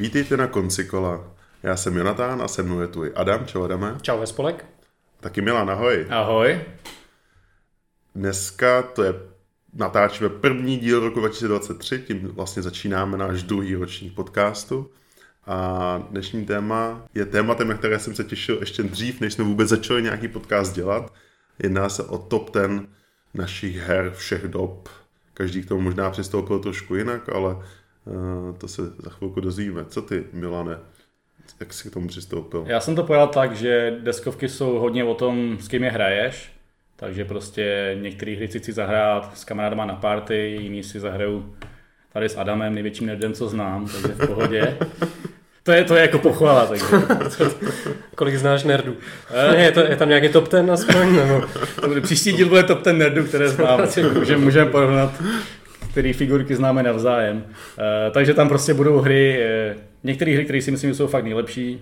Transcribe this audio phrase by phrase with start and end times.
[0.00, 1.24] Vítejte na konci kola.
[1.62, 3.46] Já jsem Jonatán a se mnou je tu i Adam.
[3.46, 3.96] Čau Adame.
[4.02, 4.64] Čau Spolek.
[5.20, 6.06] Taky Milan, ahoj.
[6.10, 6.60] Ahoj.
[8.14, 9.14] Dneska to je
[9.74, 14.90] natáčíme první díl roku 2023, tím vlastně začínáme náš druhý ročník podcastu.
[15.46, 19.68] A dnešní téma je tématem, na které jsem se těšil ještě dřív, než jsme vůbec
[19.68, 21.12] začali nějaký podcast dělat.
[21.58, 22.88] Jedná se o top ten
[23.34, 24.88] našich her všech dob.
[25.34, 27.56] Každý k tomu možná přistoupil trošku jinak, ale
[28.58, 29.84] to se za chvilku dozvíme.
[29.84, 30.78] Co ty, Milane?
[31.60, 32.64] Jak jsi k tomu přistoupil?
[32.66, 36.52] Já jsem to pojal tak, že deskovky jsou hodně o tom, s kým je hraješ.
[36.96, 41.54] Takže prostě některé hry si chci zahrát s kamarádama na party, jiný si zahraju
[42.12, 44.78] tady s Adamem, největším nerdem, co znám, takže v pohodě.
[45.62, 46.84] To je, to je jako pochvala, takže.
[48.14, 48.96] Kolik znáš nerdů?
[49.52, 51.16] Ne, je, to, je tam nějaký top ten aspoň?
[51.16, 51.42] Nebo?
[52.00, 53.80] Příští díl bude top ten nerdů, které znám,
[54.22, 55.22] že můžeme porovnat,
[55.90, 57.36] které figurky známe navzájem.
[57.36, 57.44] Uh,
[58.12, 61.80] takže tam prostě budou hry, uh, některé hry, které si myslím, že jsou fakt nejlepší,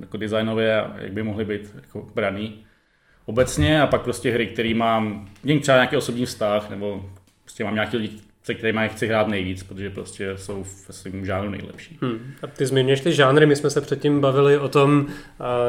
[0.00, 2.64] jako designově, jak by mohly být jako braný
[3.26, 7.10] obecně a pak prostě hry, které mám, někdy třeba nějaký osobní vztah, nebo
[7.44, 11.50] prostě mám nějaký lidi, se kterými chci hrát nejvíc, protože prostě jsou v svém žánru
[11.50, 11.98] nejlepší.
[12.02, 12.32] Hmm.
[12.42, 15.06] A ty zmiňuješ ty žánry, my jsme se předtím bavili o tom,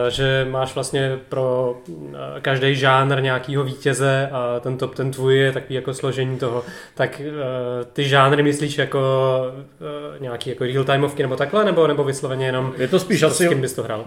[0.10, 1.78] že máš vlastně pro
[2.42, 6.64] každý žánr nějakýho vítěze a ten top ten tvůj je takový jako složení toho.
[6.96, 7.22] Tak
[7.94, 9.02] ty žánry myslíš jako
[10.20, 13.50] nějaký jako real timeovky nebo takhle, nebo, nebo vysloveně jenom je to spíš asi, s
[13.50, 14.06] kým bys to hrál?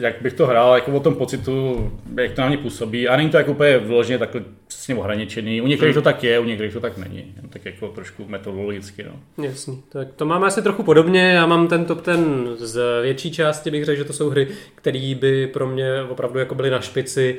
[0.00, 3.08] Jak bych to hrál, jako o tom pocitu, jak to na mě působí.
[3.08, 5.60] A není to jako úplně vloženě takhle přesně ohraničený.
[5.60, 6.02] U některých hmm.
[6.02, 7.34] to tak je, u některých to tak není.
[7.50, 9.04] Tak jako trošku metodologicky.
[9.04, 9.44] No.
[9.44, 11.32] Jasný, tak to máme asi trochu podobně.
[11.32, 15.14] Já mám ten top ten z větší části, bych řekl, že to jsou hry, které
[15.20, 17.38] by pro mě opravdu jako byly na špici,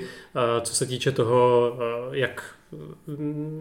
[0.62, 1.72] co se týče toho,
[2.12, 2.44] jak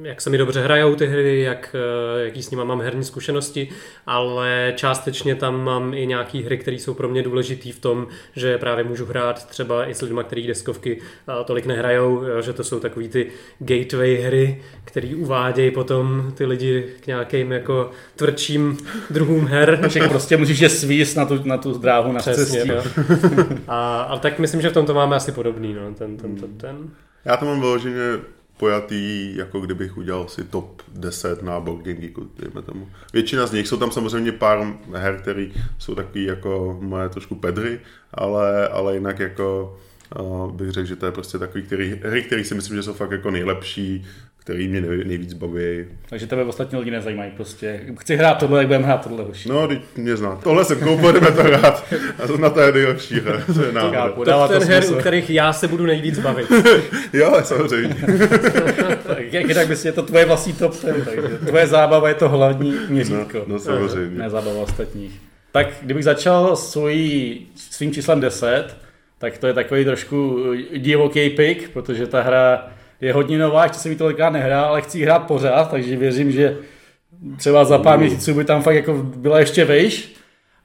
[0.03, 1.77] jak se mi dobře hrajou ty hry, jak,
[2.25, 3.69] jaký s nimi mám herní zkušenosti,
[4.07, 8.07] ale částečně tam mám i nějaký hry, které jsou pro mě důležitý v tom,
[8.37, 11.01] že právě můžu hrát třeba i s lidmi, který deskovky
[11.45, 13.27] tolik nehrajou, že to jsou takový ty
[13.59, 18.79] gateway hry, které uvádějí potom ty lidi k nějakým jako tvrdším
[19.11, 19.79] druhům her.
[19.81, 22.83] Takže prostě můžeš je svíst na tu, na tu dráhu na Přesně, cestě.
[23.69, 26.59] a, a, tak myslím, že v tom to máme asi podobný, no, ten, ten, ten,
[26.59, 26.91] ten.
[27.25, 28.19] Já to mám vyloženě
[28.57, 32.89] pojatý, jako kdybych udělal si top 10 na Board Game Geeku, dejme tomu.
[33.13, 35.47] Většina z nich jsou tam samozřejmě pár her, které
[35.79, 37.81] jsou takový jako moje trošku pedry,
[38.15, 39.79] ale, ale jinak jako
[40.21, 42.93] uh, bych řekl, že to je prostě takový který, hry, které si myslím, že jsou
[42.93, 44.07] fakt jako nejlepší,
[44.45, 45.85] který mě nejvíc baví.
[46.09, 47.81] Takže tebe ostatní lidi nezajímají prostě.
[48.01, 49.49] Chci hrát tohle, jak budeme hrát tohle hoší.
[49.49, 50.41] No, teď mě zná.
[50.43, 51.85] Tohle jsem koupil, jdeme to hrát.
[52.23, 53.43] A to na to je nejhorší hra.
[53.55, 54.47] To je náhoda.
[54.47, 56.53] To, ten her, u kterých já se budu nejvíc bavit.
[57.13, 57.95] jo, samozřejmě.
[59.07, 62.29] tak, jak tak bys je to tvoje vlastní top ten, takže tvoje zábava je to
[62.29, 63.39] hlavní měřítko.
[63.39, 64.19] No, no samozřejmě.
[64.19, 65.21] Ne zábava ostatních.
[65.53, 68.77] Tak kdybych začal svojí, svým číslem 10,
[69.19, 70.45] tak to je takový trošku
[70.77, 72.74] divoký pick, protože ta hra
[73.05, 76.57] je hodně nová, ještě jsem ji tolikrát nehrál, ale chci hrát pořád, takže věřím, že
[77.37, 80.15] třeba za pár měsíců by tam fakt jako byla ještě vejš.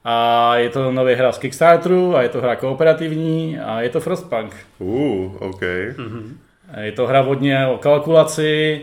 [0.04, 4.00] A je to nový hra z Kickstarteru a je to hra kooperativní a je to
[4.00, 4.56] Frostpunk.
[4.78, 5.60] Uh, OK.
[5.60, 6.32] Mm-hmm.
[6.80, 8.80] Je to hra hodně o kalkulaci.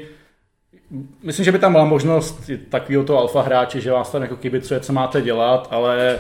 [1.23, 4.79] Myslím, že by tam byla možnost takového toho alfa hráče, že vás tam jako kibicuje,
[4.79, 6.19] co máte dělat, ale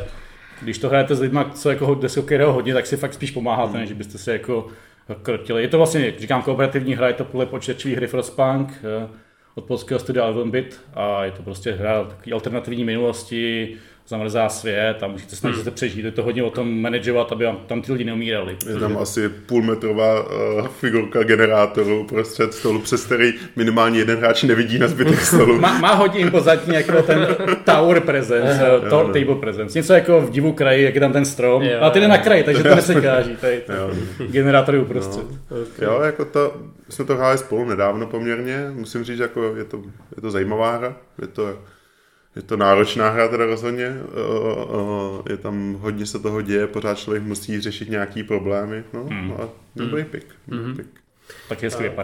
[0.61, 3.79] když to hrajete s lidmi, co jako deskovky hodně, tak si fakt spíš pomáháte, mm.
[3.79, 4.67] než byste se jako
[5.15, 5.61] krotili.
[5.61, 9.09] Je to vlastně, jak říkám, kooperativní hra, je to podle počítačový hry Frostpunk eh,
[9.55, 15.07] od polského studia Alvenbit a je to prostě hra takový alternativní minulosti, zamrzá svět a
[15.07, 15.63] musíte snažit hmm.
[15.63, 16.05] se přežít.
[16.05, 18.57] Je to hodně o tom manažovat, aby tam ty lidi neumírali.
[18.69, 24.79] Je tam asi půlmetrová uh, figurka generátoru prostřed stolu, přes který minimálně jeden hráč nevidí
[24.79, 25.59] na zbytek stolu.
[25.59, 27.27] má, má hodně impozantní jako ten
[27.63, 29.79] tower presence, uh, to, table presence.
[29.79, 31.63] Něco jako v divu kraji, jak je tam ten strom.
[31.63, 33.35] Jo, a ty jde na kraji, takže to nesekáží.
[33.35, 33.61] Tady,
[34.31, 35.25] generátory uprostřed.
[35.31, 35.57] No.
[35.61, 35.87] Okay.
[35.87, 36.53] Jo, jako to,
[36.89, 38.67] jsme to hráli spolu nedávno poměrně.
[38.73, 39.81] Musím říct, jako je to,
[40.15, 40.95] je to zajímavá hra.
[41.21, 41.57] Je to
[42.37, 43.97] je to náročná hra teda rozhodně,
[45.29, 49.27] je tam hodně se toho děje, pořád člověk musí řešit nějaký problémy, no, mm.
[49.27, 50.09] no a dobrý mm.
[50.09, 50.25] pick.
[50.47, 50.75] Mm.
[50.75, 50.87] pick.
[51.49, 51.95] Tak je skvělý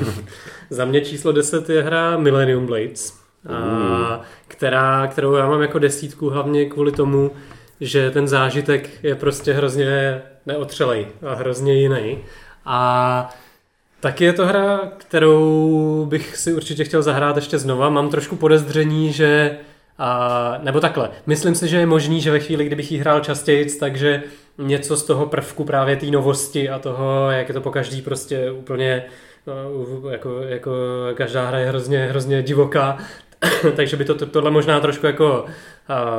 [0.70, 3.18] Za mě číslo 10 je hra Millennium Blades,
[3.48, 7.30] a, která, kterou já mám jako desítku hlavně kvůli tomu,
[7.80, 12.18] že ten zážitek je prostě hrozně neotřelej a hrozně jiný.
[12.64, 13.36] A
[14.00, 17.90] Taky je to hra, kterou bych si určitě chtěl zahrát ještě znova.
[17.90, 19.58] Mám trošku podezření, že
[19.98, 23.78] a, nebo takhle, myslím si, že je možný, že ve chvíli, kdybych ji hrál častěji,
[23.80, 24.22] takže
[24.58, 28.50] něco z toho prvku právě té novosti a toho, jak je to po každý prostě
[28.50, 29.04] úplně
[29.46, 30.70] no, jako, jako
[31.14, 32.98] každá hra je hrozně, hrozně divoká,
[33.76, 35.44] takže by to, to, tohle možná trošku jako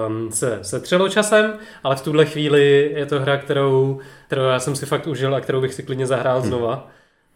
[0.07, 1.53] um, se setřelo časem,
[1.83, 5.41] ale v tuhle chvíli je to hra, kterou, kterou já jsem si fakt užil a
[5.41, 6.91] kterou bych si klidně zahrál znova.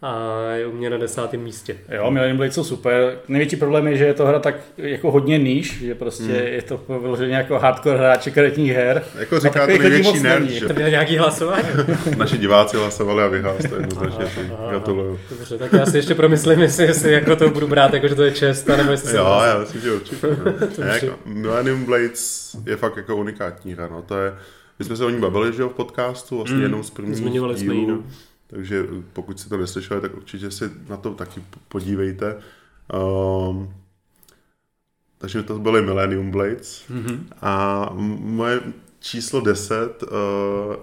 [0.06, 1.78] A je u mě na desátém místě.
[1.90, 3.18] Jo, Millennium Blade jsou super.
[3.28, 6.36] Největší problém je, že je to hra tak jako hodně níž, že prostě hmm.
[6.36, 9.04] je to vyloženě jako hardcore hráče karetních her.
[9.20, 10.68] Jako říká to největší nerd, že?
[10.68, 11.68] To nějaký hlasování?
[12.18, 14.26] Naši diváci hlasovali a vyhrál to jednoznačně.
[14.70, 15.20] Gratuluju.
[15.30, 18.24] Dobře, tak já si ještě promyslím, jestli, jestli jako to budu brát, jako že to
[18.24, 20.28] je čest, nebo jestli Jo, já myslím, že určitě.
[20.78, 20.86] No.
[20.94, 24.02] jako, Millennium Blades je fakt jako unikátní hra, no.
[24.02, 24.34] To je,
[24.80, 26.64] my jsme se o ní bavili, že v podcastu, vlastně mm.
[26.64, 27.74] jednou z prvních Zmiňovali dílů.
[27.74, 28.04] Jsme jí, no
[28.54, 32.42] takže pokud si to neslyšeli, tak určitě si na to taky podívejte.
[33.50, 33.74] Um,
[35.18, 36.84] takže to byly Millennium Blades.
[36.90, 37.20] Mm-hmm.
[37.42, 37.90] A
[38.20, 38.62] moje
[39.00, 40.10] číslo 10 uh,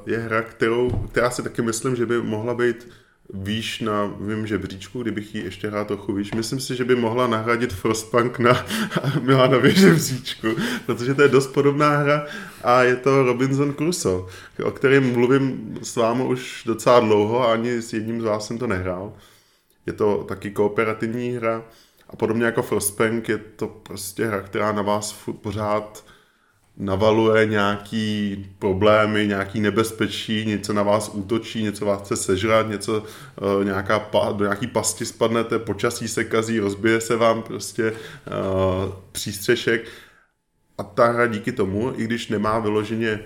[0.06, 2.88] je hra, kterou, která si taky myslím, že by mohla být
[3.34, 6.32] výš na vím žebříčku, kdybych ji ještě hrál trochu výš.
[6.32, 8.66] Myslím si, že by mohla nahradit Frostpunk na
[9.22, 10.46] Milanově žebříčku,
[10.86, 12.26] protože to je dost podobná hra
[12.64, 14.22] a je to Robinson Crusoe,
[14.64, 18.58] o kterém mluvím s vámi už docela dlouho a ani s jedním z vás jsem
[18.58, 19.12] to nehrál.
[19.86, 21.64] Je to taky kooperativní hra
[22.08, 26.04] a podobně jako Frostpunk je to prostě hra, která na vás pořád
[26.80, 33.02] navaluje nějaký problémy, nějaký nebezpečí, něco na vás útočí, něco vás chce sežrat, něco,
[33.58, 39.88] uh, nějaká do nějaký pasti spadnete, počasí se kazí, rozbije se vám prostě uh, přístřešek.
[40.78, 43.20] A ta hra díky tomu, i když nemá vyloženě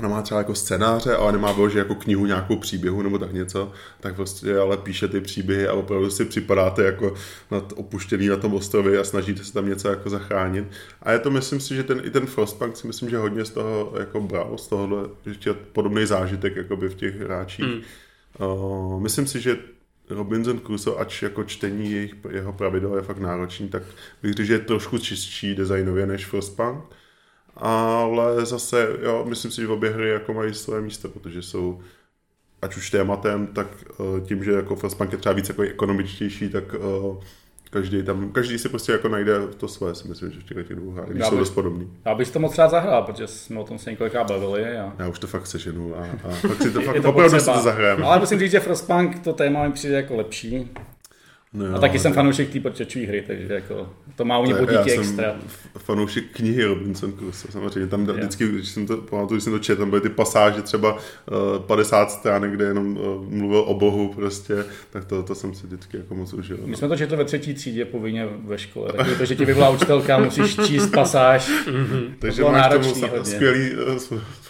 [0.00, 3.72] ona má třeba jako scénáře, ale nemá že jako knihu nějakou příběhu nebo tak něco,
[4.00, 7.14] tak prostě ale píše ty příběhy a opravdu si připadáte jako
[7.50, 10.64] nad opuštěný na tom ostrově a snažíte se tam něco jako zachránit.
[11.02, 13.50] A je to, myslím si, že ten, i ten Frostpunk si myslím, že hodně z
[13.50, 17.66] toho jako bral, z tohohle, že podobný zážitek jakoby v těch hráčích.
[17.66, 17.80] Mm.
[18.46, 19.58] Uh, myslím si, že
[20.10, 23.82] Robinson Crusoe, ač jako čtení jejich, jeho pravidel je fakt náročný, tak
[24.22, 26.84] bych řekl, že je trošku čistší designově než Frostpunk
[27.60, 31.80] ale zase, jo, myslím si, že obě hry jako mají své místo, protože jsou
[32.62, 33.66] ať už tématem, tak
[33.98, 37.16] uh, tím, že jako Frostpunk je třeba víc jako ekonomičtější, tak uh,
[37.70, 40.90] každý tam, každý si prostě jako najde to své, si myslím, že v těch dvou
[40.90, 41.92] hrách, když jsou dost podobný.
[42.04, 44.78] Já bych to moc rád zahrál, protože jsme o tom se několikrát bavili.
[44.78, 44.92] A...
[44.98, 48.04] Já už to fakt seženu a, a fakt si to fakt, opravdu si to zahrajeme.
[48.04, 50.70] Ale musím říct, že Frostpunk to téma mi přijde jako lepší.
[51.52, 54.54] No jo, a taky jsem fanoušek té počítačové hry, takže jako to má u mě
[54.54, 55.36] bodíky extra.
[55.78, 57.86] fanoušek knihy Robinson Crusoe, samozřejmě.
[57.86, 58.16] Tam yeah.
[58.16, 61.62] vždycky, když jsem to, pamatuju, když jsem to četl, tam byly ty pasáže třeba uh,
[61.66, 65.96] 50 stránek, kde jenom uh, mluvil o Bohu prostě, tak to, to jsem si vždycky
[65.96, 66.58] jako moc užil.
[66.64, 66.76] My no.
[66.76, 70.18] jsme to četli ve třetí třídě povinně ve škole, takže to, že ti vyvolá učitelka,
[70.18, 71.50] musíš číst pasáž.
[71.66, 72.10] Mm-hmm.
[72.18, 73.70] Takže to máš tomu skvělý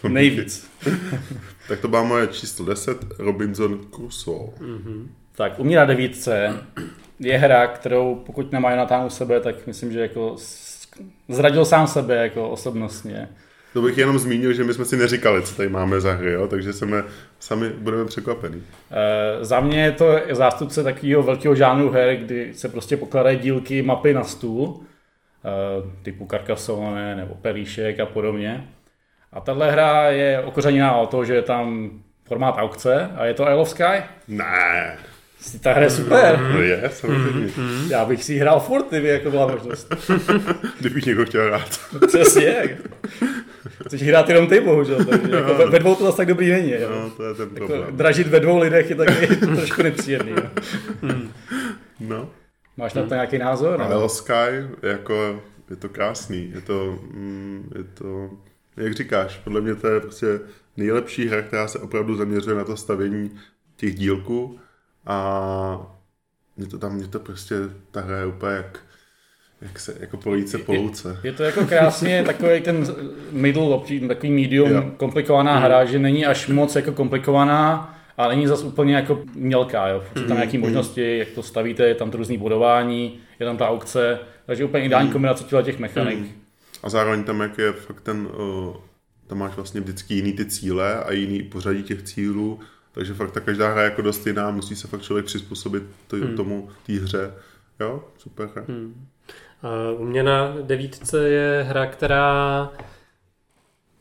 [0.05, 0.70] uh, Nejvíc.
[1.69, 4.50] tak to byla moje číslo 10, Robinson Crusoe.
[4.61, 5.06] Mm-hmm.
[5.40, 6.54] Tak u mě na devítce
[7.20, 10.37] je hra, kterou pokud nemá na u sebe, tak myslím, že jako
[11.28, 13.28] zradil sám sebe jako osobnostně.
[13.72, 16.48] To bych jenom zmínil, že my jsme si neříkali, co tady máme za hry, jo?
[16.48, 17.04] takže jsme
[17.38, 18.62] sami budeme překvapení.
[18.90, 23.82] E, za mě je to zástupce takového velkého žánru her, kdy se prostě pokladají dílky
[23.82, 28.69] mapy na stůl, e, typu Carcassonne nebo Períšek a podobně.
[29.32, 31.90] A tahle hra je okořeněná o to, že je tam
[32.25, 34.02] formát aukce a je to Isle of Sky.
[34.29, 34.96] Ne.
[35.61, 36.41] Ta hra je super.
[36.53, 37.47] No je, samozřejmě.
[37.47, 37.91] Mm-hmm.
[37.91, 39.94] Já bych si hrál furt, kdyby jako byla možnost.
[40.81, 41.81] Kdybych někdo chtěl hrát.
[42.06, 42.79] Přesně.
[43.87, 45.05] Chceš hrát jenom ty, bohužel.
[45.05, 46.70] Takže jako ve, ve dvou to zase tak dobrý není.
[46.70, 46.91] Jo.
[46.91, 47.97] No, to je ten jako problém.
[47.97, 50.32] dražit ve dvou lidech je taky trošku nepříjemný.
[50.32, 50.43] Jo.
[52.01, 52.31] No.
[52.77, 53.87] Máš na to nějaký názor?
[53.91, 54.09] No?
[54.09, 54.32] Sky,
[54.82, 56.53] jako, je to krásný.
[56.55, 58.31] Je to, mm, je to,
[58.77, 60.41] jak říkáš, podle mě to je prostě
[60.77, 63.31] nejlepší hra, která se opravdu zaměřuje na to stavění
[63.77, 64.59] těch dílků
[65.10, 65.86] a
[66.56, 67.55] mě to tam, mě to prostě,
[67.90, 68.79] ta hra je úplně jak,
[69.60, 71.08] jak se, jako políce po louce.
[71.08, 72.86] Je, je, to jako krásně takový ten
[73.31, 74.90] middle, takový medium jo.
[74.96, 75.62] komplikovaná mm.
[75.62, 80.05] hra, že není až moc jako komplikovaná, a není zase úplně jako mělká, jo.
[80.17, 80.64] Jsou tam nějaké mm.
[80.64, 84.84] možnosti, jak to stavíte, je tam to různý budování, je tam ta aukce, takže úplně
[84.84, 85.12] ideální mm.
[85.12, 86.19] kombinace těch mechanik.
[86.19, 86.32] Mm.
[86.82, 88.29] A zároveň tam, jak je fakt ten,
[89.26, 92.60] tam máš vlastně vždycky jiný ty cíle a jiný pořadí těch cílů,
[92.93, 96.17] takže fakt ta každá hra je jako dost jiná, musí se fakt člověk přizpůsobit to,
[96.17, 96.37] hmm.
[96.37, 97.35] tomu, té hře.
[97.81, 98.65] Jo, super hra.
[98.69, 99.06] Hmm.
[99.94, 102.73] Uh, u mě na devítce je hra, která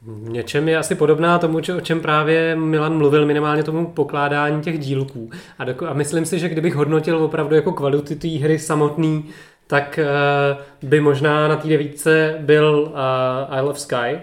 [0.01, 4.79] v něčem je asi podobná tomu, o čem právě Milan mluvil, minimálně tomu pokládání těch
[4.79, 5.29] dílků.
[5.59, 9.29] A, doko- a myslím si, že kdybych hodnotil opravdu jako kvalitu té hry samotný,
[9.67, 12.91] tak uh, by možná na té devítce byl
[13.49, 14.21] uh, Isle of Sky,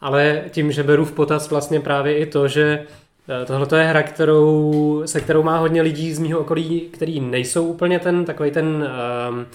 [0.00, 3.01] ale tím, že beru v potaz vlastně právě i to, že Eh,
[3.46, 7.98] tohle je hra, kterou, se kterou má hodně lidí z mého okolí, který nejsou úplně
[7.98, 9.46] ten takový ten um,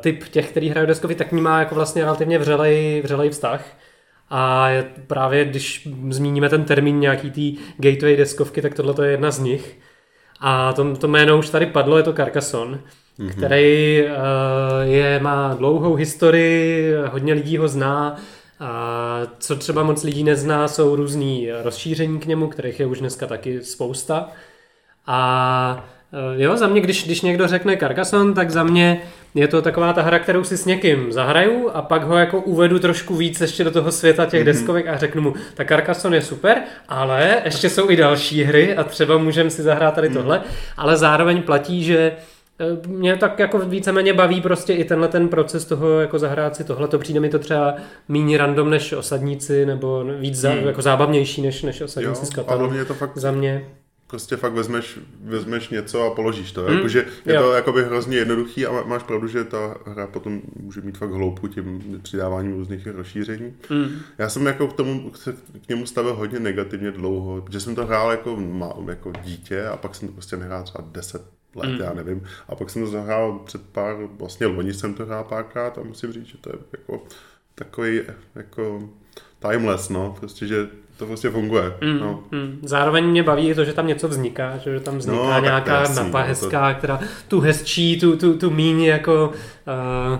[0.00, 3.64] typ těch, který hrají deskovky, tak ní má jako vlastně relativně vřelej, vřelej vztah.
[4.30, 4.68] A
[5.06, 9.78] právě když zmíníme ten termín nějaký tý gateway deskovky, tak tohle je jedna z nich.
[10.40, 12.78] A to, to jméno už tady padlo, je to Carcassonne,
[13.18, 13.30] mm-hmm.
[13.30, 14.10] který uh,
[14.82, 18.16] je, má dlouhou historii, hodně lidí ho zná.
[18.60, 23.26] A co třeba moc lidí nezná, jsou různý rozšíření k němu, kterých je už dneska
[23.26, 24.28] taky spousta.
[25.06, 25.88] A
[26.34, 29.02] uh, jo, za mě, když, když někdo řekne Carcassonne, tak za mě
[29.34, 32.78] je to taková ta hra, kterou si s někým zahraju a pak ho jako uvedu
[32.78, 34.44] trošku víc ještě do toho světa těch mm-hmm.
[34.44, 38.84] deskovek a řeknu mu, ta Carcassonne je super, ale ještě jsou i další hry a
[38.84, 40.14] třeba můžeme si zahrát tady mm.
[40.14, 40.42] tohle,
[40.76, 42.39] ale zároveň platí, že eh,
[42.86, 46.88] mě tak jako víceméně baví prostě i tenhle ten proces toho jako zahrát si tohle,
[46.88, 47.74] to přijde mi to třeba
[48.08, 50.66] méně random než osadníci nebo víc za, hmm.
[50.66, 52.70] jako zábavnější než, než osadníci jo, z Katanu.
[52.70, 53.66] mě to fakt za mě
[54.10, 56.62] prostě fakt vezmeš, vezmeš něco a položíš to.
[56.62, 56.74] Mm.
[56.74, 57.42] Jakože je jo.
[57.42, 61.48] to jakoby hrozně jednoduchý a máš pravdu, že ta hra potom může mít fakt hloupu
[61.48, 63.54] tím přidáváním různých rozšíření.
[63.70, 63.88] Mm.
[64.18, 65.12] Já jsem jako k tomu
[65.66, 68.38] k němu stavil hodně negativně dlouho, protože jsem to hrál jako,
[68.88, 71.22] jako dítě a pak jsem to prostě nehrál třeba 10
[71.54, 71.80] let, mm.
[71.80, 72.22] já nevím.
[72.48, 76.12] A pak jsem to zahrál před pár, vlastně loni jsem to hrál párkrát a musím
[76.12, 77.02] říct, že to je jako
[77.54, 78.00] takový
[78.34, 78.88] jako
[79.48, 81.72] timeless, no, prostě, že to prostě funguje.
[81.80, 82.24] Mm, no.
[82.30, 82.58] mm.
[82.62, 86.20] Zároveň mě baví to, že tam něco vzniká, že tam vzniká no, nějaká jasný, mapa
[86.20, 86.78] no, hezká, to...
[86.78, 89.32] která tu hezčí, tu, tu, tu míň jako
[90.12, 90.18] uh,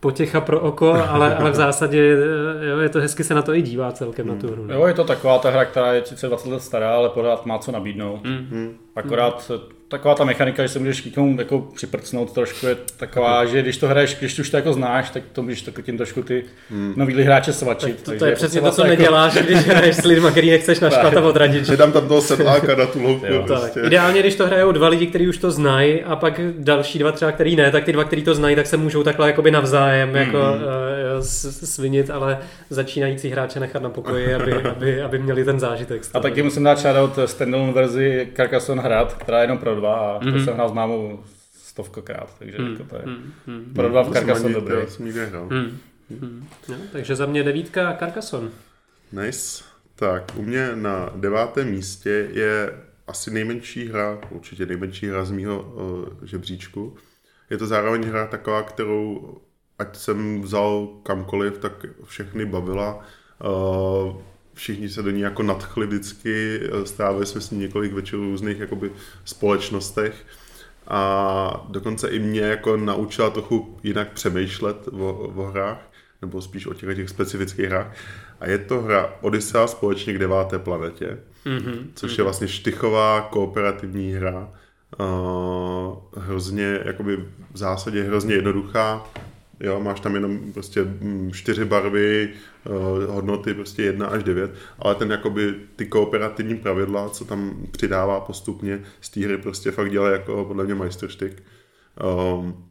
[0.00, 2.16] potěcha pro oko, ale, ale v zásadě
[2.62, 4.34] eh, jo, je to hezky se na to i dívá celkem mm.
[4.34, 4.66] na tu hru.
[4.72, 7.72] Jo, je to taková ta hra, která je 20 let stará, ale pořád má co
[7.72, 8.24] nabídnout.
[8.24, 8.78] Mm.
[8.96, 13.44] Akorát mm taková ta mechanika, že se můžeš k tomu jako připrcnout trošku, je taková,
[13.44, 16.22] že když to hraješ, když už to jako znáš, tak to můžeš tak tím trošku
[16.22, 16.92] ty hmm.
[16.96, 18.02] nový hráče svačit.
[18.02, 18.90] Tak to, to je přesně to, co jako...
[18.90, 21.66] neděláš, když hraješ s lidmi, který nechceš naštvat a odradit.
[21.66, 23.26] Že dám tam toho sedláka na tu louku.
[23.46, 23.80] Prostě.
[23.80, 27.32] Ideálně, když to hrajou dva lidi, kteří už to znají a pak další dva třeba,
[27.32, 30.18] který ne, tak ty dva, kteří to znají, tak se můžou takhle jakoby navzájem hmm.
[30.18, 32.38] jako uh, svinit, ale
[32.70, 36.02] začínající hráče nechat na pokoji, aby, aby, aby měli ten zážitek.
[36.14, 40.20] A taky musím dát shoutout standalone verzi Carcassonne hrad, která je jenom pro dva a
[40.20, 40.32] mm-hmm.
[40.32, 40.44] to mhm.
[40.44, 43.02] jsem hrál s mámou stovkokrát, takže mm, jako to je
[43.46, 44.76] mm, pro dva v Carcassonne dobrý.
[44.98, 45.78] Mm,
[46.10, 48.50] mm, no, takže za mě devítka Carcassonne.
[49.12, 49.64] Nice.
[49.94, 52.72] Tak, u mě na devátém místě je
[53.06, 56.96] asi nejmenší hra, určitě nejmenší hra z mýho uh, žebříčku.
[57.50, 59.34] Je to zároveň hra taková, kterou
[59.78, 63.04] ať jsem vzal kamkoliv, tak všechny bavila.
[63.44, 64.16] Uh,
[64.60, 68.58] všichni se do ní jako nadchli vždycky, strávili jsme s ní několik večerů v různých
[68.58, 68.90] jakoby
[69.24, 70.26] společnostech
[70.86, 75.90] a dokonce i mě jako naučila trochu jinak přemýšlet o, o hrách,
[76.22, 77.96] nebo spíš o těch, těch specifických hrách.
[78.40, 81.86] A je to hra Odyssea společně k deváté planetě, mm-hmm.
[81.94, 84.48] což je vlastně štychová kooperativní hra.
[84.98, 87.16] Uh, hrozně, jakoby
[87.52, 89.06] v zásadě hrozně jednoduchá,
[89.60, 92.32] Jo, máš tam jenom prostě mm, čtyři barvy,
[92.64, 98.20] uh, hodnoty prostě 1 až 9, ale ten jakoby ty kooperativní pravidla, co tam přidává
[98.20, 101.42] postupně z té hry, prostě fakt dělá jako podle mě majstrštyk.
[102.34, 102.69] Um,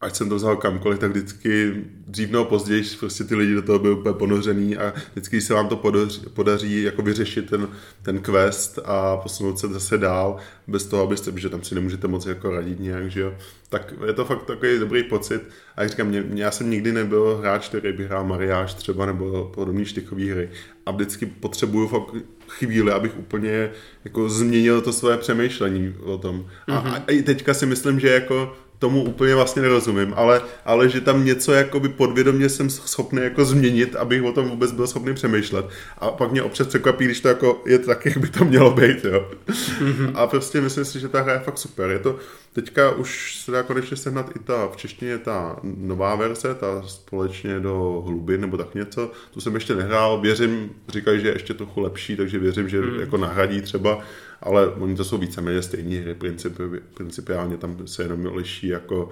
[0.00, 1.74] ať jsem to vzal kamkoliv, tak vždycky
[2.06, 5.68] dřív nebo později prostě ty lidi do toho byli úplně ponořený a vždycky se vám
[5.68, 7.68] to podaří, podaří jako vyřešit ten,
[8.02, 12.26] ten quest a posunout se zase dál bez toho, abyste, že tam si nemůžete moc
[12.26, 13.34] jako radit nějak, že jo.
[13.68, 15.42] Tak je to fakt takový dobrý pocit
[15.76, 19.06] a jak říkám, mě, mě, já jsem nikdy nebyl hráč, který by hrál mariáž třeba
[19.06, 20.50] nebo podobný štychový hry
[20.86, 22.14] a vždycky potřebuju fakt
[22.48, 23.70] chvíli, abych úplně
[24.04, 26.46] jako změnil to své přemýšlení o tom.
[26.66, 27.02] A, mm-hmm.
[27.06, 31.24] a i teďka si myslím, že jako tomu úplně vlastně nerozumím, ale, ale že tam
[31.24, 35.66] něco jakoby podvědomě jsem schopný jako změnit, abych o tom vůbec byl schopný přemýšlet.
[35.98, 39.04] A pak mě občas překvapí, když to jako je tak, jak by to mělo být,
[39.04, 39.30] jo.
[39.48, 40.12] Mm-hmm.
[40.14, 41.90] A prostě myslím si, že ta hra je fakt super.
[41.90, 42.16] Je to,
[42.52, 47.60] teďka už se dá konečně sehnat i ta, v češtině ta nová verze, ta společně
[47.60, 49.12] do hlubin nebo tak něco.
[49.30, 53.00] Tu jsem ještě nehrál, věřím, říkají, že je ještě trochu lepší, takže věřím, že mm.
[53.00, 54.00] jako nahradí třeba
[54.42, 56.62] ale oni to jsou víceméně stejné hry, principi,
[56.94, 59.10] principiálně tam se jenom liší jako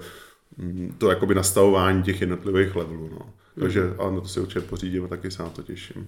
[0.57, 3.09] mm, to jakoby nastavování těch jednotlivých levelů.
[3.11, 3.33] No.
[3.59, 3.93] Takže mm.
[3.97, 6.07] ale na to si určitě pořídím a taky se na to těším.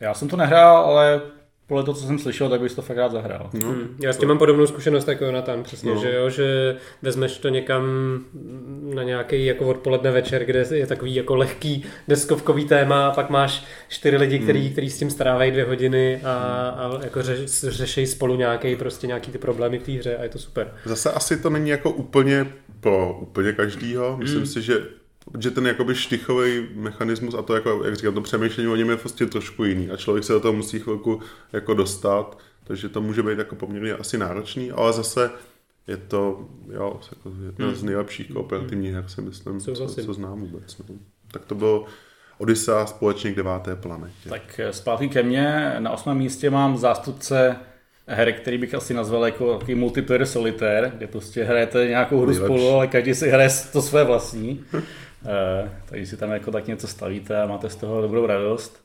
[0.00, 1.22] Já jsem to nehrál, ale
[1.70, 3.50] podle toho, co jsem slyšel, tak bys to fakt rád zahrál.
[3.62, 3.96] No, hmm.
[4.02, 6.00] Já s tím mám podobnou zkušenost jako Jonathan, přesně, no.
[6.00, 7.84] že jo, že vezmeš to někam
[8.94, 13.64] na nějaký jako odpoledne večer, kde je takový jako lehký deskovkový téma a pak máš
[13.88, 14.72] čtyři lidi, který, hmm.
[14.72, 16.34] který s tím strávají dvě hodiny a,
[16.78, 20.28] a jako řeš, řešejí spolu nějaký prostě nějaký ty problémy v té hře a je
[20.28, 20.72] to super.
[20.84, 22.46] Zase asi to není jako úplně
[22.80, 24.16] pro úplně každýho.
[24.16, 24.46] Myslím hmm.
[24.46, 24.99] si, že
[25.38, 28.96] že ten jakoby štychový mechanismus a to, jako, jak říkám, to přemýšlení o něm je
[28.96, 31.20] prostě trošku jiný a člověk se do toho musí chvilku
[31.52, 35.30] jako dostat, takže to může být jako poměrně asi náročný, ale zase
[35.86, 40.04] je to jo, jako jedna z nejlepších kooperativních her, si myslím, co, Souhlasím.
[40.04, 40.78] co znám vůbec.
[40.78, 40.84] No.
[41.32, 41.84] Tak to bylo
[42.38, 44.28] Odyssea společně k deváté planetě.
[44.28, 45.74] Tak eh, zpátky ke mně.
[45.78, 47.56] Na osmém místě mám zástupce
[48.06, 52.44] her, který bych asi nazval jako takový multiplayer solitaire, kde prostě hrajete nějakou hru Nejlepší.
[52.54, 54.64] spolu, ale každý si hraje to své vlastní.
[55.26, 58.80] Eh, takže si tam jako tak něco stavíte a máte z toho dobrou radost.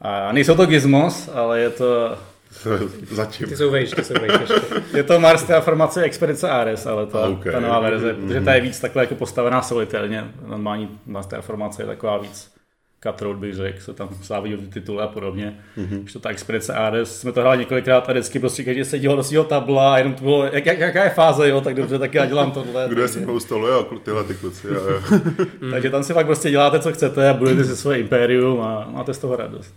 [0.00, 2.18] A nejsou to gizmos, ale je to,
[3.10, 3.48] Zatím.
[3.48, 4.50] Ty jsou vejš, ty jsou vejš
[4.94, 7.44] je to Mars Terraformace Expedice Ares, ale ta, Ok.
[7.52, 8.22] ta nová verze, Mhm.
[8.26, 10.24] protože ta je víc takhle jako postavená solitérně.
[10.46, 12.50] Normální Mars Terraformace je taková víc
[13.02, 15.62] cutthroat bych řekl, se tam sláví o ty tituly a podobně.
[15.76, 15.86] Mhm.
[15.86, 16.00] Mm-hmm.
[16.00, 19.16] Když to ta Expedice Ares, jsme to hráli několikrát a vždycky prostě každý se díval
[19.16, 21.98] do svého tabla a jenom to bylo, jak, jak, jaká je fáze, jo, tak dobře,
[21.98, 22.86] tak já dělám tohle.
[22.88, 23.66] Kdo je mnou stolu?
[23.66, 24.66] Jo, tyhle ty kluci.
[24.66, 25.20] Jo, jo.
[25.70, 29.14] takže tam si fakt prostě děláte, co chcete a budujete si svoje impérium a máte
[29.14, 29.74] z toho radost.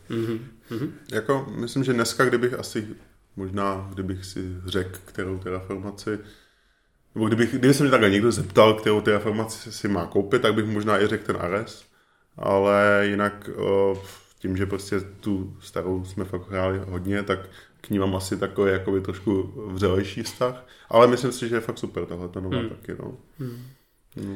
[1.11, 2.87] Jako, myslím, že dneska, kdybych asi,
[3.35, 6.19] možná, kdybych si řekl, kterou terraformaci,
[7.15, 10.65] nebo kdybych, kdyby se mě takhle někdo zeptal, kterou terraformaci si má koupit, tak bych
[10.65, 11.88] možná i řekl ten Ares,
[12.39, 13.49] ale jinak
[14.39, 17.39] tím, že prostě tu starou jsme fakt hráli hodně, tak
[17.81, 21.77] k ní mám asi takový jakoby trošku vřelejší vztah, ale myslím si, že je fakt
[21.77, 22.69] super tahle ta nová hmm.
[22.69, 23.17] taky, no.
[24.15, 24.35] no.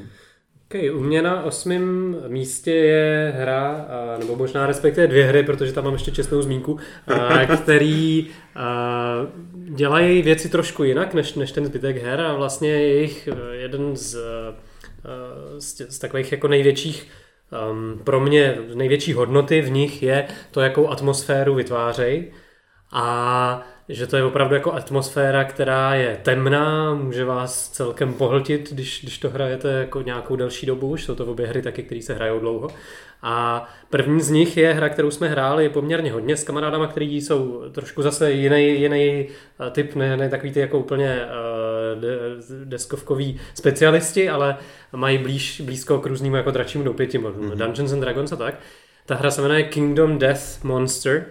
[0.68, 3.88] Okay, u mě na osmém místě je hra,
[4.20, 6.80] nebo možná respektive dvě hry, protože tam mám ještě čestnou zmínku,
[7.64, 8.28] který
[9.54, 14.16] dělají věci trošku jinak než, než ten zbytek her a vlastně jejich eh, jeden z,
[14.16, 14.56] eh,
[15.60, 17.08] z, z takových jako největších
[17.72, 22.32] um, pro mě největší hodnoty v nich je to, jakou atmosféru vytvářejí
[22.92, 29.02] a že to je opravdu jako atmosféra, která je temná, může vás celkem pohltit, když,
[29.02, 32.14] když to hrajete jako nějakou delší dobu, už jsou to obě hry taky, které se
[32.14, 32.70] hrajou dlouho.
[33.22, 37.70] A první z nich je hra, kterou jsme hráli poměrně hodně s kamarádama, kteří jsou
[37.72, 39.28] trošku zase jiný, jiný
[39.68, 42.18] eh, typ, ne, ne takový ty jako úplně uh, de,
[42.64, 44.58] deskovkový specialisti, ale
[44.96, 47.56] mají blíž, blízko k různým jako dračím doupětím, mm-hmm.
[47.56, 48.56] Dungeons and Dragons a tak.
[49.06, 51.26] Ta hra se jmenuje Kingdom Death Monster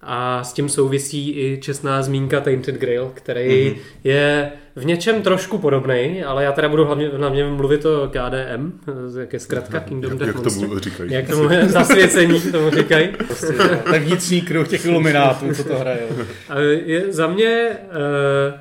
[0.00, 3.76] a s tím souvisí i čestná zmínka Tainted Grail, který mm-hmm.
[4.04, 8.72] je v něčem trošku podobný, ale já teda budu hlavně, hlavně mluvit o KDM,
[9.20, 10.68] jak je zkrátka Kingdom Jak, Death jak Monster.
[10.68, 11.12] tomu říkají.
[11.12, 13.08] Jak tomu zasvěcení, tomu říkají.
[13.26, 13.52] Prostě
[13.90, 16.02] ten vnitřní kruh těch iluminátů, co to hraje.
[16.48, 18.60] A je za mě eh,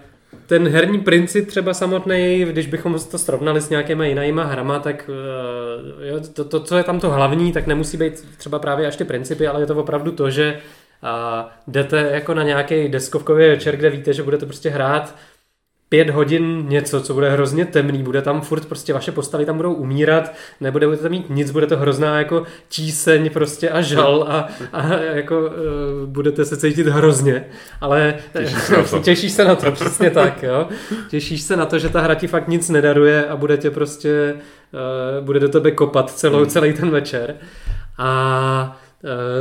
[0.52, 6.08] ten herní princip třeba samotný, když bychom to srovnali s nějakýma jinýma hrama, tak eh,
[6.08, 9.04] jo, to, to, co je tam to hlavní, tak nemusí být třeba právě až ty
[9.04, 10.60] principy, ale je to opravdu to, že
[11.02, 15.16] a jdete jako na nějaký deskovkový večer, kde víte, že budete prostě hrát
[15.92, 19.74] pět hodin něco, co bude hrozně temný, bude tam furt prostě vaše postavy tam budou
[19.74, 24.94] umírat, nebude budete mít nic, bude to hrozná jako tíseň prostě a žal a, a
[24.94, 25.50] jako uh,
[26.06, 27.46] budete se cítit hrozně,
[27.82, 29.00] ale Těšíš se na to.
[29.04, 30.68] těšíš se na to, přesně tak, jo.
[31.10, 34.36] Těšíš se na to, že ta hra ti fakt nic nedaruje a bude tě prostě,
[34.74, 37.36] uh, bude do tebe kopat celou, celý ten večer.
[37.98, 38.81] A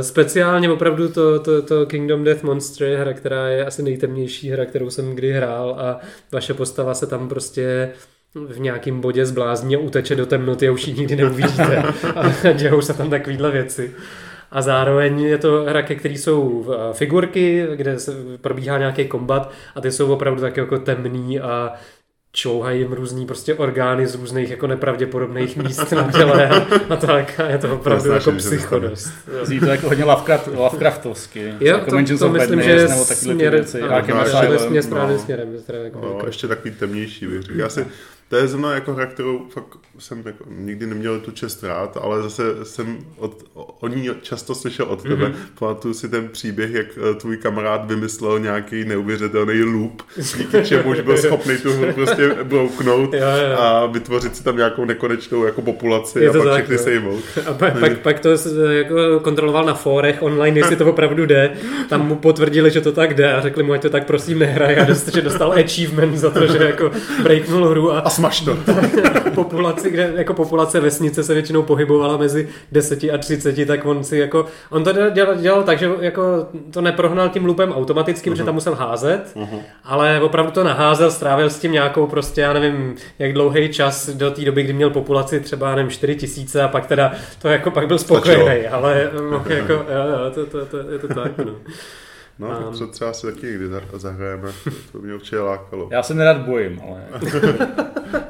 [0.01, 4.65] speciálně opravdu to, to, to Kingdom Death Monster je hra, která je asi nejtemnější hra,
[4.65, 5.99] kterou jsem kdy hrál a
[6.31, 7.91] vaše postava se tam prostě
[8.35, 11.77] v nějakém bodě zblázní a uteče do temnoty a už ji nikdy neuvidíte.
[12.15, 13.91] A dějou se tam takovýhle věci.
[14.51, 19.51] A zároveň je to hra, ke který jsou eh, figurky, kde se probíhá nějaký kombat
[19.75, 21.73] a ty jsou opravdu tak jako temný a
[22.33, 26.55] čouhají jim různý prostě orgány z různých jako nepravděpodobných míst na těle a,
[26.89, 27.39] a tak.
[27.39, 29.09] A je to opravdu To jako se prostě psychodost.
[29.43, 31.39] Zní to jako hodně Lovecraft, Lovecraftovsky.
[31.59, 33.81] Jo, jako to, to of myslím, Madness že je nebo takovýhle ty směr, věci.
[33.81, 34.75] no, Asylum.
[34.75, 35.19] je směr no.
[35.19, 35.49] směrem.
[35.65, 37.59] Teda jako No, jako- ještě takový temnější bych řekl.
[37.59, 37.85] Já si,
[38.31, 39.65] to je zrovna jako hra, kterou fakt
[39.99, 44.85] jsem jako nikdy neměl tu čest rád, ale zase jsem od, o ní často slyšel
[44.85, 45.15] od tebe.
[45.15, 45.31] Mhm.
[45.31, 45.59] Mm-hmm.
[45.59, 50.01] Pamatuju si ten příběh, jak eh, tvůj kamarád vymyslel nějaký neuvěřitelný loop,
[50.37, 53.57] díky čemuž byl schopný tu hru prostě brouknout Jo, jo.
[53.57, 56.81] a vytvořit si tam nějakou nekonečnou jako populaci Je a pak tak, všechny jo.
[56.81, 57.23] sejmout.
[57.45, 58.29] A pak, pak, pak to
[58.69, 61.53] jako kontroloval na fórech online, jestli to opravdu jde.
[61.89, 64.77] Tam mu potvrdili, že to tak jde a řekli mu, ať to tak prosím nehraje
[64.77, 66.91] a dost, že dostal achievement za to, že jako
[67.23, 68.57] breaknul hru a A smaž to.
[69.35, 74.17] populaci, kde jako populace vesnice se většinou pohybovala mezi 10 a 30, tak on si
[74.17, 78.33] jako, on to dělal, dělal tak, že jako to neprohnal tím loopem automaticky, uh-huh.
[78.33, 79.59] protože tam musel házet, uh-huh.
[79.83, 84.31] ale opravdu to naházel, strávil s tím nějakou prostě, já nevím, jak dlouhý čas do
[84.31, 87.87] té doby, kdy měl populaci třeba, nevím, 4 tisíce a pak teda to jako pak
[87.87, 91.51] byl spokojený, ale no, jako, jo, jo, to, to, to, je to tak, no.
[92.41, 94.51] No, tak to třeba si taky někdy za- zahrajeme.
[94.91, 95.87] To mě určitě lákalo.
[95.91, 97.03] Já se nerad bojím, ale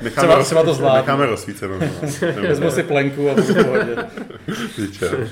[0.02, 0.97] Necháme, třeba- třeba to zvládnu.
[0.97, 1.76] necháme rozsvíceno.
[1.80, 2.41] No.
[2.47, 3.95] vezmu si plenku a budu pohodě.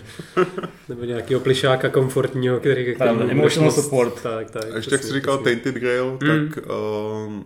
[0.89, 2.96] Nebo nějakého plišáka komfortního, který...
[2.98, 4.22] Tam který emotional support.
[4.24, 4.63] Tak, tak.
[4.74, 5.38] A ještě jak jsi říkal.
[5.38, 6.50] Tainted Grail, Mm.
[6.50, 6.63] tak
[7.28, 7.46] um,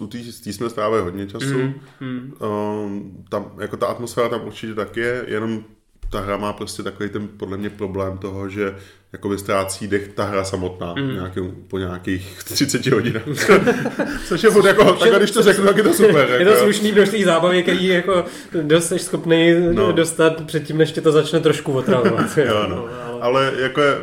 [0.00, 0.18] u té
[0.52, 1.58] jsme strávili hodně času.
[1.58, 2.32] Mm, mm.
[2.40, 5.64] Um, tam, jako ta atmosféra tam určitě tak je, jenom
[6.12, 8.74] ta hra má prostě takový ten podle mě problém toho, že
[9.14, 11.14] jako ztrácí dech ta hra samotná mm.
[11.14, 13.22] nějaký, po nějakých 30 hodinách.
[14.28, 16.28] Což je furt jako, takhle když to řeknu, tak je to super.
[16.30, 16.52] Je jako.
[16.52, 18.24] to slušný množství zábavy, který jako
[18.62, 19.92] dost jsi schopný no.
[19.92, 22.26] dostat předtím, než tě to začne trošku otravovat.
[22.36, 22.88] jo, no.
[23.06, 23.20] ale...
[23.20, 23.98] ale jako je,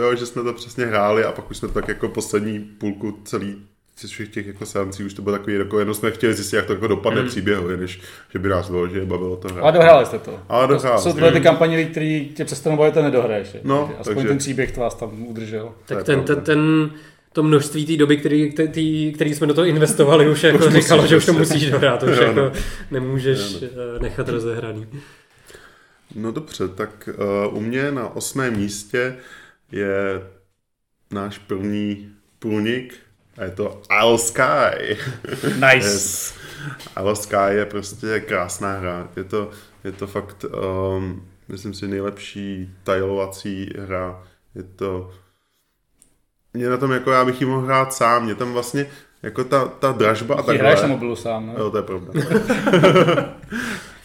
[0.00, 3.18] jo, že jsme to přesně hráli a pak už jsme to tak jako poslední půlku
[3.24, 3.56] celý
[3.98, 6.66] z všech těch jako seancí už to bylo takový, jako jenom jsme chtěli zjistit, jak
[6.66, 7.28] to jako dopadne mm.
[7.28, 8.00] příběhu, než
[8.32, 9.48] že by nás bylo, že bavilo to.
[9.62, 10.40] Ale dohráli jste to.
[10.48, 10.96] Ale dohráli.
[10.96, 13.56] To jsou tyhle ty kampaně, které tě přestanou bavit a nedohraješ.
[13.64, 14.28] No, takže aspoň takže...
[14.28, 15.72] ten příběh to vás tam udržel.
[15.86, 16.90] Tak ten, ten, ten,
[17.32, 21.02] to množství té doby, který, který, který jsme do toho investovali, už jako už říkalo,
[21.02, 21.54] musíš, že už to prostě.
[21.54, 22.42] musíš dohrát, už jo, no.
[22.42, 22.56] jako
[22.90, 23.68] nemůžeš no.
[23.96, 24.86] Eh, nechat rozehraný.
[26.14, 27.08] No dobře, tak
[27.48, 29.16] uh, u mě na osmém místě
[29.72, 30.22] je
[31.10, 32.94] náš první půlník,
[33.38, 34.96] a je to Isle Sky.
[35.54, 35.86] Nice.
[35.86, 36.34] yes.
[37.00, 39.08] Isle Sky je prostě krásná hra.
[39.16, 39.50] Je to,
[39.84, 44.22] je to fakt, um, myslím si, nejlepší tajlovací hra.
[44.54, 45.10] Je to...
[46.54, 48.24] Mě na tom, jako já bych ji mohl hrát sám.
[48.24, 48.86] Mě tam vlastně,
[49.22, 50.58] jako ta, ta dražba a takhle...
[50.58, 51.54] hraješ na mobilu sám, ne?
[51.58, 52.12] Jo, to je pravda.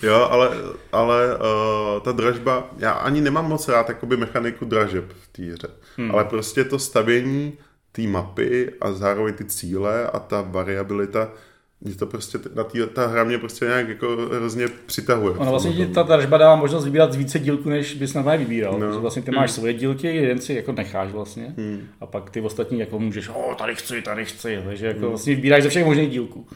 [0.02, 0.50] jo, ale,
[0.92, 5.68] ale uh, ta dražba, já ani nemám moc rád jakoby mechaniku dražeb v té hře.
[5.98, 6.12] Hmm.
[6.12, 7.58] Ale prostě to stavění
[7.92, 11.32] té mapy a zároveň ty cíle a ta variabilita,
[11.86, 15.34] že to prostě, na tý, ta hra mě prostě nějak jako hrozně přitahuje.
[15.34, 18.80] Ono vlastně ti ta dražba dává možnost vybírat z více dílků, než bys na vybíral.
[18.80, 19.02] No.
[19.02, 19.56] vlastně ty máš hmm.
[19.56, 21.88] svoje dílky, jeden si jako necháš vlastně hmm.
[22.02, 25.10] a pak ty ostatní jako můžeš, o, tady chci, tady chci, takže jako hmm.
[25.10, 26.48] vlastně vybíráš ze všech možných dílků.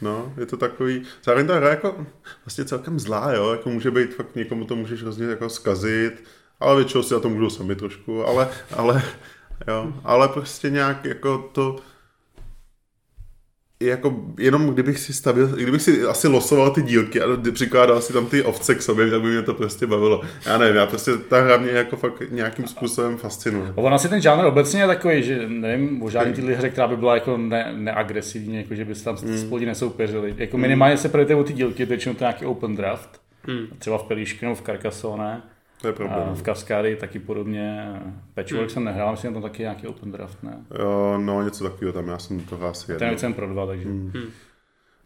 [0.00, 2.06] No, je to takový, zároveň ta hra jako
[2.44, 6.24] vlastně celkem zlá, jo, jako může být, fakt někomu to můžeš hrozně jako zkazit,
[6.60, 9.02] ale většinou si na to můžou sami trošku, ale, ale
[9.68, 11.76] jo, ale prostě nějak jako to,
[13.82, 18.26] jako jenom kdybych si stavil, kdybych si asi losoval ty dílky a přikládal si tam
[18.26, 20.20] ty ovce k sobě, tak by mě to prostě bavilo.
[20.46, 23.72] Já nevím, já prostě ta hra mě jako fakt nějakým způsobem fascinuje.
[23.74, 26.96] Ono si ten žánr obecně je takový, že nevím o žádný tyhle hře, která by
[26.96, 29.38] byla jako ne, neagresivní, jako že by se tam mm.
[29.38, 30.34] spolu nesoupeřili.
[30.38, 33.20] Jako minimálně se projete o ty dílky, většinou to nějaký open draft.
[33.42, 33.66] Hmm.
[33.78, 35.42] Třeba v Pelíšky nebo v Carcassonne.
[35.80, 36.28] To je problém.
[36.30, 37.92] A v Cascady taky podobně.
[38.34, 38.70] Patchwork hmm.
[38.70, 40.64] jsem nehrál, myslím, tam taky nějaký open draft, ne?
[40.78, 43.08] Jo, no, něco takového tam, já jsem to asi jednou.
[43.08, 43.84] Ten jsem pro dva, takže.
[43.84, 44.10] Hmm.
[44.14, 44.30] Hmm.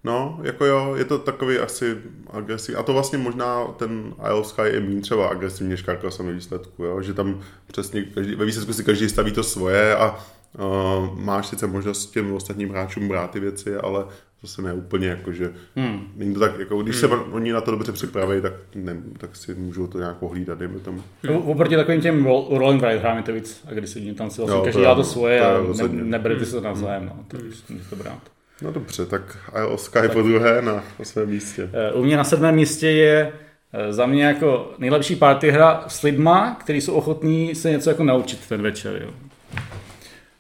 [0.05, 1.97] No, jako jo, je to takový asi
[2.31, 2.81] agresivní.
[2.81, 7.03] A to vlastně možná ten Isle Sky je méně třeba agresivní než Carcassonne výsledku, jo?
[7.03, 10.19] že tam přesně každý, ve výsledku si každý staví to svoje a
[10.59, 14.05] uh, máš sice možnost těm ostatním hráčům brát ty věci, ale
[14.43, 16.13] zase ne úplně jako, že hmm.
[16.17, 17.11] není to tak, jako, když hmm.
[17.11, 20.79] se oni na to dobře připraví, tak, ne, tak si můžou to nějak pohlídat, dejme
[20.79, 21.03] tomu.
[21.23, 21.37] Hmm.
[21.37, 24.81] Oproti takovým těm rolling ride hrám je to víc agresivní, tam si vlastně jo, každý
[24.81, 27.37] dělá to svoje to a ne, neberte si to navzájem, no, to
[27.69, 27.81] hmm.
[27.91, 28.33] to brát.
[28.63, 30.13] No dobře, tak Isle of Sky tak.
[30.13, 31.71] po druhé na svém místě.
[31.73, 33.33] Eh, u mě na sedmém místě je
[33.73, 38.05] eh, za mě jako nejlepší party hra s lidma, kteří jsou ochotní se něco jako
[38.05, 39.03] naučit ten večer.
[39.03, 39.11] Jo.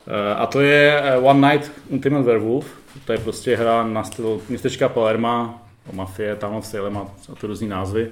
[0.06, 4.88] Eh, a to je One Night Ultimate Werewolf, to je prostě hra na styl městečka
[4.88, 7.06] Palerma, o mafie, tam v Salem má
[7.40, 8.10] to různý názvy.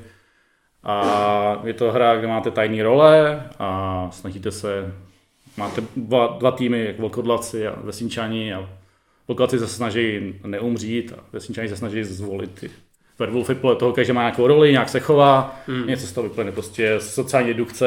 [0.84, 4.94] A je to hra, kde máte tajné role a snažíte se,
[5.56, 8.68] máte dva, dva týmy, jak vlkodlaci a vesničani a
[9.28, 12.70] vlkodlaci se snaží neumřít a vesničani se snaží zvolit ty
[13.18, 15.86] werewolfy podle toho, že má nějakou roli, nějak se chová, hmm.
[15.86, 17.86] něco z toho vyplne, prostě sociální dedukce,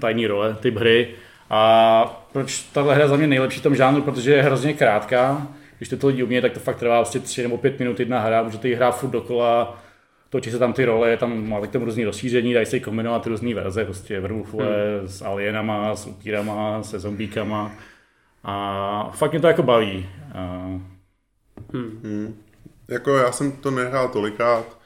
[0.00, 1.08] tajné role, typ hry.
[1.50, 5.46] A proč tahle hra za mě nejlepší v tom žánru, protože je hrozně krátká,
[5.80, 8.42] když to lidi umějí, tak to fakt trvá vlastně tři nebo pět minut jedna hra,
[8.42, 9.82] můžete ji hrát furt dokola,
[10.30, 13.84] točí se tam ty role, tam máte tam různý rozšíření, dají se kombinovat různé verze,
[13.84, 15.08] prostě werewolfové hmm.
[15.08, 17.72] s alienama, s upírama, se zombíkama.
[18.44, 20.08] A fakt mě to jako baví.
[21.72, 22.00] Hmm.
[22.02, 22.36] Hmm.
[22.88, 24.78] Jako já jsem to nehrál tolikrát,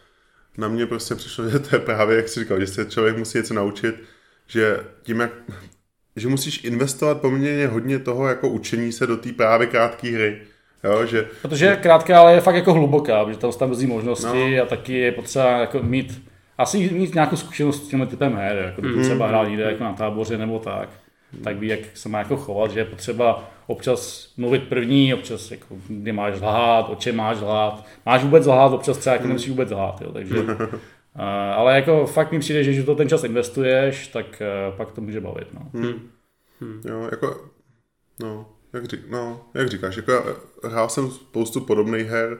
[0.58, 3.38] na mě prostě přišlo, že to je právě, jak jsi říkal, že se člověk musí
[3.38, 3.94] něco naučit,
[4.46, 5.30] že tím, jak,
[6.16, 10.42] že musíš investovat poměrně hodně toho jako učení se do té právě krátké hry.
[10.84, 14.56] Jo, že, Protože je krátká, ale je fakt jako hluboká, protože tam jsou tam možnosti
[14.56, 14.62] no.
[14.62, 18.82] a taky je potřeba jako mít, asi mít nějakou zkušenost s tímhle typem her, jako
[18.82, 19.02] mm.
[19.02, 20.88] třeba hrát někde jako na táboře nebo tak,
[21.44, 25.76] tak ví, jak se má jako chovat, že je potřeba občas mluvit první, občas jako,
[25.88, 29.70] kdy máš lhát, o čem máš lhát, máš vůbec lhát, občas třeba jako nemusíš vůbec
[29.70, 30.36] lhát, jo, takže
[31.16, 31.22] Uh,
[31.54, 35.00] ale jako fakt mi přijde, že když to ten čas investuješ, tak uh, pak to
[35.00, 35.48] může bavit.
[35.54, 35.80] No.
[35.80, 36.10] Hmm.
[36.60, 36.80] Hmm.
[36.84, 37.40] Jo, jako,
[38.22, 40.24] no, jak, řík, no, jak říkáš, jako já
[40.68, 42.38] hrál jsem spoustu podobných her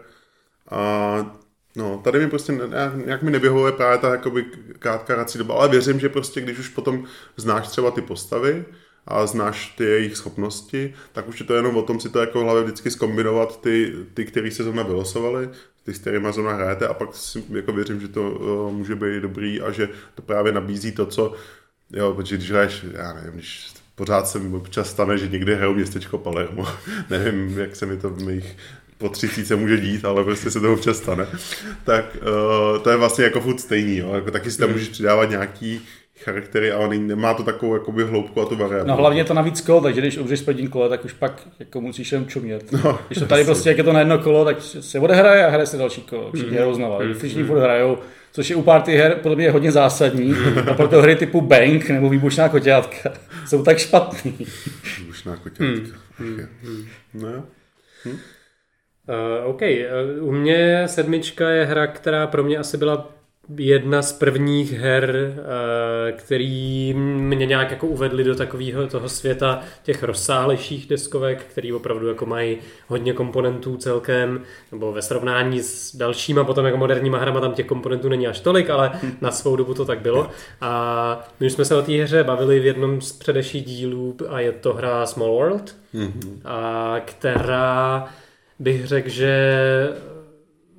[0.70, 1.38] a
[1.77, 2.61] no, tady mi prostě
[3.05, 4.44] nějak, mi nevyhovuje právě ta jakoby
[4.79, 7.05] krátká rací doba, ale věřím, že prostě když už potom
[7.37, 8.64] znáš třeba ty postavy
[9.07, 12.40] a znáš ty jejich schopnosti, tak už je to jenom o tom si to jako
[12.40, 15.51] hlavě vždycky zkombinovat ty, ty který se zrovna vylosovali,
[15.85, 19.20] ty, s kterými zrovna hrajete a pak si jako věřím, že to uh, může být
[19.20, 21.35] dobrý a že to právě nabízí to, co
[21.90, 25.74] Jo, protože když hraješ, já nevím, když pořád se mi občas stane, že někdy hraju
[25.74, 26.66] městečko Palermo.
[27.11, 28.57] Nevím, jak se mi to v mých
[28.98, 31.26] po třicíce může dít, ale prostě se to občas stane.
[31.85, 34.14] Tak uh, to je vlastně jako furt stejný, jo.
[34.14, 34.78] Jako, taky si tam hmm.
[34.78, 35.80] můžeš přidávat nějaký
[36.18, 38.88] charaktery, ale nemá to takovou jakoby hloubku a tu variantu.
[38.88, 41.81] No hlavně je to navíc kolo, takže když umřeš první kolo, tak už pak jako
[41.81, 42.72] musíš jen čumět.
[42.72, 45.50] No, když to tady prostě, jak je to na jedno kolo, tak se odehraje a
[45.50, 46.33] hraje se další kolo.
[46.33, 46.57] Všichni mm.
[46.57, 46.98] hrajou znova.
[46.98, 47.14] Mm.
[47.14, 47.48] Všichni mm.
[47.48, 47.98] furt hrajou,
[48.33, 50.35] což je u party her podle mě hodně zásadní.
[50.70, 53.12] a proto hry typu Bank nebo Výbušná koťátka
[53.46, 54.46] jsou tak špatný.
[54.98, 55.98] Výbušná koťátka.
[56.18, 56.48] Mm.
[56.62, 56.87] Mm.
[57.14, 57.44] No.
[58.05, 58.18] Hm?
[59.09, 63.14] Uh, OK, uh, u mě sedmička je hra, která pro mě asi byla
[63.57, 70.02] jedna z prvních her, uh, který mě nějak jako uvedli do takového toho světa těch
[70.02, 74.40] rozsáhlejších deskovek, který opravdu jako mají hodně komponentů celkem,
[74.72, 78.70] nebo ve srovnání s dalšíma potom jako moderníma hrama tam těch komponentů není až tolik,
[78.70, 80.30] ale na svou dobu to tak bylo.
[80.61, 84.40] A my už jsme se o té hře bavili v jednom z předeších dílů a
[84.40, 86.38] je to hra Small World, mm-hmm.
[86.44, 88.09] a která
[88.59, 89.35] bych řekl, že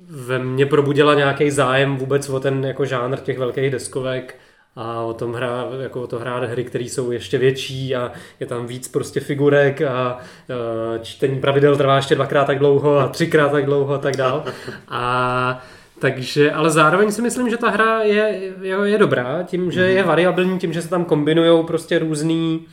[0.08, 4.34] ve mně probudila nějaký zájem vůbec o ten jako žánr těch velkých deskovek
[4.76, 8.46] a o tom hra, jako o to hrát hry, které jsou ještě větší a je
[8.46, 13.52] tam víc prostě figurek a uh, čtení pravidel trvá ještě dvakrát tak dlouho a třikrát
[13.52, 14.44] tak dlouho a tak dál.
[14.88, 15.64] A
[15.98, 20.02] takže, ale zároveň si myslím, že ta hra je, je, je dobrá tím, že je
[20.02, 22.66] variabilní, tím, že se tam kombinují prostě různý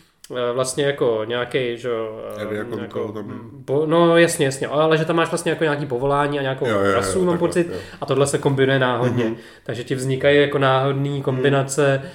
[0.54, 1.90] vlastně jako nějaký, že
[2.38, 3.52] eh, jako nějakou, tam...
[3.66, 6.80] po, no jasně, jasně, ale že tam máš vlastně jako nějaký povolání a nějakou jo,
[6.80, 7.80] jo, rasu, jo, mám pocit, jo.
[8.02, 9.26] a tohle se kombinuje náhodně.
[9.26, 9.36] Mm-hmm.
[9.64, 12.10] Takže ti vznikají jako náhodné kombinace mm.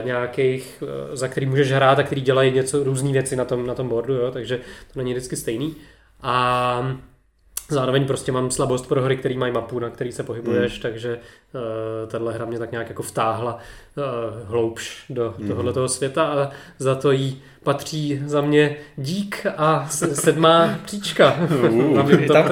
[0.00, 3.66] uh, nějakých, uh, za který můžeš hrát a který dělají něco, různé věci na tom,
[3.66, 4.60] na tom boardu, jo, takže
[4.92, 5.76] to není vždycky stejný.
[6.22, 6.96] A
[7.70, 10.82] Zároveň prostě mám slabost pro hry, které mají mapu, na který se pohybuješ, mm.
[10.82, 11.18] takže
[12.06, 13.58] tahle hra mě tak nějak jako vtáhla
[13.96, 14.04] uh,
[14.48, 15.48] hloubš do mm.
[15.48, 21.38] tohoto světa a za to jí patří za mě dík a sedmá příčka.
[21.62, 22.48] Uh, tam,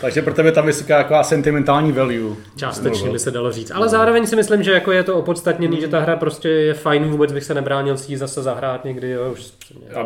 [0.00, 2.36] takže pro tebe tam vysoká jako sentimentální value.
[2.56, 3.70] Částečně by se dalo říct.
[3.70, 5.80] Ale zároveň si myslím, že jako je to opodstatněný, mm.
[5.80, 9.10] že ta hra prostě je fajn, vůbec bych se nebránil si ji zase zahrát někdy.
[9.10, 9.52] Jo, už,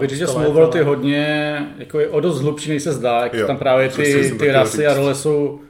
[0.00, 3.34] bych říct, že World je hodně, jako je o dost hlubší, než se zdá, jak
[3.34, 5.60] jo, tam právě ty, ty rasy a role jsou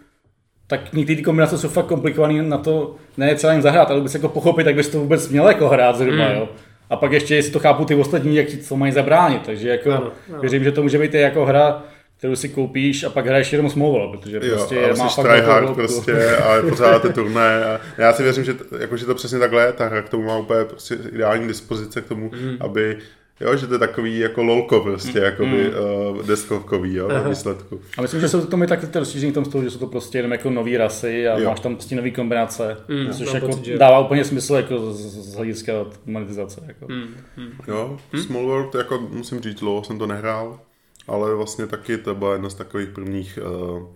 [0.67, 4.15] tak někdy ty kombinace jsou fakt komplikované na to, ne třeba jen zahrát, ale vůbec
[4.15, 6.35] jako pochopit, tak bys to vůbec měl jako hrát zhruba, mm.
[6.35, 6.49] jo.
[6.91, 9.43] A pak ještě, jestli to chápu ty ostatní, jak ti to mají zabránit.
[9.47, 10.41] Takže jako ano, ano.
[10.41, 11.83] věřím, že to může být jako hra,
[12.19, 15.75] kterou si koupíš a pak hraješ jenom small protože jo, prostě jo, má fakt hard
[15.75, 19.67] prostě a pořád ty turné a já si věřím, že, jako, že to přesně takhle
[19.67, 22.57] je, ta hra k tomu má úplně prostě ideální dispozice k tomu, mm.
[22.61, 22.99] aby
[23.41, 25.25] Jo, že to je takový jako lolko prostě, mm.
[25.25, 26.17] jakoby mm.
[26.17, 27.81] uh, deskovkový, jo, na výsledku.
[27.99, 30.19] A myslím, že jsou to mi taky rozšíření v tom stolu, že jsou to prostě
[30.19, 31.51] jenom jako nový rasy a jo.
[31.51, 33.79] máš tam prostě nový kombinace, mm, což jako pocit, že...
[33.79, 35.73] dává úplně smysl jako z, z hlediska
[36.07, 36.65] monetizace.
[36.67, 36.87] Jako.
[36.89, 37.15] Mm.
[37.37, 37.53] Mm.
[37.69, 38.23] Jo, mm.
[38.23, 40.61] Small World, jako musím říct, dlouho jsem to nehrál,
[41.09, 43.89] ale vlastně taky to byla jedna z takových prvních uh, uh,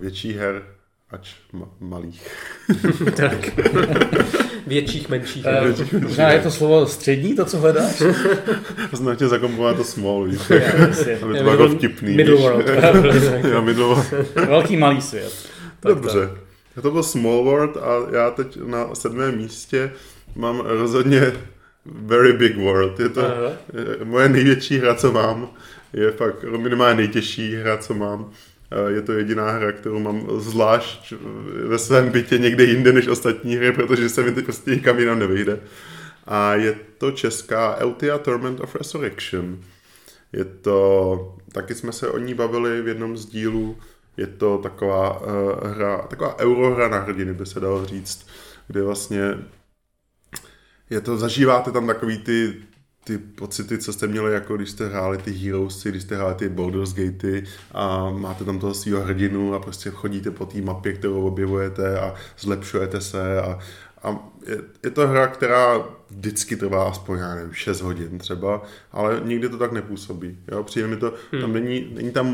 [0.00, 0.62] větších her,
[1.10, 2.28] ač ma- malých.
[3.16, 3.50] tak.
[4.66, 5.46] Větších, menších.
[5.94, 8.02] Uh, možná je to slovo střední, to, co hledáš?
[8.92, 10.40] Znamená tě zakompovat to small, víš.
[11.22, 12.14] Aby to bylo jako vtipný.
[12.16, 12.66] Middle world.
[13.52, 14.06] jo, middle world.
[14.34, 15.32] Velký malý svět.
[15.80, 16.28] Tak Dobře.
[16.74, 16.82] Tak.
[16.82, 19.92] To byl Small World a já teď na sedmém místě
[20.36, 21.32] mám rozhodně
[21.84, 23.00] Very Big World.
[23.00, 23.52] Je to Aha.
[24.04, 25.48] moje největší hra, co mám.
[25.92, 28.30] Je fakt minimálně nejtěžší hra, co mám.
[28.72, 31.12] Eh, je to jediná hra, kterou mám zvlášť
[31.68, 35.18] ve svém bytě někde jinde než ostatní hry, protože se mi teď prostě nikam jinam
[35.18, 35.60] nevyjde.
[36.26, 39.60] A je to česká Eltia Torment of Resurrection.
[40.32, 43.76] Je to, taky jsme se o ní bavili v jednom z dílů,
[44.16, 45.26] je to taková uh,
[45.66, 48.26] hra, taková eurohra na hrdiny, by se dalo říct,
[48.66, 49.38] kde vlastně
[50.90, 52.54] je to, zažíváte tam takový ty
[53.04, 56.48] ty pocity, co jste měli, jako když jste hráli ty Heroesy, když jste hráli ty
[56.48, 61.26] Baldur's Gatey a máte tam toho svého hrdinu a prostě chodíte po té mapě, kterou
[61.26, 63.58] objevujete a zlepšujete se a,
[64.02, 69.20] a je, je to hra, která vždycky trvá aspoň, já nevím, 6 hodin třeba, ale
[69.24, 70.38] nikdy to tak nepůsobí.
[70.52, 70.62] Jo?
[70.64, 71.40] Přijde mi to, hmm.
[71.40, 72.26] tam není, není tam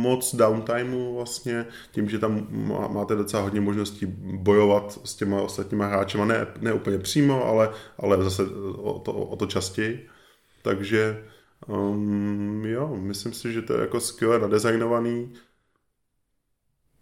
[0.00, 2.46] moc downtimeu vlastně, tím, že tam
[2.92, 8.24] máte docela hodně možností bojovat s těma ostatníma hráčema, ne, ne úplně přímo, ale, ale
[8.24, 8.42] zase
[8.76, 10.08] o to, o to častěji.
[10.62, 11.24] Takže
[11.66, 15.34] um, jo, myslím si, že to je jako skvěle nadizajnovaný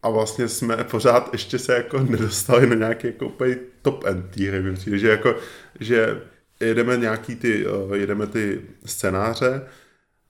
[0.02, 4.50] a vlastně jsme pořád ještě se jako nedostali na nějaký jako úplně top end té
[4.50, 4.98] hry.
[4.98, 5.36] Že jako,
[5.80, 6.22] že
[6.60, 9.66] jedeme nějaký ty, uh, jedeme ty scénáře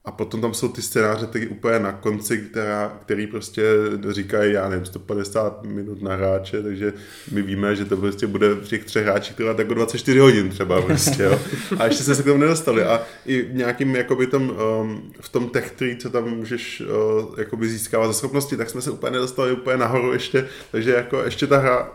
[0.05, 3.63] a potom tam jsou ty scénáře ty úplně na konci, která, který prostě
[4.09, 6.93] říkají, já nevím, 150 minut na hráče, takže
[7.31, 10.81] my víme, že to prostě bude v těch třech hráčích trvat jako 24 hodin třeba
[10.81, 11.39] prostě, jo.
[11.79, 12.83] A ještě se k tomu nedostali.
[12.83, 14.49] A i nějakým, jakoby tom,
[14.81, 18.81] um, v tom tech tree, co tam můžeš uh, jakoby získávat za schopnosti, tak jsme
[18.81, 21.91] se úplně nedostali úplně nahoru ještě, takže jako ještě ta hra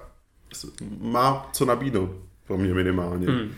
[1.00, 2.10] má co nabídnout,
[2.46, 3.26] pro mě minimálně.
[3.26, 3.52] Hmm.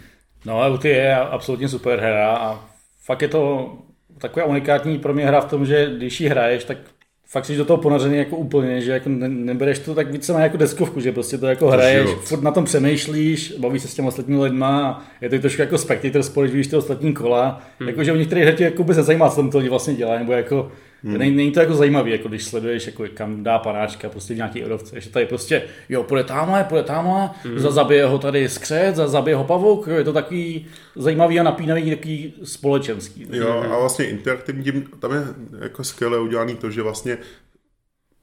[0.45, 2.65] No a ty je absolutně super hra a
[3.05, 3.73] fakt je to
[4.19, 6.79] taková unikátní pro mě hra v tom, že když ji hraješ, tak
[7.27, 10.57] fakt jsi do toho ponořený jako úplně, že jako ne, nebereš to tak více jako
[10.57, 12.25] deskovku, že prostě to jako to hraješ, život.
[12.25, 15.79] furt na tom přemýšlíš, bavíš se s těmi ostatními lidma a je to trošku jako
[15.79, 17.89] spectator sport, víš ty ostatní kola, hmm.
[17.89, 20.33] jako že u některých tě jako by se zajímá, co tam to vlastně dělají, nebo
[20.33, 20.73] jako
[21.05, 21.19] Hmm.
[21.19, 24.65] Není, není, to jako zajímavý, jako když sleduješ, jako kam dá panáčka prostě v nějaký
[24.65, 27.59] odovce, že tady prostě, jo, půjde tamhle, půjde tamhle, hmm.
[27.59, 31.91] za zabije ho tady skřet, za zabije ho pavouk, je to takový zajímavý a napínavý,
[31.91, 33.27] takový společenský.
[33.31, 35.23] Jo, a vlastně interaktivní, tam je
[35.63, 37.19] jako skvěle udělaný to, že vlastně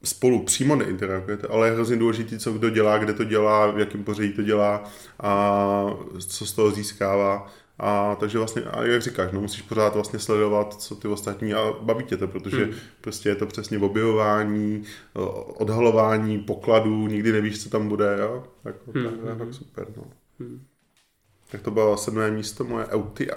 [0.04, 4.04] spolu přímo neinteragujete, ale je hrozně důležité, co kdo dělá, kde to dělá, v jakém
[4.04, 4.84] pořadí to dělá
[5.20, 5.86] a
[6.28, 7.52] co z toho získává.
[7.78, 11.72] A takže vlastně, a jak říkáš, no, musíš pořád vlastně sledovat, co ty ostatní a
[11.80, 12.74] baví tě to, protože hmm.
[13.00, 14.82] prostě je to přesně objevování,
[15.54, 18.44] odhalování pokladů, nikdy nevíš, co tam bude, jo?
[18.64, 19.18] Jako, hmm.
[19.18, 20.02] to je fakt super, no.
[20.40, 20.62] Hmm.
[21.50, 23.34] Tak to bylo sedmé místo moje Eutia.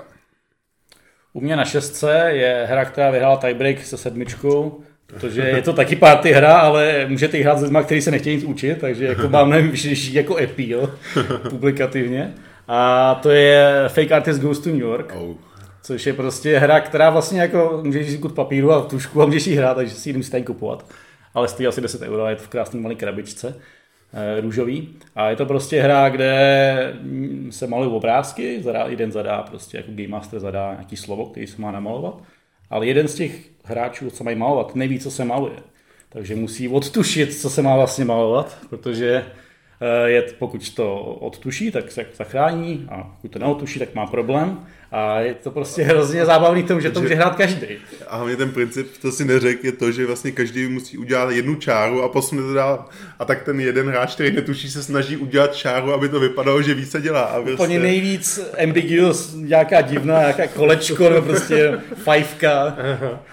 [1.33, 5.95] U mě na šestce je hra, která vyhrála tiebreak se sedmičkou, protože je to taky
[5.95, 9.49] party hra, ale můžete hrát s lidmi, kteří se nechtějí nic učit, takže jako mám
[9.49, 10.91] nejvyšší jako appeal
[11.49, 12.33] publikativně.
[12.71, 15.13] A to je Fake Artist Goes to New York.
[15.15, 15.35] Oh.
[15.81, 19.47] Což je prostě hra, která vlastně jako můžeš si kupit papíru a tušku a můžeš
[19.47, 20.85] ji hrát, takže si ji nemusíte kupovat.
[21.33, 23.61] Ale stojí asi 10 euro a je to v krásné malé krabičce
[24.13, 24.97] eh, růžový.
[25.15, 26.93] A je to prostě hra, kde
[27.49, 31.61] se malují obrázky, zadá, jeden zadá prostě jako Game Master zadá nějaký slovo, který se
[31.61, 32.23] má namalovat.
[32.69, 33.31] Ale jeden z těch
[33.63, 35.55] hráčů, co mají malovat, neví, co se maluje.
[36.09, 39.25] Takže musí odtušit, co se má vlastně malovat, protože
[40.05, 44.65] je, pokud to odtuší, tak se zachrání a pokud to neodtuší, tak má problém.
[44.91, 47.67] A je to prostě hrozně zábavný tom, že to může hrát každý.
[48.07, 51.55] A hlavně ten princip, to si neřekl, je to, že vlastně každý musí udělat jednu
[51.55, 52.85] čáru a posune to dál.
[53.19, 56.73] A tak ten jeden hráč, který netuší, se snaží udělat čáru, aby to vypadalo, že
[56.73, 57.21] víc se dělá.
[57.21, 57.53] A prostě...
[57.53, 62.77] Úplně nejvíc ambiguous, nějaká divná, nějaká kolečko, nebo prostě fajfka.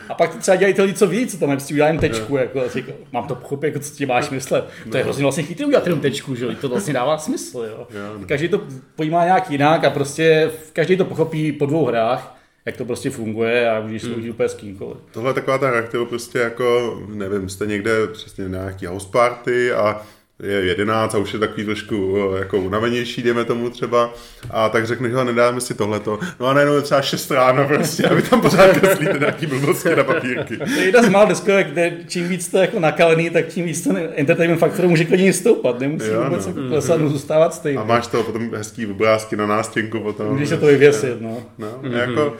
[0.08, 2.78] A pak to třeba dělají to co víc, co tam prostě udělám tečku, jako, asi,
[2.78, 4.64] jako, mám to pochopit, jako, co ti máš myslet.
[4.90, 5.04] To je no.
[5.04, 7.66] hrozně vlastně chytrý udělat jenom tečku, že to vlastně dává smysl.
[7.68, 7.86] Jo.
[8.18, 8.26] No.
[8.26, 8.60] Každý to
[8.96, 13.70] pojímá nějak jinak a prostě každý to pochopí po dvou hrách, jak to prostě funguje
[13.70, 14.30] a můžeš hmm.
[14.30, 14.98] úplně s kýmkoliv.
[15.10, 19.08] Tohle je taková ta hra, kterou prostě jako, nevím, jste někde přesně na nějaký house
[19.12, 20.02] party a
[20.42, 24.14] je 11 a už je takový trošku eh, jako unavenější, dejme tomu třeba,
[24.50, 26.18] a tak řekne, že nedáme si tohleto.
[26.40, 30.04] No a najednou je třeba 6 ráno prostě, aby tam pořád kreslíte nějaký blbosti na
[30.04, 30.56] papírky.
[30.56, 33.80] To je jedna z mála deskovek, kde čím víc to jako nakalený, tak tím víc
[33.80, 36.52] ten entertainment faktor může klidně stoupat, nemusí jo, vůbec no.
[36.52, 37.08] jako klesat, mm-hmm.
[37.08, 37.78] zůstávat stejný.
[37.78, 40.32] A máš to potom hezký obrázky na nástěnku potom.
[40.32, 41.42] Můžeš se to vyvěsit, no.
[41.58, 41.96] no mm-hmm.
[41.96, 42.36] jako,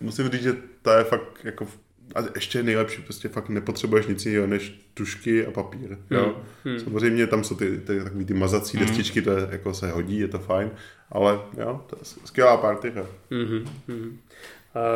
[0.00, 0.52] musím říct, že
[0.82, 1.66] to je fakt jako
[2.14, 5.98] a ještě nejlepší, prostě fakt nepotřebuješ nic jiného než tušky a papír.
[6.10, 6.24] Jo?
[6.64, 6.74] Hmm.
[6.74, 6.80] hmm.
[6.80, 8.86] Samozřejmě tam jsou ty, ty takový ty mazací hmm.
[8.86, 10.70] destičky, to je, jako se hodí, je to fajn,
[11.12, 13.06] ale jo, to je skvělá party hra.
[13.30, 13.64] Hmm.
[13.88, 14.18] Hmm.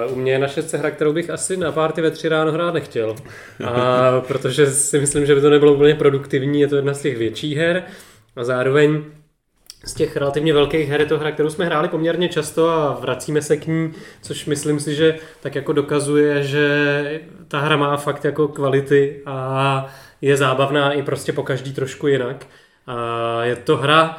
[0.07, 2.53] Uh, u mě je na šestce hra, kterou bych asi na párty ve tři ráno
[2.53, 3.17] hrát nechtěl.
[3.65, 7.19] A, protože si myslím, že by to nebylo úplně produktivní, je to jedna z těch
[7.19, 7.83] větších her.
[8.37, 9.05] A zároveň
[9.85, 13.43] z těch relativně velkých her je to hra, kterou jsme hráli poměrně často a vracíme
[13.43, 13.93] se k ní,
[14.23, 19.87] což myslím si, že tak jako dokazuje, že ta hra má fakt jako kvality a
[20.21, 22.47] je zábavná i prostě po každý trošku jinak.
[22.87, 24.17] A je to hra,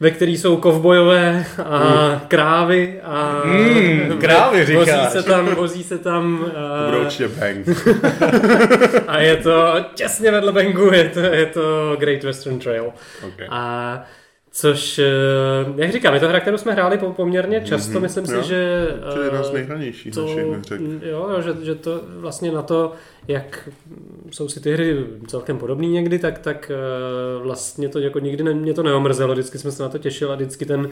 [0.00, 2.20] ve které jsou kovbojové a mm.
[2.28, 4.88] krávy a mm, krávy říkáš.
[4.88, 6.50] Vozí se tam, vozí se tam.
[6.84, 7.68] To bude určitě bang.
[9.08, 12.92] a je to těsně vedle bangu, je to, je to Great Western Trail.
[13.28, 13.46] Okay.
[13.50, 14.04] A
[14.58, 15.04] Což, eh,
[15.76, 18.42] jak říkám, je to hra, kterou jsme hráli poměrně často, mm-hmm, myslím jo.
[18.42, 18.88] si, že...
[19.12, 20.44] To je jedna z eh, nejhranějších to, našich
[21.02, 22.92] Jo, že, že to vlastně na to,
[23.28, 23.68] jak
[24.30, 28.54] jsou si ty hry celkem podobné někdy, tak, tak eh, vlastně to jako nikdy ne,
[28.54, 30.88] mě to neomrzelo, vždycky jsme se na to těšili a vždycky ten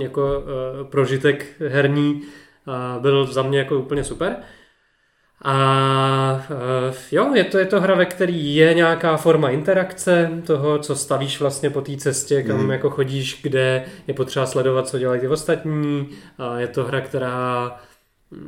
[0.00, 0.44] jako
[0.82, 2.22] prožitek herní
[3.00, 4.36] byl za mě jako úplně super.
[5.42, 10.78] A uh, jo, je to, je to hra, ve který je nějaká forma interakce toho,
[10.78, 12.70] co stavíš vlastně po té cestě, kam mm.
[12.70, 16.08] jako chodíš, kde je potřeba sledovat, co dělají ty ostatní.
[16.38, 17.76] A je to hra, která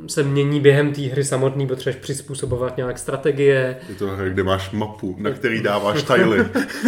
[0.07, 3.77] se mění během té hry samotný, potřebuješ přizpůsobovat nějak strategie.
[3.89, 6.45] Je to hra, kde máš mapu, na který dáváš tajly.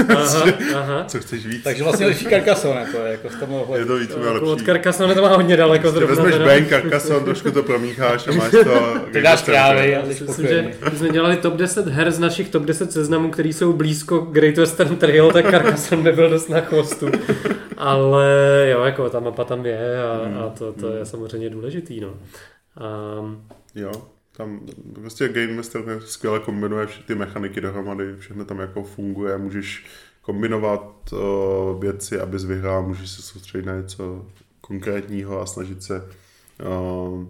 [0.09, 1.05] Aha, aha.
[1.07, 1.63] Co chceš víc?
[1.63, 4.65] Takže vlastně lepší Carcassonne, to je jako z toho je to víc Jako od lepší.
[4.65, 6.15] Carcassonne to má hodně daleko Prostě zrovna.
[6.23, 6.45] vezmeš teda.
[6.45, 8.95] bank, Carcassonne, trošku to promícháš a máš to...
[9.11, 12.49] Ty dáš krávy a jsi Myslím, že my jsme dělali top 10 her z našich
[12.49, 16.61] top 10 seznamů, který jsou blízko Great Western Trail, tak Carcassonne by byl dost na
[16.61, 17.07] chvostu.
[17.77, 18.27] Ale
[18.71, 22.13] jo, jako ta mapa tam je a, a to, to je samozřejmě důležitý, no.
[22.75, 23.91] Um, Jo,
[24.31, 24.59] tam
[24.93, 29.85] prostě Game Master skvěle kombinuje všechny ty mechaniky dohromady, všechno tam jako funguje, můžeš
[30.21, 34.25] kombinovat uh, věci, abys vyhrál, můžeš se soustředit na něco
[34.61, 36.09] konkrétního a snažit se
[36.65, 37.23] uh,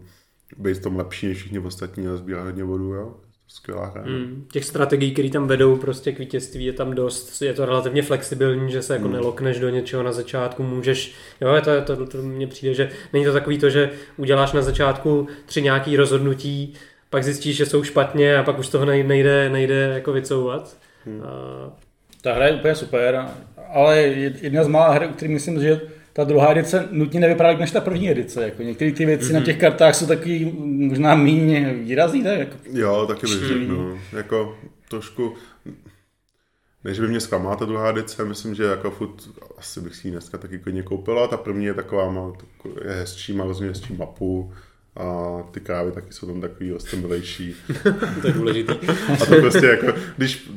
[0.58, 3.16] být v tom lepší než všichni ostatní a sbírat hodně bodů, jo.
[3.56, 4.04] Skvělá hra.
[4.06, 7.42] mm, těch strategií, které tam vedou prostě k vítězství je tam dost.
[7.42, 11.96] Je to relativně flexibilní, že se jako nelokneš do něčeho na začátku, můžeš, jo, to,
[11.96, 15.98] to, to mně přijde, že není to takový to, že uděláš na začátku tři nějaký
[15.98, 16.74] rozhodnutí,
[17.10, 20.78] pak zjistíš, že jsou špatně a pak už toho nejde, nejde, jako vycouvat.
[21.24, 21.72] A,
[22.22, 23.26] Ta hra je úplně super,
[23.74, 23.98] ale
[24.42, 25.82] jedna z mála her, který myslím, že
[26.16, 28.44] ta druhá edice nutně nevypadá než ta první edice.
[28.44, 29.34] Jako některé ty věci mm-hmm.
[29.34, 32.40] na těch kartách jsou taky možná méně výrazný, tak?
[32.40, 34.00] Jako, Jo, taky bych řekl, no.
[34.14, 34.58] Jako
[34.90, 35.36] trošku,
[36.84, 40.08] ne, že by mě zklamala ta druhá edice, myslím, že jako furt, asi bych si
[40.08, 41.28] ji dneska taky klidně koupila.
[41.28, 42.34] Ta první je taková, má,
[42.86, 44.54] je hezčí, má rozhodně hezčí mapu
[44.98, 47.56] a ty krávy taky jsou tam takový rostomilejší.
[48.22, 48.74] to je důležitý.
[49.14, 49.88] A to prostě jako,
[50.18, 50.50] když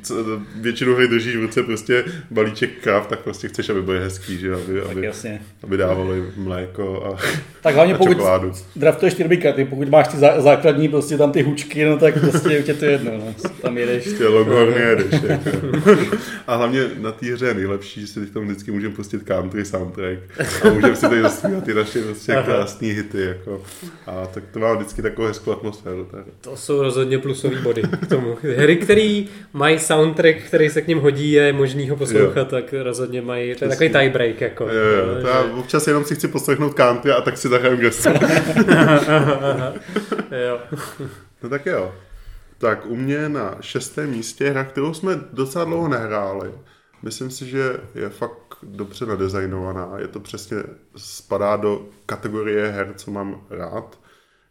[0.60, 4.54] většinu hry držíš v ruce prostě balíček kráv, tak prostě chceš, aby byly hezký, že
[4.54, 5.42] aby, tak aby, jasně.
[5.62, 7.22] aby dávali mléko a,
[7.60, 8.52] Tak hlavně a pokud čokoládu.
[8.76, 12.48] draftuješ ty karty, pokud máš ty zá- základní, prostě tam ty hučky, no tak prostě
[12.52, 13.34] je tě to jedno, no.
[13.62, 14.04] tam jedeš.
[14.04, 15.22] Ty Longhorny jedeš.
[15.22, 15.50] Jako.
[16.46, 19.64] A hlavně na té hře je nejlepší, že si teď tam vždycky můžeme pustit country
[19.64, 20.18] soundtrack
[20.64, 23.20] a můžeme si tady zaspívat ty naše prostě krásné hity.
[23.20, 23.62] Jako.
[24.06, 26.04] A tak to má vždycky takovou hezkou atmosféru.
[26.04, 26.26] ta hra.
[26.40, 28.36] To jsou rozhodně plusový body k tomu.
[28.56, 29.22] Hry, které
[29.52, 32.44] mají soundtrack, který se k ním hodí, je možný ho poslouchat, Jo.
[32.44, 34.40] tak rozhodně mají, to je takový tiebreak.
[34.40, 34.70] Jako, Jo,
[35.14, 38.10] jo, to já občas jenom si chci poslechnout country a tak si zahraju gesto.
[38.12, 38.42] že-
[40.48, 40.60] jo.
[41.42, 41.92] No tak jo.
[42.58, 46.50] Tak u mě na šestém místě je hra, kterou jsme docela dlouho nehráli.
[47.02, 49.92] Myslím si, že je fakt dobře nadizajnovaná.
[49.98, 50.56] Je to přesně,
[50.96, 53.98] spadá do kategorie her, co mám rád.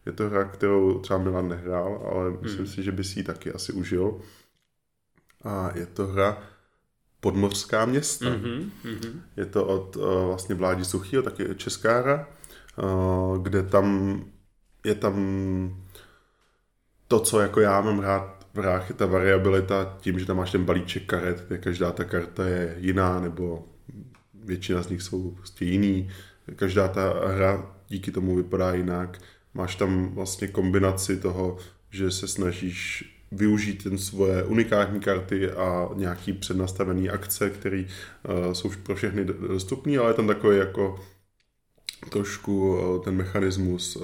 [0.07, 3.53] Je to hra, kterou třeba Milan nehrál, ale myslím si, že by si ji taky
[3.53, 4.21] asi užil.
[5.43, 6.37] A je to hra
[7.19, 8.29] Podmořská města.
[8.29, 9.21] Mhm, mhm.
[9.37, 12.27] Je to od uh, vlastně Vládi Suchýho, taky česká hra,
[12.83, 14.25] uh, kde tam
[14.83, 15.15] je tam
[17.07, 20.51] to, co jako já mám rád v hrách, je ta variabilita tím, že tam máš
[20.51, 23.67] ten balíček karet, kde každá ta karta je jiná, nebo
[24.33, 26.09] většina z nich jsou prostě jiný.
[26.55, 29.19] Každá ta hra díky tomu vypadá jinak.
[29.57, 31.57] Máš tam vlastně kombinaci toho,
[31.89, 38.71] že se snažíš využít ten svoje unikátní karty a nějaký přednastavený akce, které uh, jsou
[38.83, 40.99] pro všechny dostupné, ale je tam takový jako
[42.09, 44.03] trošku uh, ten mechanismus uh,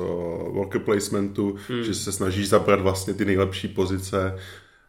[0.54, 1.84] worker placementu, hmm.
[1.84, 4.38] že se snažíš zabrat vlastně ty nejlepší pozice,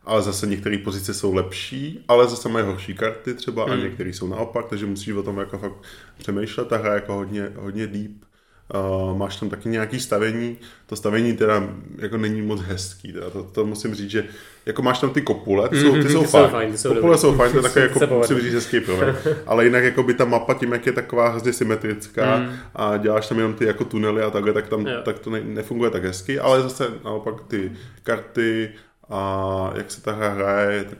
[0.04, 4.28] ale zase některé pozice jsou lepší, ale zase mají horší karty třeba a některé jsou
[4.28, 5.76] naopak, takže musíš o tom jako fakt
[6.18, 6.68] přemýšlet.
[6.68, 8.33] Ta hra je jako hodně, hodně deep.
[8.74, 10.56] Uh, máš tam taky nějaký stavení,
[10.86, 14.24] to stavení teda jako není moc hezký, teda to, to musím říct, že
[14.66, 16.78] jako máš tam ty kopule, ty jsou, ty Mhm, jsou ty jsou fajn, fajn, ty
[16.78, 17.20] jsou kopule dobrý.
[17.20, 20.14] jsou fajn, to je takové Se jako, musím říct, hezký prvek, ale jinak jako by
[20.14, 22.52] ta mapa tím, jak je taková hrozně symetrická Mm.
[22.74, 25.00] a děláš tam jenom ty jako tunely a takhle, tak tam Jo.
[25.04, 28.70] tak to ne, nefunguje tak hezky, ale zase naopak ty karty
[29.10, 30.98] a jak se ta hra hraje, tak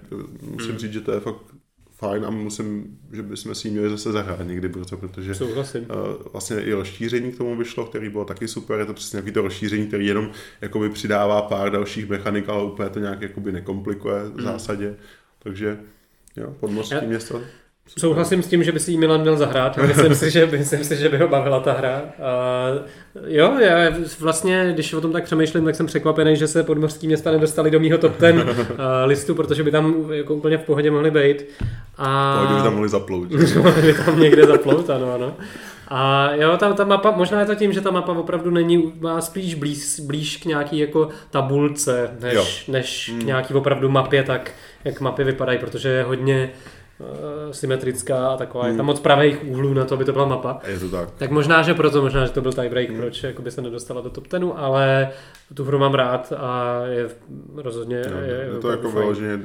[0.51, 0.79] musím Mm.
[0.79, 1.37] říct, že to je fakt
[1.95, 5.83] fajn a musím, že bychom si ji měli zase zahrát někdy brzo, protože Souhlasím.
[5.83, 9.33] Uh, vlastně i rozšíření k tomu vyšlo, který bylo taky super, je to přesně nějaký
[9.33, 10.31] to rozšíření, který jenom
[10.61, 14.97] jakoby přidává pár dalších mechanik, ale úplně to nějak jakoby nekomplikuje v zásadě,
[15.39, 15.79] takže
[16.37, 17.43] jo, podmořský Já- město.
[17.99, 19.77] Souhlasím s tím, že by si ji Milan měl zahrát.
[19.87, 22.03] Myslím si, že, myslím si, že by ho bavila ta hra.
[22.23, 22.69] A
[23.27, 27.31] jo, já vlastně, když o tom tak přemýšlím, tak jsem překvapený, že se podmořský města
[27.31, 28.45] nedostali do mýho top ten
[29.05, 31.45] listu, protože by tam jako úplně v pohodě mohli být.
[31.99, 32.37] A...
[32.41, 33.31] Pohodě by tam mohli zaplout.
[33.57, 35.37] Mohli by tam někde zaplout, ano, ano.
[35.89, 39.21] A jo, ta, ta mapa, možná je to tím, že ta mapa opravdu není, má
[39.21, 42.41] spíš blíž, blíž k nějaký jako tabulce, Jo.
[42.41, 44.53] než, než k nějaký opravdu mapě, tak
[44.85, 46.51] jak mapy vypadají, protože je hodně
[47.51, 50.61] symetrická a taková, je tam moc pravých úhlů na to, aby to byla mapa.
[50.67, 51.09] Je to tak.
[51.11, 52.99] Tak možná, že proto, možná, že to byl tiebreak, hmm.
[52.99, 55.09] proč jakoby se nedostala do top 10, ale
[55.55, 57.09] tu hru mám rád a je
[57.55, 59.41] rozhodně Jo, je, je to jako vyloženě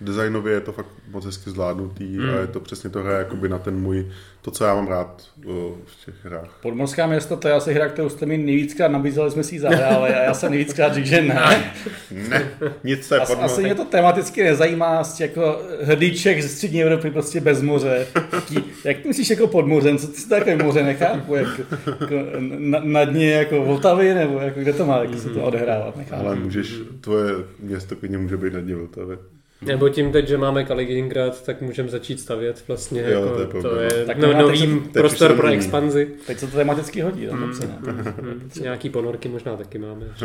[0.00, 2.34] designově je to fakt moc hezky zvládnutý Hmm.
[2.34, 4.06] a je to přesně to hra jakoby na ten můj,
[4.42, 6.58] to, co já mám rád o, v těch hrách.
[6.62, 10.14] Podmorská města, to je asi hra, kterou jste mi nejvíckrát nabízeli, jsme si ji zahráli
[10.14, 11.72] a já jsem nejvíckrát řekl, že ne.
[12.28, 12.50] Ne,
[12.84, 13.44] nic se podmo...
[13.44, 18.06] asi mě to tematicky nezajímá, jako hrdíček ze střední Evropy prostě bez moře.
[18.32, 21.60] Jaký, jak myslíš jako pod mořem, co ty si takové moře nechápu, jak,
[22.00, 22.14] jako
[22.58, 26.26] na, na, dně jako Vltavy, nebo jako kde to má, jak se to odehrávat, nechápu.
[26.26, 29.16] Ale můžeš, tvoje město klidně může být na dně Vltavy.
[29.62, 33.02] Nebo tím teď, že máme Kaliningrad, tak můžeme začít stavět vlastně.
[33.10, 36.08] Jo, jako, to je to je Tak no, teď se- teď prostor pro expanzi.
[36.26, 37.92] Teď se to tematicky hodí, dobře, no.
[38.22, 40.06] Mm, Nějaký ponorky možná taky máme.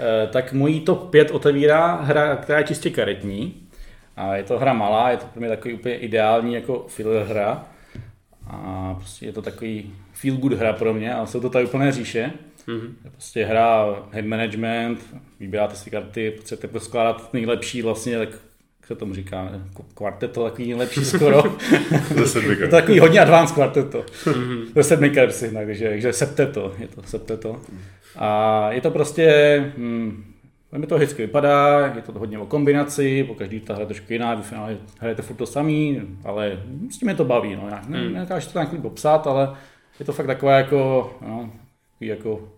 [0.00, 3.54] Eh, tak můj top 5 otevírá hra, která je čistě karetní.
[4.16, 7.64] A je to hra malá, je to pro mě takový úplně ideální jako filler hra.
[8.46, 11.92] A prostě je to takový feel good hra pro mě, ale jsou to tady úplné
[11.92, 12.30] říše.
[12.66, 12.96] Mhm.
[13.04, 14.98] Je prostě hra head management,
[15.40, 18.28] vybíráte si karty, potřebujete poskládat nejlepší vlastně, tak
[18.80, 19.50] jak se tomu říká,
[19.94, 21.42] kvarteto, takový nejlepší skoro.
[22.24, 24.04] Ze je to takový hodně advanced kvarteto.
[24.74, 27.60] To sedmi karet si jinak, takže, takže septeto, je to septeto.
[28.16, 30.24] A je to prostě, hm,
[30.78, 34.12] mi to hezky vypadá, je to hodně o kombinaci, po každý ta hra je trošku
[34.12, 37.68] jiná, vy v finále hrajete furt to samý, ale s tím mě to baví, no,
[37.70, 39.54] já ne, nedokážu to nějak popsat, ale
[40.00, 41.50] je to fakt takové jako, no,
[42.02, 42.48] takový jako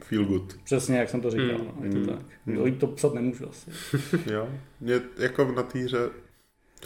[0.00, 0.56] Feel good.
[0.64, 1.46] Přesně, jak jsem to říkal.
[1.58, 1.70] Mm.
[1.80, 2.06] No, je to Mm.
[2.06, 2.18] tak.
[2.64, 3.70] Líp to psat nemůžu asi.
[4.32, 4.48] Jo.
[4.80, 5.98] Mě jako na té hře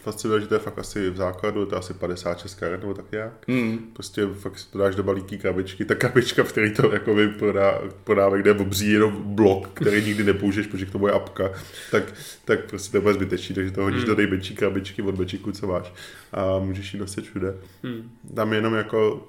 [0.02, 3.12] fascinuje, že to je fakt asi v základu, je to asi 56 karet nebo tak
[3.12, 3.48] nějak.
[3.48, 3.78] Mm.
[3.92, 7.80] Prostě fakt si to dáš do balíký krabičky, ta krabička, v který to jako prodá,
[8.04, 11.50] prodává, kde je obří jenom blok, který nikdy nepoužiješ, protože k tomu je apka,
[11.90, 14.08] tak, tak prostě to bude zbytečný, takže to hodíš Hmm.
[14.08, 15.92] do té menší krabičky od bečiku, co máš
[16.32, 17.54] a můžeš ji nosit všude.
[17.82, 18.10] Hmm.
[18.34, 19.26] Tam jenom jako,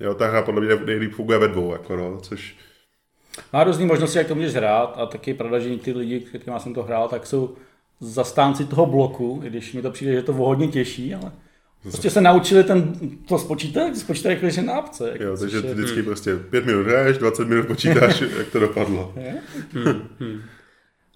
[0.00, 2.56] jo, ta hra podle mě nejlíp funguje ve dvou, jako no, což
[3.52, 6.60] Má různé možnosti, jak to můžeš hrát a taky je pravda, že ty lidi, kterými
[6.60, 7.56] jsem to hrál, tak jsou
[8.00, 11.32] zastánci toho bloku, i když mi to přijde, že to hodně těžší, ale
[11.82, 12.92] prostě se naučili ten,
[13.28, 15.08] to spočítat, spočítat jako že na apce.
[15.12, 18.60] jako, jo, takže je- ty vždycky prostě pět minut hraješ, 20 minut počítáš, jak to
[18.60, 19.14] dopadlo.
[19.16, 19.34] Je?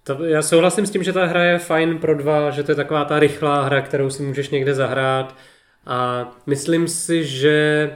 [0.03, 2.75] To, já souhlasím s tím, že ta hra je fajn pro dva, že to je
[2.75, 5.35] taková ta rychlá hra, kterou si můžeš někde zahrát
[5.85, 7.89] a myslím si, že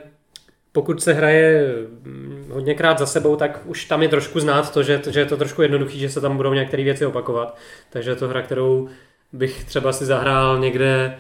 [0.76, 1.74] pokud se hraje
[2.04, 5.38] mm, hodněkrát za sebou, tak už tam je trošku znát to, že, že je to
[5.38, 7.58] trošku jednoduchý, že se tam budou některé věci opakovat.
[7.90, 8.90] Takže je to hra, kterou
[9.34, 11.18] bych třeba si zahrál někde,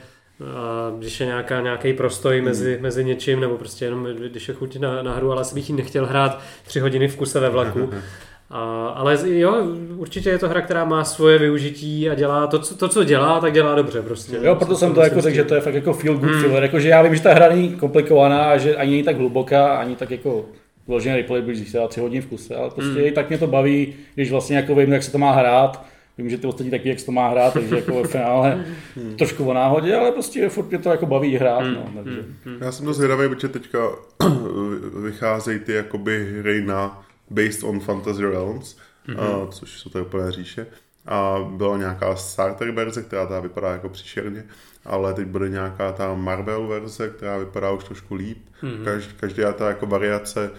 [0.99, 5.03] když je nějaká, nějaký prostoj mezi, mezi něčím, nebo prostě jenom když je chuť na,
[5.03, 7.89] na hru, ale asi bych ji nechtěl hrát tři hodiny v kuse ve vlaku.
[8.49, 9.55] A, ale z- jo,
[9.95, 13.39] určitě je to hra, která má svoje využití a dělá to, co, to, co dělá,
[13.39, 14.37] tak dělá dobře prostě.
[14.41, 16.79] Jo, proto jsem to jako řekl, že to je fakt jako feel good filler, jako,
[16.79, 19.95] že já vím, že ta hra není komplikovaná a že ani není tak hluboká, ani
[19.95, 20.45] tak jako
[20.87, 23.47] vložený replay, když se dá tři hodiny v kuse, ale prostě i tak mě to
[23.47, 25.85] baví, když vlastně jako vím, jak se to má hrát,
[26.17, 28.65] vím, že ty ostatní taky, jak se to má hrát, takže jako ve finále
[29.17, 32.19] trošku o náhodě, ale prostě furt mě to jako baví hrát, no, takže.
[32.61, 33.79] Já jsem dost zvědavý, protože teďka
[35.03, 39.47] vycházejí ty jakoby hry na Based on Fantasy Realms, mm-hmm.
[39.47, 40.67] a, což jsou to úplné říše.
[41.05, 44.43] A byla nějaká starter verze, která teda vypadá jako příšerně,
[44.86, 48.38] ale teď bude nějaká ta Marvel verze, která vypadá už trošku líp.
[48.63, 48.84] Mm-hmm.
[48.84, 50.51] Každý, každá ta jako variace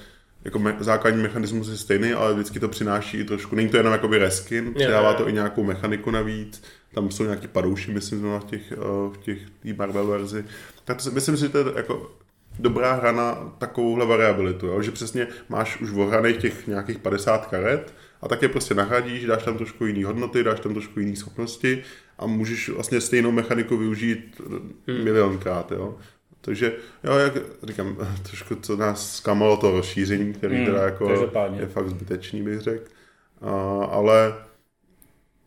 [0.46, 3.92] jako me- základní mechanismus je stejný, ale vždycky to přináší i trošku, není to jenom
[3.92, 6.62] jakoby reskin, přidává to i nějakou mechaniku navíc,
[6.94, 8.76] tam jsou nějaký padouši, myslím, v těch, eh,
[9.12, 10.44] v těch tý Marvel verzi.
[10.84, 12.10] Tak to myslím si, že to je jako
[12.58, 14.82] dobrá hra na takovouhle variabilitu, jo?
[14.82, 19.42] že přesně máš už ohraných těch nějakých 50 karet a tak je prostě nahradíš, dáš
[19.42, 21.82] tam trošku jiný hodnoty, dáš tam trošku jiný schopnosti
[22.18, 24.40] a můžeš vlastně stejnou mechaniku využít
[24.86, 25.04] hmm.
[25.04, 25.98] milionkrát, jo.
[26.40, 26.72] Takže,
[27.04, 27.32] jo, jak
[27.62, 31.60] říkám, trošku co nás zklamalo to rozšíření, který Hmm, teda jako každopádně.
[31.60, 32.84] je fakt zbytečný, bych řekl.
[33.40, 33.50] A,
[33.84, 34.34] ale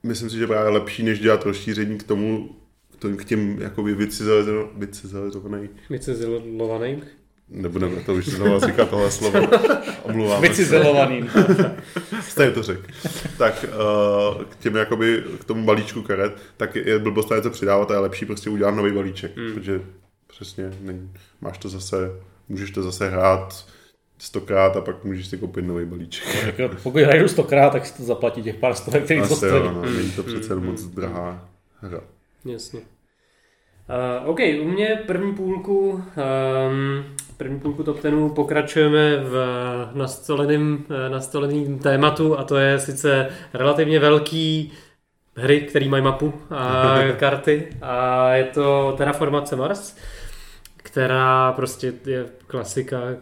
[0.03, 2.58] myslím si, že právě lepší, než dělat rozšíření k tomu,
[2.99, 7.03] k tomu- k těm jakoby vycizelizovaným, vycizelizovaným Vycizelovaný.
[7.49, 9.39] Nebudeme to už znovu říkat tohle slovo.
[10.03, 10.49] Omlouvám se.
[10.49, 11.29] Vycizelovaný.
[12.21, 12.81] Jste to řekl.
[13.37, 13.65] Tak
[14.37, 17.99] uh, k těm jakoby, k tomu balíčku karet, tak je blbost něco přidávat a je
[17.99, 19.53] lepší prostě udělat nový balíček, Hmm.
[19.53, 19.81] protože
[20.27, 22.11] přesně není, máš to zase,
[22.49, 23.65] můžeš to zase hrát
[24.17, 26.43] stokrát a pak můžeš si koupit nový balíček.
[26.59, 29.51] Jako, pokud hraju stokrát, tak si to zaplatí těch pár stovek, který to stojí.
[29.53, 30.65] jo, no, není to přece Hmm.
[30.65, 31.49] moc drahá
[31.81, 32.01] hra.
[32.45, 32.79] Jasně.
[34.23, 36.03] Uh, OK, u mě první půlku, um,
[37.37, 39.35] první půlku top tenu pokračujeme v
[39.93, 44.73] nastoleným, eh, nastoleným tématu a to je sice relativně velký
[45.35, 49.97] hry, který mají mapu a karty a je to Terraformace Mars,
[50.77, 53.17] která prostě je klasika, eh,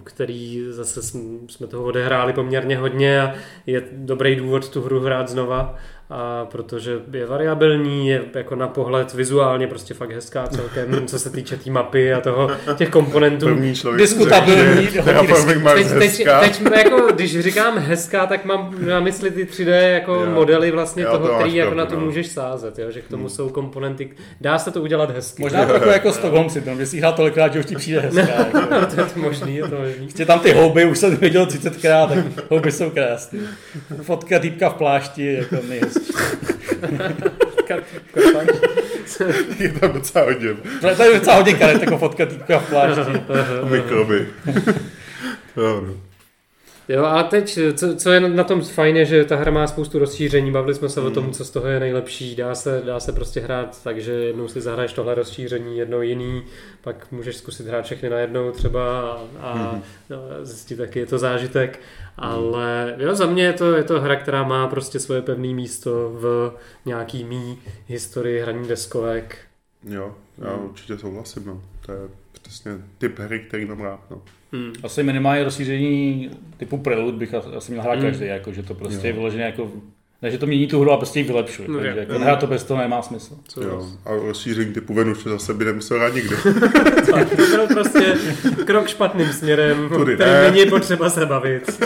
[0.04, 3.34] který zase jsme- jsme toho odehráli poměrně hodně a
[3.66, 5.74] je dobrý důvod tu hru hrát znova
[6.14, 11.30] a protože je variabilní, je jako na pohled vizuálně prostě fakt hezká celkem, co se
[11.30, 13.46] týče té tý mapy a toho, těch komponentů.
[13.46, 14.88] První člověk Diskutabilní.
[15.62, 20.14] Mars Teď, teď, teď, jako, když říkám hezká, tak mám na mysli ty 3D jako
[20.14, 20.26] Jo.
[20.30, 22.06] modely vlastně Jo, toho, to který jako pravdu, na to no.
[22.06, 22.90] můžeš sázet, jo?
[22.90, 24.10] že k tomu jsou komponenty,
[24.40, 25.42] dá se to udělat hezky.
[25.42, 28.20] Možná trochu jako Stockholm Syndrom, že si hrál tolikrát, že už ti přijde hezká.
[28.20, 28.86] Jako.
[28.94, 30.04] to je to možný, je to možný.
[30.06, 33.38] Prostě tam ty houby, už jsem viděl 30krát, tak houby jsou krásné.
[34.02, 36.01] Fotka týpka v plášti, jako nejhezčí.
[39.58, 40.48] Je tam docela hodně.
[40.96, 43.12] To je docela hodně karet, jako fotka týpka v plášti.
[43.64, 44.26] Mikroby.
[45.56, 45.94] jo, no.
[46.92, 49.98] Jo a teď, co, co je na tom fajn, je, že ta hra má spoustu
[49.98, 53.12] rozšíření, bavili jsme se o tom, co z toho je nejlepší, dá se, dá se
[53.12, 56.42] prostě hrát, takže jednou si zahraješ tohle rozšíření, jednou jiný,
[56.80, 59.80] pak můžeš zkusit hrát všechny najednou třeba a, a
[60.42, 61.80] zjistit, jaký je to zážitek,
[62.16, 66.10] ale jo, za mě je to, je to hra, která má prostě svoje pevné místo
[66.14, 66.52] v
[66.86, 69.38] nějaký mý historii hraní deskovek.
[69.84, 71.62] Jo, já určitě souhlasím, no.
[71.86, 71.98] To je
[72.42, 74.22] přesně typ hry, který mám rád, no.
[74.52, 74.72] Hmm.
[74.82, 78.02] Asi minimálně rozšíření typu Prelude bych as- asi měl hrát Mm.
[78.02, 79.06] každý, jako, že to prostě Jo.
[79.06, 79.70] je vyloženě jako
[80.22, 81.68] ne, že to mění tu hru a prostě ji vylepšuje.
[81.68, 83.34] No, takže jako hrát to bez toho nemá smysl.
[83.48, 83.86] Co Jo.
[84.04, 86.36] A rozšíření typu Venuše zase by nemusel rád nikdo.
[87.10, 88.14] Tak, to byl prostě
[88.66, 90.50] krok špatným směrem, Tudy kterým ne.
[90.50, 91.82] není potřeba se bavit.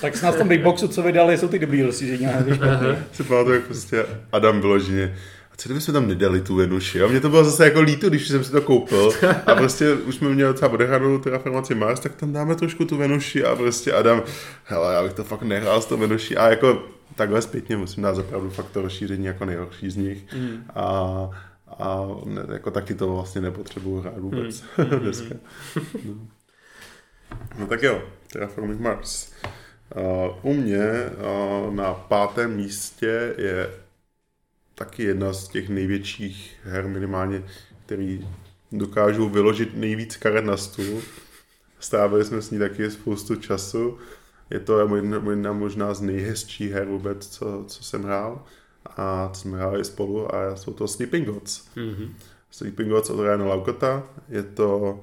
[0.00, 2.26] Tak snad v tom Big Boxu, co vydali, jsou ty dobrý rozšíření,
[3.12, 5.14] si pamatuju, jak prostě Adam vyloženě
[5.60, 7.02] co kdybychom tam nedali tu Venuši?
[7.02, 9.12] A mě to bylo zase jako líto, když jsem si to koupil
[9.46, 13.44] a prostě už jsme měli třeba odehranou terraformaci Mars, tak tam dáme trošku tu Venuši
[13.44, 14.22] a prostě Adam,
[14.64, 16.82] hele, já bych to fakt nehrál s tou Venuši a jako
[17.16, 20.64] takhle zpětně musím dát opravdu fakt to rozšíření jako nejhorší z nich Mm.
[20.74, 20.84] a,
[21.78, 24.64] a ne, jako taky to vlastně nepotřebuju hrát vůbec
[24.98, 25.34] dneska.
[26.04, 26.14] No.
[27.58, 28.02] no tak jo,
[28.32, 29.32] Terraforming Mars.
[29.96, 31.10] Uh, u mě
[31.66, 33.70] uh, na pátém místě je
[34.80, 37.44] taky jedna z těch největších her minimálně,
[37.86, 38.28] který
[38.72, 41.02] dokážou vyložit nejvíc karet na stůl.
[41.80, 43.98] Strávili jsme s ní taky spoustu času.
[44.50, 48.44] Je to jedna, jedna možná z nejhezčích her vůbec, co, co jsem hrál.
[48.96, 51.68] A co jsme hráli spolu a jsou to Sleeping Gods.
[51.76, 52.10] Mm-hmm.
[52.50, 54.02] Sleeping Gods od Ryana Laukota.
[54.28, 55.00] Je to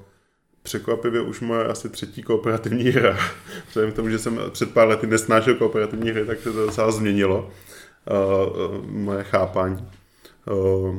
[0.62, 3.18] překvapivě už moje asi třetí kooperativní hra.
[3.68, 6.90] Vzhledem k tomu, že jsem před pár lety nesnášel kooperativní hry, tak se to docela
[6.90, 7.50] změnilo.
[8.86, 9.88] Moje chápání.
[10.50, 10.96] Uh,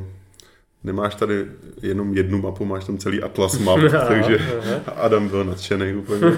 [0.84, 1.46] nemáš tady
[1.82, 4.80] jenom jednu mapu, máš tam celý atlas map, Aha, takže aha.
[4.96, 6.22] Adam byl nadšený úplně.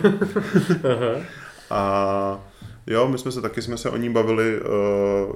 [0.93, 1.21] Aha.
[1.71, 2.45] A
[2.87, 4.67] jo, my jsme se taky jsme se o ní bavili uh,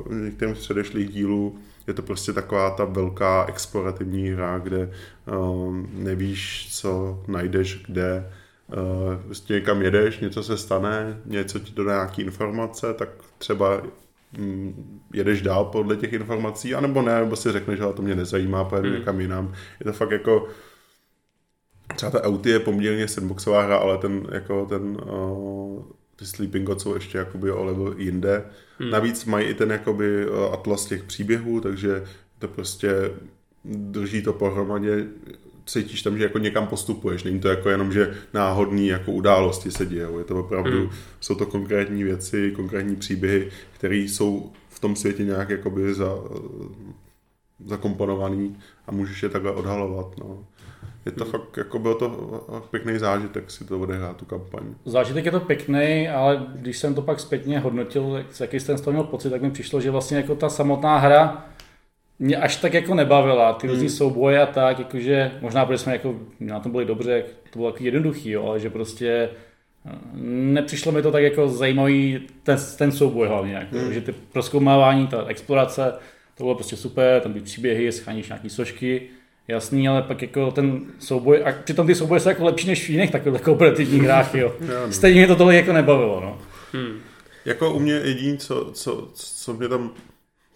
[0.06, 1.58] v některém z předešlých dílů.
[1.86, 4.90] Je to prostě taková ta velká explorativní hra, kde
[5.38, 8.32] uh, nevíš, co najdeš, kde
[8.68, 13.08] uh, prostě někam jedeš, něco se stane, něco ti dodá nějaký informace, tak
[13.38, 13.82] třeba
[15.12, 18.88] jedeš dál podle těch informací, anebo ne, nebo si řekneš, že to mě nezajímá, pojedu
[18.88, 18.98] Hmm.
[18.98, 19.52] někam jinam.
[19.80, 20.48] Je to fakt jako
[21.96, 25.84] třeba ta Auty je poměrně sandboxová hra, ale ten, jako ten, uh,
[26.16, 28.44] ty Sleeping Gods jsou ještě jakoby o level jinde.
[28.78, 28.90] Hmm.
[28.90, 32.04] Navíc mají i ten jakoby uh, atlas těch příběhů, takže
[32.38, 32.90] to prostě
[33.64, 35.06] drží to pohromadě,
[35.66, 39.86] cítíš tam, že jako někam postupuješ, není to jako jenom, že náhodný jako události se
[39.86, 40.90] dějou, je to opravdu, Hmm.
[41.20, 46.10] jsou to konkrétní věci, konkrétní příběhy, které jsou v tom světě nějak jakoby za,
[47.64, 48.56] zakomponovaný
[48.86, 50.38] a můžeš je takhle odhalovat, no.
[51.06, 52.10] Je to fakt, jako byl to
[52.70, 54.62] pěkný zážitek si to odehrát, tu kampaň.
[54.84, 58.80] Zážitek je to pěkný, ale když jsem to pak zpětně hodnotil, jak, jaký jsem z
[58.80, 61.46] toho měl pocit, tak mi přišlo, že vlastně jako ta samotná hra
[62.18, 66.14] mě až tak jako nebavila, ty různý souboje a tak, jakože možná protože jsme jako
[66.40, 69.28] na tom byli dobře, to bylo jako jednoduchý, jo, ale že prostě
[69.86, 69.98] eh,
[70.52, 73.92] nepřišlo mi to tak jako zajímavý ten, ten souboj hlavně, jako, Hmm.
[73.92, 75.92] že ty proskoumávání, ta explorace,
[76.36, 79.02] to bylo prostě super, tam byly příběhy, scháníš nějaký sošky,
[79.48, 82.90] jasný, ale pak jako ten souboj, a přitom ty souboje jsou jako lepší než v
[82.90, 84.52] jiných takových kooperativních hrách, jo.
[84.60, 84.92] Jo.
[84.92, 86.38] Stejně mě to tolik jako nebavilo, no.
[86.72, 86.98] Hmm.
[87.44, 89.90] Jako u mě jediný, co, co, co mě tam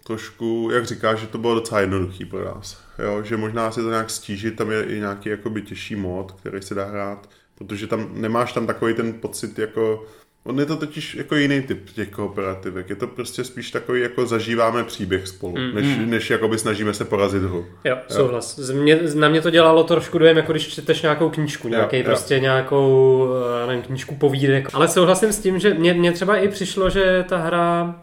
[0.03, 2.81] trošku, jak říkáš, že to bylo docela jednoduchý pro nás.
[2.99, 3.23] Jo?
[3.23, 6.75] Že možná si to nějak stížit, tam je i nějaký jakoby těžší mod, který se
[6.75, 10.05] dá hrát, protože tam nemáš tam takový ten pocit jako,
[10.45, 14.25] on je to totiž jako jiný typ těch kooperativek, je to prostě spíš takový jako
[14.25, 15.75] zažíváme příběh spolu, Mm.
[15.75, 17.65] než, než jakoby snažíme se porazit hru.
[17.85, 18.59] Jo, souhlas.
[18.59, 22.03] Z mě, na mě to dělalo trošku dojem, jako když čteš nějakou knížku, nějaký jo.
[22.05, 23.27] prostě nějakou,
[23.63, 24.67] eh, nevím, knížku povídek.
[24.73, 27.95] Ale souhlasím s tím, že mě, mě třeba i přišlo, že ta hra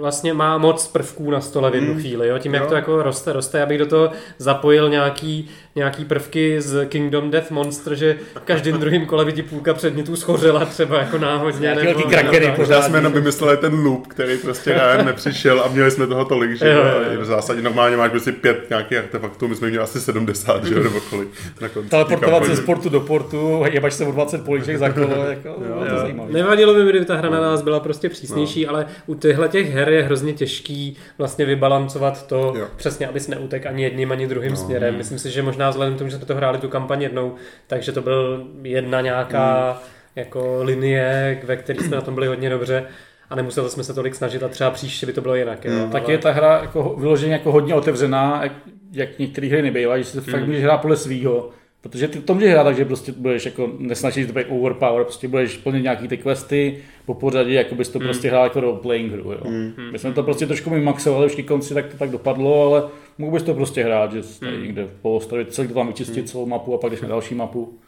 [0.00, 2.00] vlastně má moc prvků na stole v jednu Mm.
[2.00, 2.38] chvíli, jo?
[2.38, 2.68] tím jak Jo.
[2.68, 7.94] to jako roste, roste, abych do toho zapojil nějaký, nějaký prvky z Kingdom Death Monster,
[7.94, 12.52] že v každém druhém kole ti půlka předmětů schořela třeba jako náhodně, Velký nebo- krakery.
[12.58, 16.52] Možná jsme jenom vymysleli ten loop, který prostě Ryan nepřišel a měli jsme toho tolik,
[16.56, 20.00] že Jo, jo, v zásadě normálně máš prostě pět nějakých artefaktů, my jsme měli asi
[20.00, 21.28] 70, že jo, nebo kolik.
[21.60, 25.06] Na konci té Teleportovat ze sportu do portu, jebaš se o 20 políček za kolo,
[25.28, 26.32] jako, jo, to zajímavé.
[26.32, 28.70] Nevadilo by mi, kdyby ta hra na nás byla prostě přísnější, no.
[28.70, 32.66] ale u těchto těch her je hrozně těžký vlastně vybalancovat to Jo.
[32.76, 34.56] přesně, abys neutek ani jedním, ani druhým No.
[34.56, 34.96] směrem.
[34.96, 37.34] Myslím si, že možná vzhledem k tomu, že jsme to hráli tu kampaň jednou,
[37.66, 39.82] takže to byl jedna nějaká
[40.16, 42.84] jako linie, ve které jsme na tom byli hodně dobře
[43.30, 45.64] a nemuseli jsme se tolik snažit a třeba příště by to bylo jinak.
[45.64, 45.72] Jo?
[45.86, 45.90] Mm.
[45.90, 48.52] Tak je ta hra jako vyloženě jako hodně otevřená, jak,
[48.92, 50.46] jak některé hry nebývají, že si fakt Mm.
[50.46, 51.50] můžeš hrát podle svýho.
[51.80, 55.28] Protože ty to můžeš hrát tak, že prostě budeš jako, nesnažíš to být overpower, prostě
[55.28, 58.04] budeš plnit nějaký ty questy po pořadí, jako bys to Mm.
[58.04, 59.32] prostě hrál jako role-playing hru.
[59.32, 59.40] Jo.
[59.44, 59.72] Mm.
[59.92, 62.84] My jsme to prostě trošku maxovali už ke konci, tak to tak dopadlo, ale
[63.18, 64.62] mohl bys to prostě hrát, že jsi tady Mm.
[64.62, 67.78] někde polostavit, celý to tam vyčistit, celou mapu a pak jdeš na další mapu.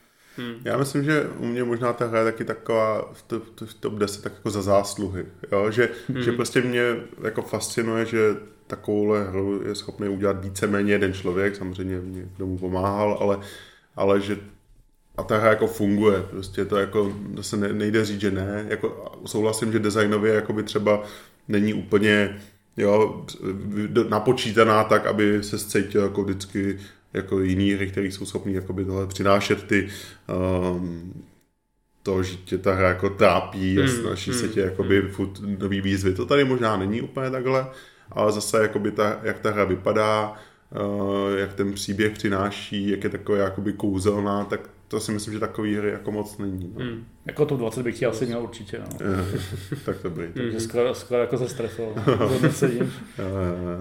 [0.65, 3.95] Já myslím, že u mě možná ta hra je taky taková v top, v top
[3.95, 5.71] 10 tak jako za zásluhy, jo?
[5.71, 6.23] Že, Hmm.
[6.23, 11.99] že prostě mě jako fascinuje, že takovouhle hru je schopný udělat víceméně jeden člověk, samozřejmě
[12.01, 13.39] mě k tomu pomáhal, ale,
[13.97, 14.39] ale že
[15.17, 19.13] a ta hra jako funguje, prostě to jako zase ne, nejde říct, že ne, jako
[19.27, 21.03] souhlasím, že designově jako by třeba
[21.49, 22.41] není úplně
[22.77, 23.25] jo,
[24.09, 26.79] napočítaná tak, aby se cítil jako vždycky
[27.17, 29.89] jako jiný hry, které jsou schopný jakoby tohle přinášet ty
[30.77, 31.25] um,
[32.03, 35.41] to, že tě ta hra jako trápí a Hmm, snaží se hmm, tě jakoby furt
[35.59, 36.15] nový výzvy.
[36.15, 37.67] To tady možná není úplně takhle,
[38.11, 40.33] ale zase jakoby ta, jak ta hra vypadá,
[40.71, 45.41] uh, jak ten příběh přináší, jak je taková jakoby kouzelná, tak to si myslím, že
[45.41, 46.73] takový hry jako moc není.
[46.79, 46.85] No.
[46.85, 47.05] Hmm.
[47.27, 48.79] Jako top 20 bych chtěl asi měl určitě.
[48.79, 48.87] No.
[49.01, 50.29] Eh, tak to byly.
[50.35, 51.95] Takže skoro, skoro jako se stresoval.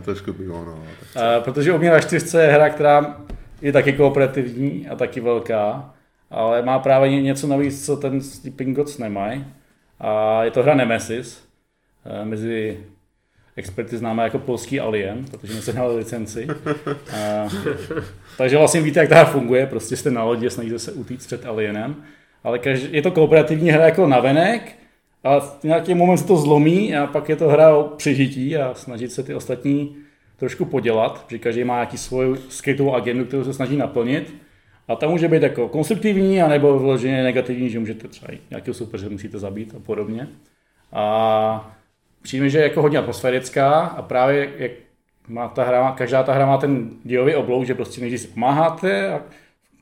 [0.03, 0.83] Trošku bylo, no.
[1.13, 3.21] Tak, Uh, protože u mě na čtyřce je hra, která
[3.61, 5.93] je taky kooperativní a taky velká,
[6.29, 9.45] ale má právě ně- něco navíc, co ten Sleeping Gods nemají.
[9.99, 11.43] A je to hra Nemesis,
[12.21, 12.79] uh, mezi
[13.57, 16.47] experty známá jako polský Alien, protože jsme se hnali licenci.
[16.47, 17.51] Uh,
[18.37, 21.27] takže vlastně víte, jak ta hra funguje, prostě jste na lodi a snažíte se utíct
[21.27, 21.95] před Alienem.
[22.43, 24.75] Ale každý, je to kooperativní hra jako navenek,
[25.25, 28.73] a v nějaký moment se to zlomí a pak je to hra o přežití a
[28.73, 29.95] snažit se ty ostatní
[30.37, 34.33] trošku podělat, že každý má nějaký svou skrytou agendu, kterou se snaží naplnit.
[34.87, 39.39] A ta může být jako konstruktivní, anebo vyloženě negativní, že můžete třeba nějakého soupeře musíte
[39.39, 40.27] zabít a podobně.
[40.93, 41.74] A
[42.25, 44.71] přijme, že je jako hodně atmosférická a právě jak
[45.27, 49.11] má ta hra, každá ta hra má ten dějový oblouk, že prostě nejdřív si pomáháte
[49.13, 49.21] a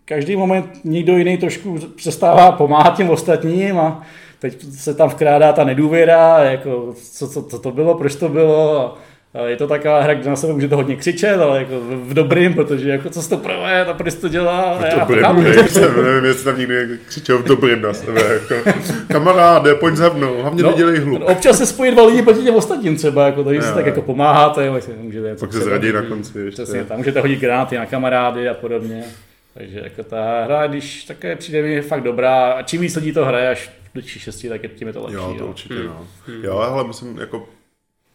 [0.06, 4.04] každý moment někdo jiný trošku přestává pomáhat těm ostatním a
[4.40, 8.80] teď se tam vkrádá ta nedůvěra, jako co, co, co to bylo, proč to bylo.
[8.80, 8.98] A
[9.46, 12.54] je to taková hra, kde na sebe můžete hodně křičet, ale jako v v dobrým,
[12.54, 14.80] protože jako co to proved a proč jsi to dělá.
[14.86, 18.72] Já Dobrým, že- nevím, nevím, jestli tam někdy křičel v dobrým na sebe, jako
[19.08, 21.24] kamaráde, pojď za mnou, hlavně no, nedělej hluk.
[21.24, 24.72] Občas se spojí dva lidi proti těm ostatním třeba, jako, takže si tak jako pomáháte,
[24.98, 26.64] můžete něco Pak se zradí na konci ještě.
[26.64, 29.04] Přesně, tam můžete hodit granáty na kamarády a podobně.
[29.54, 33.12] Takže jako ta hra, když také přijde mi je fakt dobrá a čím víc lidí
[33.12, 35.16] to hraje, až do šesti, tak je tím je to lepší.
[35.16, 35.50] Jo, to jo.
[35.50, 36.08] určitě, no.
[36.44, 37.48] Jo, ale myslím, jako,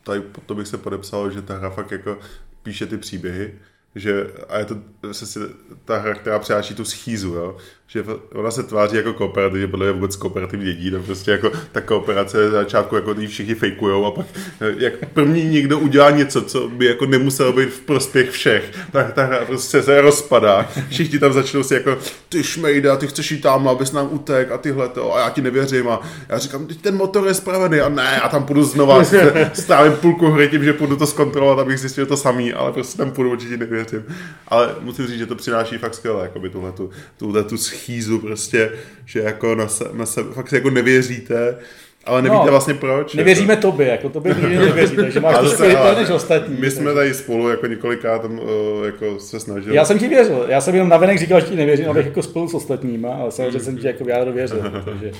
[0.08, 2.18] tady pod to bych se podepsal, že ta hra fakt jako
[2.62, 3.54] píše ty příběhy,
[3.94, 4.76] že, a je to
[5.12, 5.40] se
[5.84, 7.56] ta hra, která přináší tu schýzu, jo,
[7.90, 11.80] že ona se tváří jako kooperativně, podle mě vůbec kooperativně jedí, no prostě jako ta
[11.80, 14.26] kooperace začátku jako ty všichni fejkujou a pak
[14.60, 19.12] eh, jak první někdo udělá něco, co by jako nemuselo být v prospěch všech, tak
[19.12, 20.68] ta hra prostě se rozpadá.
[20.90, 24.58] Všichni tam začnou si jako, ty šmejda, ty chceš jít tam, abys nám utek a
[24.58, 27.88] tyhle to, a já ti nevěřím a já říkám, teď ten motor je spravený a
[27.88, 29.04] ne, a tam půjdu znova,
[29.52, 33.10] strávím půlku hry tím, že půjdu to zkontrolovat, abych zjistil to samý, ale prostě tam
[33.10, 34.04] půjdu určitě nevěřím.
[34.48, 38.18] Ale musím říct, že to přináší fakt skvěle, jako by tuhle tu, tuhle tu schýzu
[38.18, 38.70] prostě,
[39.06, 41.56] že jako na, se, na sebe, fakt si jako nevěříte,
[42.04, 43.14] ale nevíte No, vlastně proč.
[43.14, 43.62] Nevěříme jako.
[43.62, 46.56] tobě, jako tobě nikdy nevěří, takže máš Ale to než ostatní.
[46.58, 48.46] My jsme tady spolu jako několikrát tam uh,
[48.86, 49.76] jako se snažili.
[49.76, 52.48] Já jsem ti věřil, já jsem jenom navenek říkal, že ti nevěřím, abych jako spolu
[52.48, 55.12] s ostatníma, ale samozřejmě jsem ti jako v jádru věřil, takže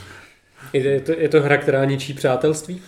[0.73, 2.83] Je to, je to hra, která ničí přátelství?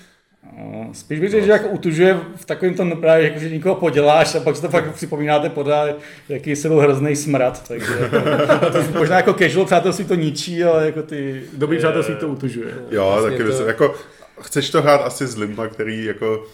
[0.59, 4.35] No, spíš bych řekl, že jako utužuje v takovém tom právě, jako, že někoho poděláš
[4.35, 5.91] a pak si to fakt připomínáte pořád,
[6.29, 10.87] jaký se byl hrozný smrad, takže jako, to možná jako casual přátelství to ničí, ale
[10.87, 11.79] jako ty dobrý Je.
[11.79, 12.75] přátelství to utužuje.
[12.91, 13.67] Jo, Vlastně taky to- to...
[13.67, 13.95] jako
[14.41, 16.45] chceš to hrát asi s lidma, který jako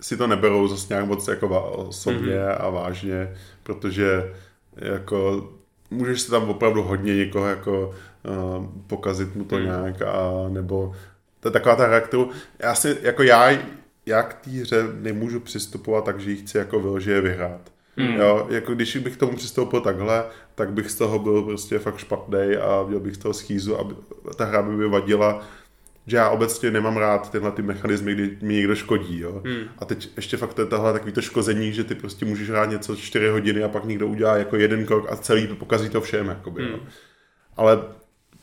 [0.00, 2.44] si to neberou zase nějak moc jako osobně Mhm.
[2.48, 2.56] mm-hmm.
[2.60, 3.28] a vážně,
[3.62, 4.32] protože
[4.76, 5.48] jako
[5.90, 7.94] můžeš se tam opravdu hodně někoho jako
[8.58, 9.64] uh, pokazit mu to mm.
[9.64, 10.92] nějak a nebo
[11.44, 13.58] to je taková ta hra, kterou já si, jako já,
[14.06, 17.72] já k té hře nemůžu přistupovat tak, že ji chci jako vyloženě vyhrát.
[17.96, 18.08] Hmm.
[18.08, 18.16] Mm.
[18.16, 20.24] Jo, jako když bych k tomu přistoupil takhle,
[20.54, 23.88] tak bych z toho byl prostě fakt špatný a měl bych z toho schýzu a
[24.36, 25.46] ta hra by mi vadila
[26.06, 29.42] že já obecně nemám rád tyhle ty mechanismy, kdy mi někdo škodí, jo.
[29.44, 29.68] Hmm.
[29.78, 32.70] A teď ještě fakt to je tahle takový to škození, že ty prostě můžeš hrát
[32.70, 36.26] něco 4 hodiny a pak někdo udělá jako jeden krok a celý pokazí to všem,
[36.26, 36.76] jakoby, jo.
[36.76, 36.86] Hmm.
[37.56, 37.82] Ale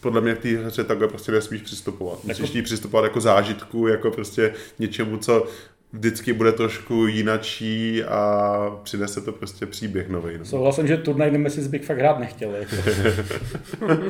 [0.01, 2.23] podle mě v té hře takhle prostě nesmíš přistupovat.
[2.23, 5.45] Musíš Jako- přistupovat jako zážitku, jako prostě něčemu, co
[5.93, 10.37] vždycky bude trošku jinačí a přinese to prostě příběh nový.
[10.37, 10.45] No.
[10.45, 12.51] Souhlasím, že turnaj Nemesis bych fakt hrát nechtěl.
[12.55, 12.75] Jako.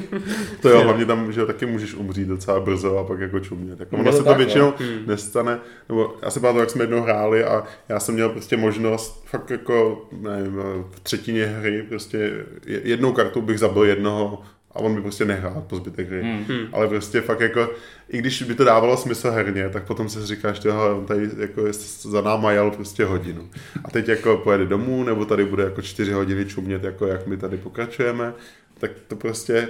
[0.61, 3.79] To jo, hlavně tam, že taky můžeš umřít docela brzo a pak jako čumět.
[3.79, 5.07] Jako ono to se to tak, většinou Hmm.
[5.07, 9.23] nestane, nebo já se pamatuju, jak jsme jednou hráli a já jsem měl prostě možnost
[9.25, 10.55] fakt jako, nevím,
[10.91, 12.17] v třetině hry prostě
[12.65, 14.41] je- jednou kartou bych zabil jednoho
[14.75, 16.21] a on by prostě nehrál po zbytek hry.
[16.21, 16.43] Hmm.
[16.47, 16.67] Hmm.
[16.71, 17.69] Ale prostě fakt jako,
[18.09, 21.67] i když by to dávalo smysl herně, tak potom si říkáš, že on tady jako
[21.67, 23.49] je za náma jel prostě hodinu.
[23.85, 27.37] A teď jako pojede domů, nebo tady bude jako čtyři hodiny čumět, jako jak my
[27.37, 28.33] tady pokračujeme,
[28.79, 29.67] tak to prostě,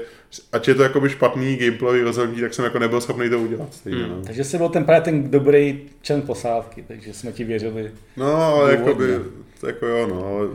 [0.51, 4.03] ať je to jakoby špatný gameplayový rozhodnutí, tak jsem jako nebyl schopný to udělat stejně,
[4.03, 4.09] Hmm.
[4.09, 4.21] no.
[4.25, 7.91] Takže jsi byl ten právě ten dobrý člen posádky, takže jsme ti věřili.
[8.17, 9.19] No, ale jakoby,
[9.61, 10.47] to jako jo, no, ale,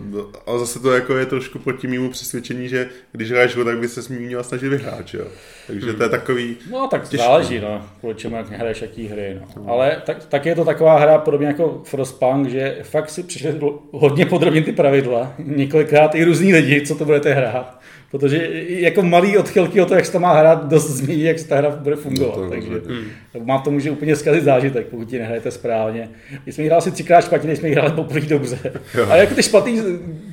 [0.47, 3.89] ale zase to jako je trošku proti mému přesvědčení, že když hraješ ho, tak by
[3.89, 5.25] se s mým měl snažit vyhrát, jo.
[5.67, 7.25] Takže to je takový, No tak Těžko.
[7.27, 9.65] záleží, no, kvůli čemu jak hraješ jaký hry, no.
[9.73, 13.61] Ale tak, tak, je to taková hra podobně jako Frostpunk, že fakt si přišli
[13.93, 17.81] hodně podrobně ty pravidla, několikrát i různý lidi, co to budete hrát.
[18.11, 21.49] Protože jako malý odchylky o to, jak se to má hrát, dost změní, jak se
[21.49, 22.37] ta hra bude fungovat.
[22.37, 22.71] No to takže.
[22.89, 23.47] Hmm.
[23.47, 26.09] má to může úplně zkazit zážitek, pokud ti nehrajete správně.
[26.47, 28.59] My jsme ji hráli si třikrát špatně, než jsme ji hráli poprvé dobře.
[28.97, 29.07] Jo.
[29.11, 29.83] A jako ty špatný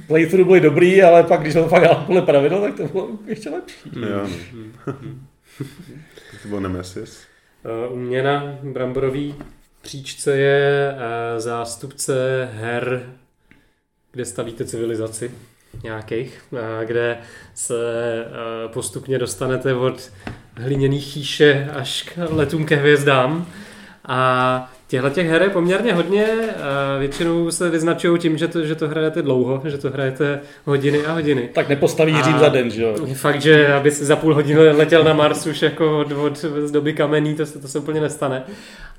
[0.08, 3.10] playthrough byly dobrý, ale pak, když jsem to fakt hrál podle pravidel, tak to bylo
[3.26, 3.90] ještě lepší.
[3.96, 4.28] jo,
[4.88, 4.94] no.
[6.42, 7.24] to byl Nemesis.
[7.66, 9.36] Eh, U mě na bramborový
[9.82, 13.14] příčce je eh, zástupce her,
[14.12, 15.32] kde stavíte civilizaci
[15.84, 17.18] nějakých, eh, kde
[17.54, 17.76] se
[18.74, 20.12] postupně dostanete od
[20.56, 23.48] hliněných chýše až k letům ke hvězdám.
[24.06, 28.76] A těchto těch her je poměrně hodně, eh, většinou se vyznačují tím, že to, že
[28.76, 31.50] to hrajete dlouho, že to hrajete hodiny a hodiny.
[31.54, 32.96] Tak nepostaví A- Řím za den, že jo?
[33.14, 36.72] Fakt, že aby si za půl hodiny letěl na Mars už jako od, od z
[36.72, 38.44] doby kamenný, to se, to se úplně nestane.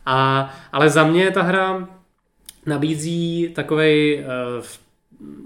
[0.07, 1.89] A, ale za mě ta hra
[2.67, 4.25] nabízí takovej
[4.59, 4.65] uh,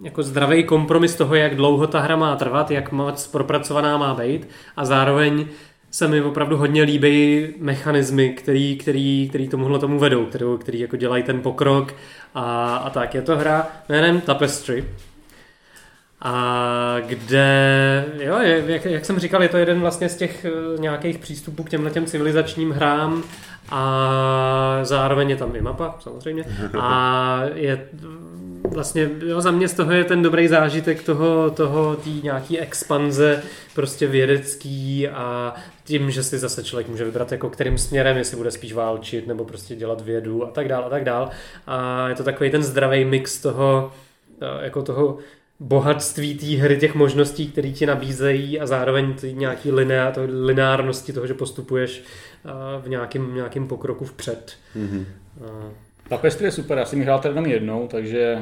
[0.03, 4.49] jako zdravý kompromis toho, jak dlouho ta hra má trvat, jak moc propracovaná má být
[4.77, 5.47] a zároveň
[5.91, 10.97] se mi opravdu hodně líbí mechanismy, který, který, který tomuhle tomu vedou, který, který jako
[10.97, 11.95] dělají ten pokrok
[12.35, 13.15] a, a tak.
[13.15, 14.85] Je to hra jménem Tapestry,
[16.23, 21.19] a kde, jo, jak, jak jsem říkal, je to jeden vlastně z těch eh, nějakých
[21.19, 23.23] přístupů k těmhle těm civilizačním hrám
[23.71, 26.45] a zároveň je tam i mapa, samozřejmě.
[26.81, 27.89] A je
[28.71, 33.43] vlastně, jo, za mě z toho je ten dobrý zážitek toho, toho tý nějaký expanze
[33.75, 35.55] prostě vědecký a
[35.89, 39.45] tím, že si zase člověk může vybrat jako kterým směrem, jestli bude spíš válčit nebo
[39.45, 41.31] prostě dělat vědu a tak dál a tak dál.
[41.67, 43.93] A je to takový ten zdravý mix toho,
[44.43, 45.19] eh, jako toho
[45.61, 51.13] bohatství té hry, těch možností, které ti nabízejí a zároveň ty nějaký lineá, to, lineárnosti
[51.13, 52.03] toho, že postupuješ
[52.45, 54.53] eh, v nějakém nějakým pokroku vpřed.
[54.75, 55.07] Mhm.
[55.45, 55.73] Eh,
[56.09, 58.39] Tapestry je super, já jsem ji hrál tady jenom jednou, takže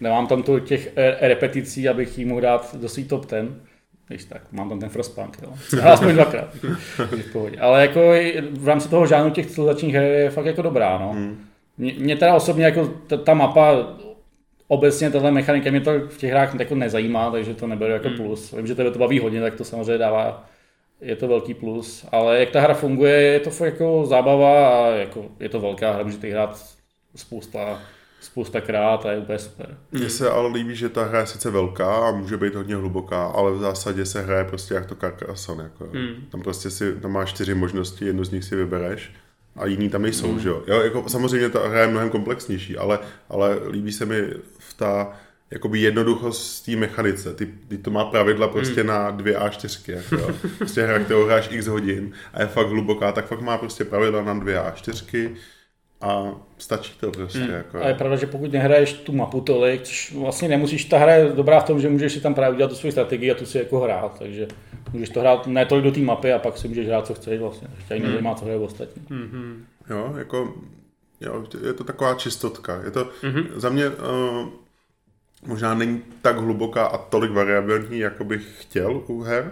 [0.00, 3.60] nemám tam to těch e- repeticí, abych ji mohl dát do svý top ten.
[4.10, 5.52] Když tak, mám tam ten Frostpunk, jo.
[5.80, 6.48] Hrál aspoň dvakrát.
[7.10, 7.58] takže v pohodě.
[7.60, 11.12] Ale jako i v rámci toho žánru těch civilizačních her je fakt jako dobrá, no.
[11.12, 11.44] Hmm.
[11.78, 13.76] Mě, mě teda osobně jako ta, ta mapa,
[14.68, 18.16] obecně tahle mechanika mě to v těch hrách jako nezajímá, takže to neberu jako Hmm.
[18.16, 18.52] plus.
[18.52, 20.44] Vím, že tebe to baví hodně, tak to samozřejmě dává,
[21.00, 24.86] je to velký plus, ale jak ta hra funguje, je to fakt jako zábava a
[24.90, 26.62] jako je to velká hra, můžete ji hrát
[27.16, 27.82] spousta,
[28.20, 29.78] spousta krát a je úplně super.
[29.92, 33.26] Mně se ale líbí, že ta hra je sice velká a může být hodně hluboká,
[33.26, 35.64] ale v zásadě se hraje prostě jak to Carcassonne.
[35.64, 35.84] Jako.
[35.92, 36.14] Hmm.
[36.30, 39.12] Tam prostě si, tam máš čtyři možnosti, jednu z nich si vybereš
[39.56, 40.62] a jiný tam nejsou, že jo?
[40.66, 42.98] jo jako, samozřejmě ta hra je mnohem komplexnější, ale,
[43.28, 44.22] ale líbí se mi
[44.58, 45.12] v ta
[45.50, 47.34] jakoby jednoduchost té mechanice.
[47.34, 49.92] Ty, ty to má pravidla prostě na dvě A4.
[49.92, 50.34] Jako, jo.
[50.58, 54.22] Prostě hra, kterou hráš x hodin a je fakt hluboká, tak fakt má prostě pravidla
[54.22, 55.30] na dvě A4
[56.00, 57.48] a stačí to prostě.
[57.50, 61.14] Jako, A je pravda, že pokud nehraješ tu mapu tolik, což vlastně nemusíš, ta hra
[61.14, 63.46] je dobrá v tom, že můžeš si tam právě udělat tu svoji strategii a tu
[63.46, 64.48] si jako hrát, takže
[64.92, 67.40] můžeš to hrát ne tolik do té mapy a pak si můžeš hrát, co chceš
[67.40, 67.68] vlastně.
[67.76, 69.02] Ještě ani nezajímá, co hraje ostatní.
[69.08, 69.66] Mhm.
[69.90, 70.54] Jo, jako,
[71.20, 72.82] jo, je to taková čistotka.
[72.84, 73.46] Je to, mm-hmm.
[73.54, 74.48] za mě uh,
[75.46, 79.50] možná není tak hluboká a tolik variabilní, jako bych chtěl u her,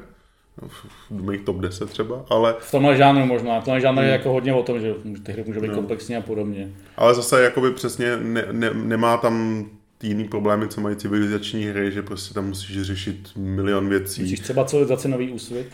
[1.11, 4.07] v mých top 10 třeba, ale, V tomhle žánru možná, v tomhle žánru Hmm.
[4.09, 5.75] je jako hodně o tom, že ty hry můžou být No.
[5.75, 6.71] komplexní a podobně.
[6.97, 9.65] ale zase jakoby přesně ne, ne, nemá tam
[9.99, 14.23] ty jiný problémy, co mají civilizační hry, že prostě tam musíš řešit milion věcí.
[14.23, 15.67] Musíš třeba civilizace nový úsvit?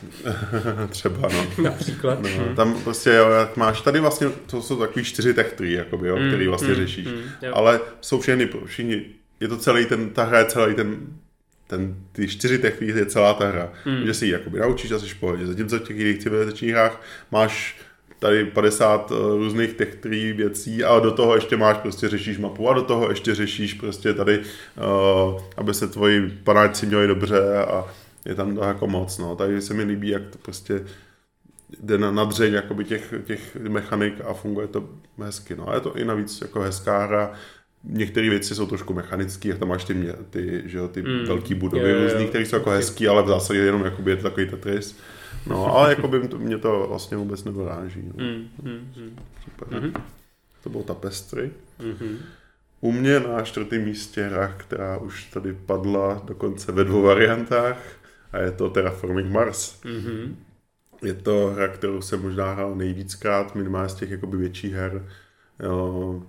[0.91, 1.47] třeba, no.
[1.64, 2.18] Například.
[2.22, 6.09] No, tam prostě, jo, jak máš tady vlastně, to jsou takový čtyři tech tree, jakoby,
[6.11, 7.09] Hmm, jo, který vlastně řešíš.
[7.53, 9.03] Ale jsou všechny, všichni,
[9.41, 10.97] je to celý ten, ta hra je celý ten,
[11.67, 13.73] ten, ty čtyři tech tree je celá ta hra.
[13.85, 14.07] Hmm.
[14.07, 15.47] Že si ji jakoby naučíš a jsi v pohodě.
[15.47, 17.01] Zatímco v těch jiných civilizačních hrách
[17.31, 17.77] máš
[18.19, 22.69] tady 50 uh, různých tech tree věcí a do toho ještě máš prostě řešíš mapu
[22.69, 27.85] a do toho ještě řešíš prostě tady, uh, aby se tvoji panáčci měli dobře a
[28.25, 29.37] je tam to jako moc, no.
[29.37, 30.85] Tady se mi líbí, jak to prostě
[31.81, 34.89] jde na, na dřeň jakoby těch, těch mechanik a funguje to
[35.19, 35.69] hezky, no.
[35.69, 37.33] A je to i navíc jako hezká hra,
[37.87, 41.24] Některé věci jsou trošku mechanické, jak tam máš ty, mě- ty, že jo, ty Mm.
[41.26, 44.16] velké budovy Jo, jo, různý, které jsou jako hezký, ale v zásadě jenom jakoby je
[44.16, 44.99] to takový Tetris.
[45.47, 48.03] No, ale jako by mě to vlastně vůbec nedoráží.
[48.16, 48.24] No.
[48.24, 49.80] Mm, mm, mm, Super.
[49.80, 49.93] Mhm.
[50.62, 51.51] To byl Tapestry.
[51.78, 52.18] mhm.
[52.80, 57.78] U mě na čtvrtém místě hra, která už tady padla dokonce ve dvou variantách
[58.32, 59.82] a je to Terraforming Mars.
[59.85, 60.37] Mhm.
[61.03, 65.07] Je to hra, kterou jsem možná hrál nejvíckrát, minimálně z těch jakoby větších her.
[65.62, 66.22] Jo,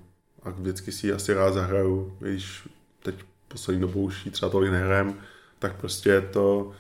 [0.46, 2.68] a vždycky si ji asi rád zahraju, když
[3.04, 3.16] teď
[3.48, 5.16] poslední dobou už ji třeba tolik nehrajem,
[5.60, 6.72] tak prostě je to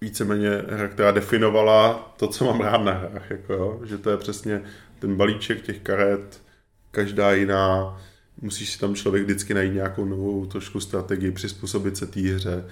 [0.00, 3.30] víceméně hra, která definovala to, co mám rád na hrách.
[3.30, 3.80] Jako jo?
[3.84, 4.62] Že to je přesně
[4.98, 6.42] ten balíček těch karet,
[6.90, 8.00] každá jiná,
[8.40, 12.64] musíš si tam člověk vždycky najít nějakou novou trošku strategii, přizpůsobit se té hře.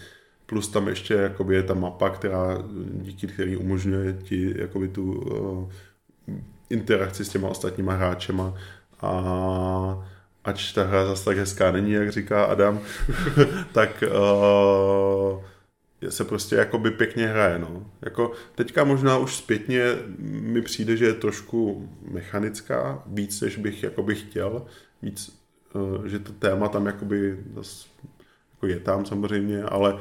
[0.46, 2.58] Plus tam ještě jakoby je ta mapa, která
[2.92, 5.72] díky který umožňuje ti jakoby tu uh,
[6.70, 8.54] interakci s těma ostatníma hráčema
[9.00, 10.08] a
[10.44, 12.80] ač ta hra zase tak hezká není, jak říká Adam,
[13.72, 15.42] tak uh,
[16.08, 17.90] se prostě jakoby pěkně hraje, no.
[18.02, 19.84] Jako teďka možná už zpětně
[20.18, 24.66] mi přijde, že je trošku mechanická, víc, než bych jakoby chtěl,
[25.02, 25.38] víc,
[25.74, 27.86] uh, že to téma tam jakoby zas,
[28.54, 29.98] jako je tam samozřejmě, ale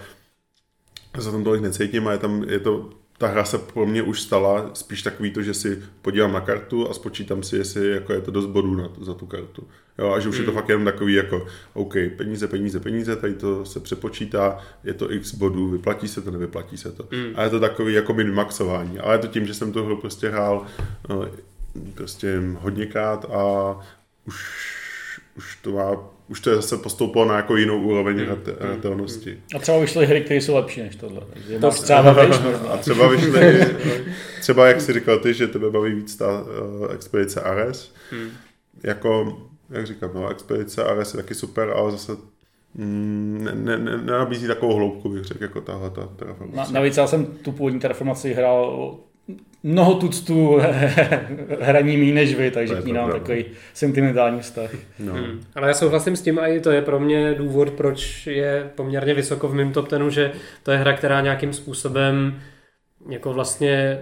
[1.20, 4.22] se tam tolik necítím a je tam, je to, ta hra se pro mě už
[4.22, 8.22] stala spíš takový to, že si podívám na kartu a spočítám si, jestli jako je
[8.22, 9.68] to dost bodů na, za tu kartu.
[9.97, 13.34] Jo, a že už je to fakt jenom takový jako, OK, peníze, peníze, peníze, tady
[13.34, 17.07] to se přepočítá, je to x bodů, vyplatí se to, nevyplatí se to.
[17.11, 17.34] Mm.
[17.36, 18.99] A je to takový jako maxování.
[18.99, 20.65] Ale je to tím, že jsem tu hru prostě hrál
[21.09, 21.30] no,
[21.93, 23.76] prostě hodněkrát a
[24.26, 25.91] už, už to má,
[26.30, 29.39] už to je zase postoupilo na jako jinou úroveň hrate- hratelnosti.
[29.55, 31.21] A třeba vyšly hry, které jsou lepší než tohle.
[31.34, 32.69] Takže máš třeba možná.
[32.69, 33.65] A třeba vyšly,
[34.41, 37.93] třeba jak jsi říkal ty, že tebe baví víc ta uh, expedice Ares.
[38.11, 38.30] Hmm.
[38.84, 39.38] Jako,
[39.69, 42.11] jak říkám, no, expedice Ares je taky super, ale zase
[42.75, 46.73] mm, ne, ne, ne, nenabízí takovou hloubku, bych řekl, jako tahle ta Na, terraformace.
[46.73, 48.97] navíc já jsem tu původní terraformaci hrál
[49.68, 50.59] mnoho tuctů
[51.61, 54.70] hraní mý než vy, takže k ní takový sentimentální vztah.
[54.99, 55.13] No.
[55.13, 55.41] Hmm.
[55.55, 59.13] Ale já souhlasím s tím a i to je pro mě důvod, proč je poměrně
[59.13, 60.32] vysoko v mém top tenu, že
[60.63, 62.39] to je hra, která nějakým způsobem
[63.09, 63.99] jako vlastně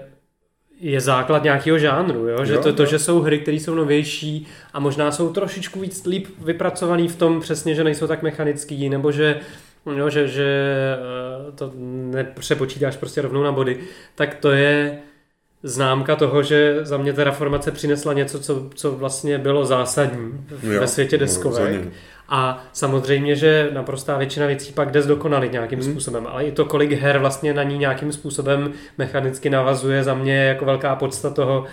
[0.80, 2.46] je základ nějakého žánru, jo?
[2.46, 2.90] že Jo, to, to, jo.
[2.90, 7.42] že jsou hry, které jsou novější a možná jsou trošičku víc líp vypracovaný v tom
[7.42, 9.40] přesně, že nejsou tak mechanický, nebo že
[9.96, 10.46] jo, že, že
[11.48, 11.72] eh, to
[12.12, 13.80] nepřepočítáš prostě rovnou na body,
[14.16, 15.00] tak to je
[15.66, 20.88] známka toho, že za mě Terraformace přinesla něco, co, co vlastně bylo zásadní Jo, ve
[20.88, 21.60] světě no, deskovek.
[21.66, 21.92] rozhodně.
[22.30, 25.92] A samozřejmě, že naprostá většina věcí pak jde zdokonalit nějakým Hmm.
[25.92, 30.36] způsobem, ale i to, kolik her vlastně na ní nějakým způsobem mechanicky navazuje, za mě
[30.38, 31.66] je jako velká podsta toho,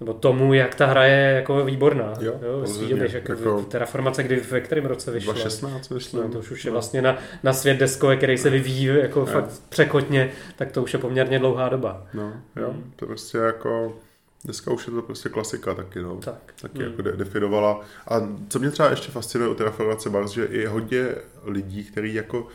[0.00, 2.12] nebo tomu, jak ta hra je jako výborná.
[2.20, 2.66] Jo, jo
[3.06, 5.32] že jako Jako- Terraformace, kdy ve kterém roce vyšla?
[5.32, 6.22] 2016 vyšlo.
[6.22, 9.26] No, to už je vlastně na, na svět deskové, který se vyvíjí jako Jo.
[9.26, 12.06] fakt překotně, tak to už je poměrně dlouhá doba.
[12.14, 12.92] No, jo, Hmm.
[12.96, 13.96] to prostě jako,
[14.44, 16.16] dneska už je to prostě klasika taky, no.
[16.16, 16.54] Tak.
[16.62, 16.90] taky Hmm.
[16.90, 17.80] jako de- definovala.
[18.08, 21.06] A co mě třeba ještě fascinuje u Terraformace Mars, že je hodně
[21.44, 22.46] lidí, kteří jako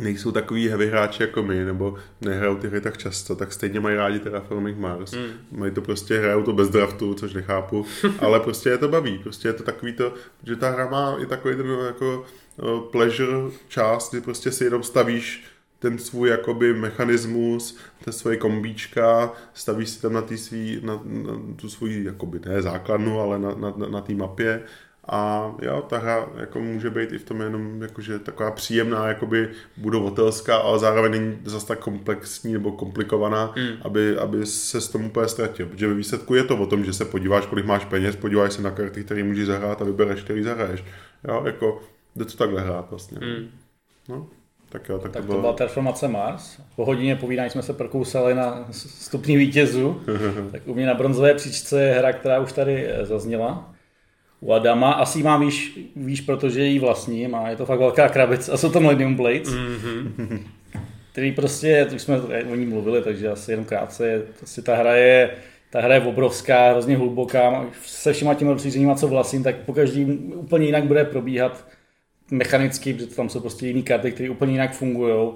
[0.00, 3.96] nejsou takový heavy hráči jako my, nebo nehrajou ty hry tak často, tak stejně mají
[3.96, 5.12] rádi Terraforming Mars.
[5.12, 5.30] Hmm.
[5.52, 7.86] Mají to prostě, hrajou to bez draftu, což nechápu,
[8.18, 9.18] ale prostě je to baví.
[9.18, 10.14] Prostě je to takový to,
[10.46, 12.24] že ta hra má i takový ten jako
[12.56, 15.44] uh, pleasure část, kdy prostě si jenom stavíš
[15.78, 21.32] ten svůj jakoby mechanismus, ten svoje kombíčka, stavíš si tam na, tý svý, na, na
[21.56, 24.62] tu svůj, jakoby ne základnu, ale na, na, na, na té mapě
[25.08, 29.48] a jo, ta hra jako může být i v tom jenom jakože taková příjemná, jakoby
[29.76, 33.76] budovatelská, ale zároveň není zase tak komplexní nebo komplikovaná, Mm.
[33.82, 35.66] aby, aby se s tomu úplně ztratil.
[35.66, 38.62] Protože ve výsledku je to o tom, že se podíváš, kolik máš peněz, podíváš se
[38.62, 40.84] na karty, které můžeš zahrát a vybereš, který zahraješ.
[41.28, 41.80] Jo, jako
[42.16, 43.18] jde to takhle hrát vlastně.
[43.22, 43.48] Hmm.
[44.08, 44.26] No,
[44.68, 45.52] tak jo, tak, Tak to to byla bylo...
[45.52, 46.60] Terraformace Mars.
[46.76, 50.00] Po hodině povídání jsme se prokousali na stupní vítězů.
[50.52, 53.72] tak u mě na bronzové příčce je hra, která už tady eh, zazněla.
[54.40, 58.52] U Adama asi má víš, víš, protože jí vlastní, má, je to fakt velká krabice
[58.52, 59.48] a jsou to Millennium Blades.
[59.48, 60.42] Mm-hmm.
[61.12, 62.20] Který prostě, už jsme
[62.52, 65.30] o ní mluvili, takže asi jenom krátce, prostě ta hra je
[65.70, 70.04] ta hra je obrovská, hrozně hluboká, se všema těmi rozšířeníma, co vlastním, tak po každý
[70.34, 71.64] úplně jinak bude probíhat
[72.30, 75.32] mechanicky, protože tam jsou prostě jiné karty, které úplně jinak fungují.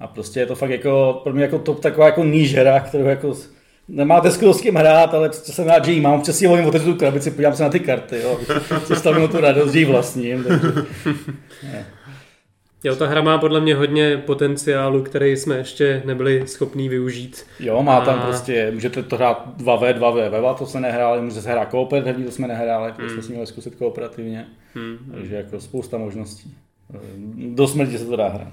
[0.00, 3.04] A prostě je to fakt jako, pro mě jako top taková jako níž hra, kterou
[3.04, 3.34] jako
[3.88, 6.24] nemáte skvěl s kým hrát, ale jsem rád, že jí mám.
[6.24, 8.40] Si volím otevřu tu krabici, podívám se na ty karty, jo.
[8.84, 10.44] Představím tu radost, že jí vlastním.
[10.44, 10.84] Takže,
[12.84, 17.46] Jo, ta hra má podle mě hodně potenciálu, který jsme ještě nebyli schopní využít.
[17.60, 18.22] Jo, má tam a...
[18.22, 22.48] prostě, můžete to hrát 2v, 2v, to jsme nehráli, můžete se hrát kooperativně, to jsme
[22.48, 23.10] nehráli, to hmm.
[23.10, 24.46] jsme si měli zkusit kooperativně.
[24.74, 24.98] Hmm.
[25.14, 26.54] Takže jako spousta možností.
[27.36, 28.52] Do smrti se to dá hrát.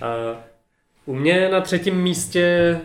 [0.02, 0.14] a
[1.06, 2.76] u mě na třetím místě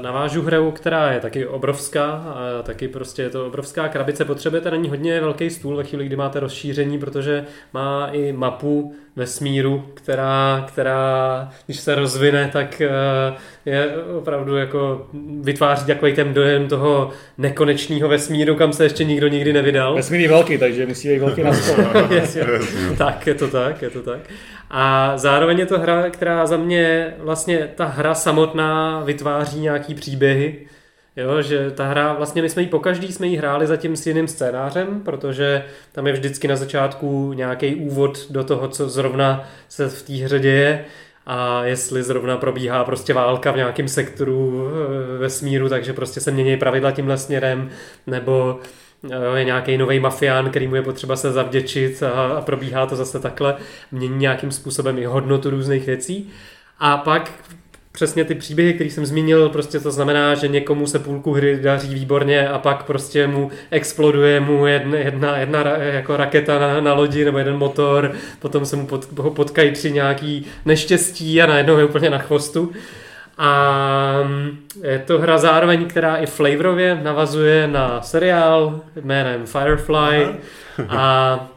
[0.00, 4.24] navážu hru, která je taky obrovská a taky prostě je to obrovská krabice.
[4.24, 8.94] Potřebujete na ní hodně velký stůl ve chvíli, kdy máte rozšíření, protože má i mapu
[9.16, 12.90] vesmíru, která, která když se rozvine, tak eh,
[13.66, 15.06] je opravdu jako
[15.40, 19.94] vytváří takový ten dojem toho nekonečného vesmíru, kam se ještě nikdo nikdy nevydal.
[19.94, 21.86] Vesmír je velký, takže musí být velký na stole.
[22.98, 24.20] tak, je to tak, je to tak.
[24.70, 30.56] A zároveň je to hra, která za mě vlastně ta hra samotná vytváří nějaký příběhy,
[31.16, 34.28] Jo, že ta hra, vlastně my jsme ji pokaždý jsme ji hráli zatím s jiným
[34.28, 40.02] scénářem, protože tam je vždycky na začátku nějaký úvod do toho, co zrovna se v
[40.02, 40.84] té hře děje
[41.26, 46.56] a jestli zrovna probíhá prostě válka v nějakém sektoru eh, vesmíru, takže prostě se mění
[46.56, 47.70] pravidla tímhle směrem,
[48.06, 48.60] nebo
[49.10, 52.96] eh, je nějaký nový mafián, který mu je potřeba se zavděčit a, a probíhá to
[52.96, 53.56] zase takhle,
[53.92, 56.30] mění nějakým způsobem i hodnotu různých věcí.
[56.78, 57.30] A pak
[57.94, 61.94] přesně ty příběhy, které jsem zmínil, prostě to znamená, že někomu se půlku hry daří
[61.94, 67.24] výborně a pak prostě mu exploduje mu jedna, jedna, jedna jako raketa na, na lodi
[67.24, 71.84] nebo jeden motor, potom se mu pod, ho potkají tři nějaký neštěstí a najednou je
[71.84, 72.72] úplně na chvostu.
[73.38, 80.28] A mm, je to hra zároveň, která i flavorově navazuje na seriál jménem Firefly
[80.88, 81.50] a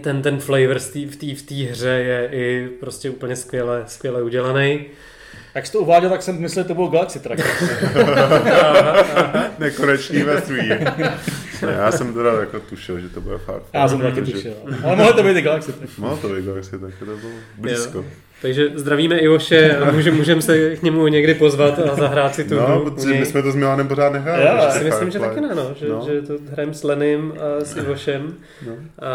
[0.00, 4.84] ten, ten flavor v té v hře je i prostě úplně skvěle, skvěle udělaný.
[5.54, 7.46] Jak jsi to uváděl, tak jsem myslel, že to byl Galaxy Tracker.
[9.58, 10.92] Nekonečný vesmír.
[11.70, 13.62] Já jsem teda jako tušil, že to bude fakt.
[13.72, 14.52] Já jsem taky tušil.
[14.84, 15.88] Ale mohlo to být i Galaxy Tracker.
[15.98, 17.98] Mohlo to být Galaxy Tracker, to bylo blízko.
[17.98, 18.04] Jo.
[18.44, 22.54] Takže zdravíme Ivoše a můžeme můžem se k němu někdy pozvat a zahrát si tu
[22.54, 24.42] No, protože my jsme to s Milanem pořád nehráli.
[24.44, 26.02] Já si myslím, že taky ne, no, že, no.
[26.06, 28.34] že to hrajeme s Lenym a s Ivošem
[28.66, 28.72] no.
[28.98, 29.10] a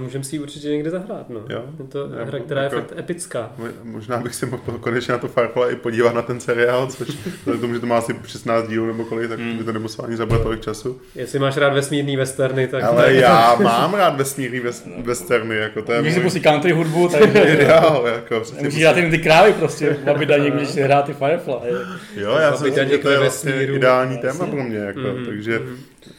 [0.00, 1.30] můžeme si ji určitě někdy zahrát.
[1.30, 1.40] No.
[1.48, 1.62] Jo.
[1.78, 3.52] Je to Já, hra, která jako, je fakt epická.
[3.82, 7.08] Možná bych si mohl konečně na to Firefly i podívat na ten seriál, což
[7.38, 9.58] vzhledem tomu, že to má asi 16 dílů nebo kolik, tak mm.
[9.58, 11.00] by to nemuselo ani zabrat tolik času.
[11.14, 12.84] Jestli máš rád vesmírný westerny, tak...
[12.84, 14.60] Ale já mám rád vesmírný
[15.02, 17.34] westerny, jako to je Můžeš si pustit country hudbu, tak...
[17.34, 18.42] ideál, jako.
[18.74, 21.70] Musíš dát ty krávy prostě, aby daně, když si hrá ty Firefly.
[22.16, 25.26] Jo, já si myslím, že to je vlastně ideální téma pro mě, jako, mm-hmm.
[25.26, 25.76] takže mhm.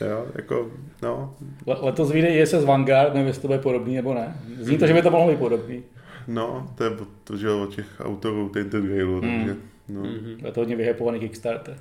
[0.09, 1.35] jo, jako, no.
[1.65, 4.35] Letos vyjde ISS Vanguard, nevím, jestli to bude podobný nebo ne.
[4.59, 5.83] Zní to, že by to mohlo být podobný.
[6.27, 6.91] No, to je
[7.23, 9.37] to, že od těch autorů Tainted Grailu, mm.
[9.37, 9.55] takže...
[9.89, 10.01] No.
[10.01, 10.45] Mm-hmm.
[10.45, 11.77] Je to hodně vyhypovaný Kickstarter.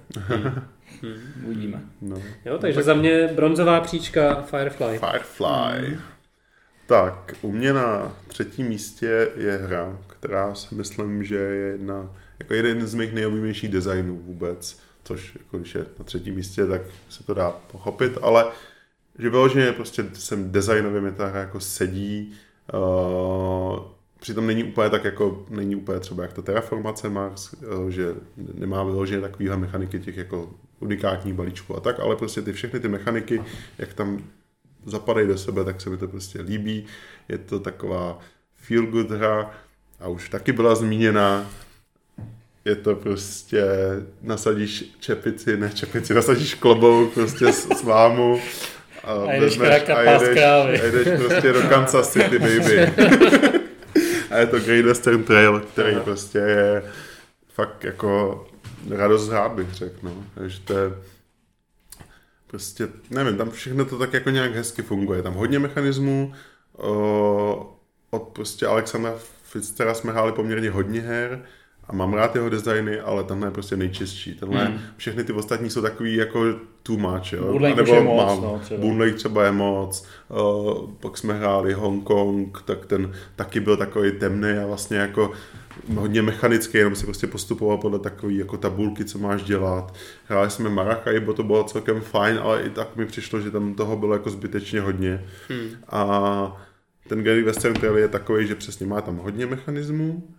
[1.03, 1.19] mm.
[1.45, 1.81] Uvidíme.
[2.03, 2.17] No.
[2.45, 2.85] Jo, takže tak...
[2.85, 4.99] za mě bronzová příčka Firefly.
[4.99, 5.89] Firefly.
[5.89, 6.01] Mm.
[6.87, 12.55] Tak, u mě na třetím místě je hra, která si myslím, že je jedna, jako
[12.55, 17.25] jeden z mých nejoblíbenějších designů vůbec, což jako když je na třetím místě, tak se
[17.25, 18.47] to dá pochopit, ale
[19.19, 22.35] že vyloženě prostě jsem designově mi ta hra jako sedí,
[22.75, 23.79] uh,
[24.21, 28.15] přitom není úplně tak jako, není úplně třeba jak to Terraformace Mars, uh, že
[28.55, 30.51] nemá vyloženě takovýhle mechaniky těch jako
[30.81, 33.43] unikátních balíčků a tak, ale prostě ty všechny ty mechaniky,
[33.79, 34.25] jak tam
[34.87, 36.87] zapadají do sebe, tak se mi to prostě líbí.
[37.29, 38.19] Je to taková
[38.55, 39.51] feel good hra
[40.05, 41.51] a už taky byla zmíněna.
[42.65, 43.65] Je to prostě,
[44.23, 48.41] nasadíš čepici, ne čepici, nasadíš klobouk prostě s, s mámu
[49.05, 52.81] a, a jdeš, vezmeš, a jedeš, a jedeš prostě do Kansas City, baby.
[54.31, 56.83] a je to Great Western Trail, který prostě je
[57.55, 58.45] fakt jako
[58.91, 59.99] radost hrát, bych řekl.
[60.03, 60.25] No.
[60.35, 60.91] Takže to je
[62.47, 65.23] prostě, nevím, tam všechno to tak jako nějak hezky funguje.
[65.23, 66.33] Tam hodně mechanismů,
[66.77, 67.77] o,
[68.11, 69.15] od prostě Alexandra
[69.55, 71.43] Fitzera jsme hráli poměrně hodně her,
[71.89, 74.35] a mám rád jeho designy, ale tenhle je prostě nejčistší.
[74.35, 74.79] Tenhle, hmm.
[74.97, 76.45] všechny ty ostatní jsou takový jako
[76.83, 77.45] too much, jo.
[77.53, 78.81] Bootleg už je moc, no, třeba.
[78.81, 84.51] Bootleg třeba je moc, uh, pak jsme hráli Hongkong, tak ten taky byl takový temný
[84.63, 85.33] a vlastně jako
[85.95, 89.95] hodně mechanický, jenom si prostě postupoval podle takové jako tabulky, co máš dělat.
[90.29, 93.97] Hráli jsme Maracaibo, to bylo celkem fajn, ale i tak mi přišlo, že tam toho
[93.97, 95.25] bylo jako zbytečně hodně.
[95.49, 95.69] Hmm.
[95.89, 96.67] A
[97.09, 100.35] ten Gary Western Trail je takový, že přesně má tam hodně mechanismů,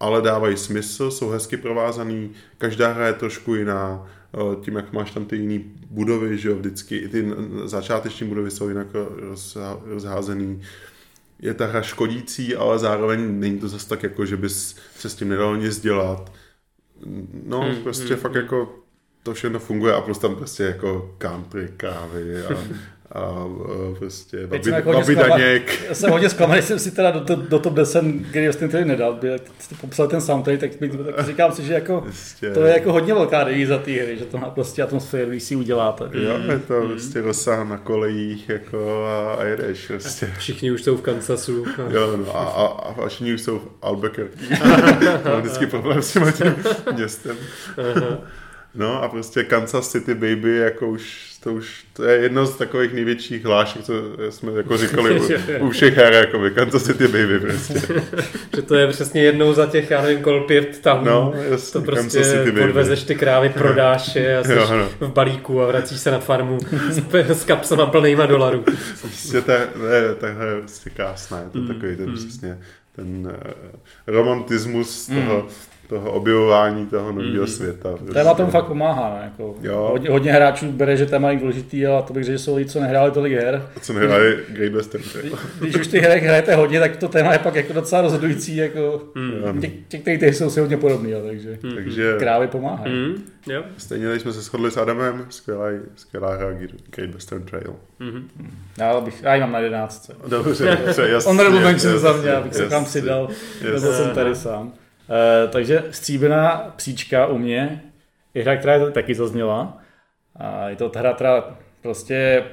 [0.00, 5.10] ale dávají smysl, jsou hezky provázaný, každá hra je trošku jiná, eh, tím, jak máš
[5.10, 7.32] tam ty jiné budovy, že jo, vždycky, i ty
[7.64, 8.86] začáteční budovy jsou jinak
[9.84, 10.62] rozházený.
[11.40, 15.14] Je ta hra škodící, ale zároveň není to zase tak, jako, že bys se s
[15.14, 16.32] tím nedal nic dělat.
[17.46, 18.42] No, hmm, prostě hmm, fakt hmm.
[18.42, 18.78] jako
[19.22, 22.48] to všechno funguje a plus tam prostě jako country, kávy a
[23.12, 23.46] a
[23.98, 25.84] prostě babi, jako babi Daněk.
[25.88, 28.84] Já jsem hodně zklamaný, jsem si teda do, do, do top 10 Gary Austin tedy
[28.84, 29.28] nedal, by,
[29.58, 32.50] jste popsal ten soundtrack, tak, tak říkám si, že jako, Jistě.
[32.50, 35.56] to je jako hodně velká devíza té hry, že to má prostě atmosféru, když si
[35.56, 36.04] uděláte.
[36.12, 36.88] Jo, je to mm.
[36.88, 40.30] prostě rozsah na kolejích jako a, a jedeš prostě.
[40.38, 41.64] Všichni už jsou v Kansasu.
[41.90, 42.66] Jo, no a, a,
[43.02, 44.38] a všichni už jsou v Albuquerque.
[45.24, 46.22] Mám vždycky problém s tím
[46.94, 47.36] městem.
[48.74, 52.92] No a prostě Kansas City Baby, jako už, to už, to je jedno z takových
[52.92, 53.92] největších hlášek, co
[54.30, 55.24] jsme jako říkali u,
[55.66, 57.74] u všech her, jako by Kansas City Baby prostě.
[58.56, 61.80] že to je přesně jednou za těch, já nevím, kolik pět tam, no, jasný, to
[61.80, 65.08] prostě podvezeš ty krávy, prodáš je a jsi jo, no.
[65.08, 66.58] v balíku a vracíš se na farmu
[66.90, 68.64] s, s kapsama plnýma dolarů.
[69.00, 72.16] Prostě ta, ne, ta hra je prostě krásná, je to mm, takový ten mm.
[72.16, 72.58] přesně
[72.96, 73.32] ten uh,
[74.06, 75.48] romantismus toho, mm
[75.88, 77.46] toho objevování toho nového mm.
[77.46, 77.88] světa.
[77.96, 78.14] Prostě.
[78.14, 79.14] Téma tomu fakt pomáhá.
[79.14, 79.24] Ne?
[79.24, 79.88] Jako, jo.
[79.90, 82.70] Hodně, hodně, hráčů bere, že téma je důležitý, ale to bych řekl, že jsou lidi,
[82.70, 83.68] co nehráli tolik her.
[83.76, 85.04] A co nehráli Great Western.
[85.60, 88.56] Když už ty hry hrajete hodně, tak to téma je pak jako docela rozhodující.
[88.56, 89.60] Jako, mm.
[89.88, 91.74] Těch, těch jsou si hodně podobný, jo, takže, mm.
[91.74, 92.92] takže krávy pomáhají.
[92.92, 93.24] Mm.
[93.46, 93.62] Jo.
[93.76, 95.66] Stejně, jsme se shodli s Adamem, skvělá,
[95.96, 96.48] skvělá hra
[96.90, 97.74] Great Western Trail.
[98.00, 98.22] Mm-hmm.
[98.78, 100.10] Já, bych, já ji mám na 11.
[100.28, 101.28] Dobře, dobře, jasně.
[101.28, 103.28] Honorable mention za mě, abych se tam přidal,
[103.62, 104.72] nebo jsem tady sám.
[105.08, 107.82] Uh, takže stříbrná příčka u mě
[108.34, 109.78] je hra, která je taky zazněla.
[110.36, 112.44] A je to ta hra, která prostě,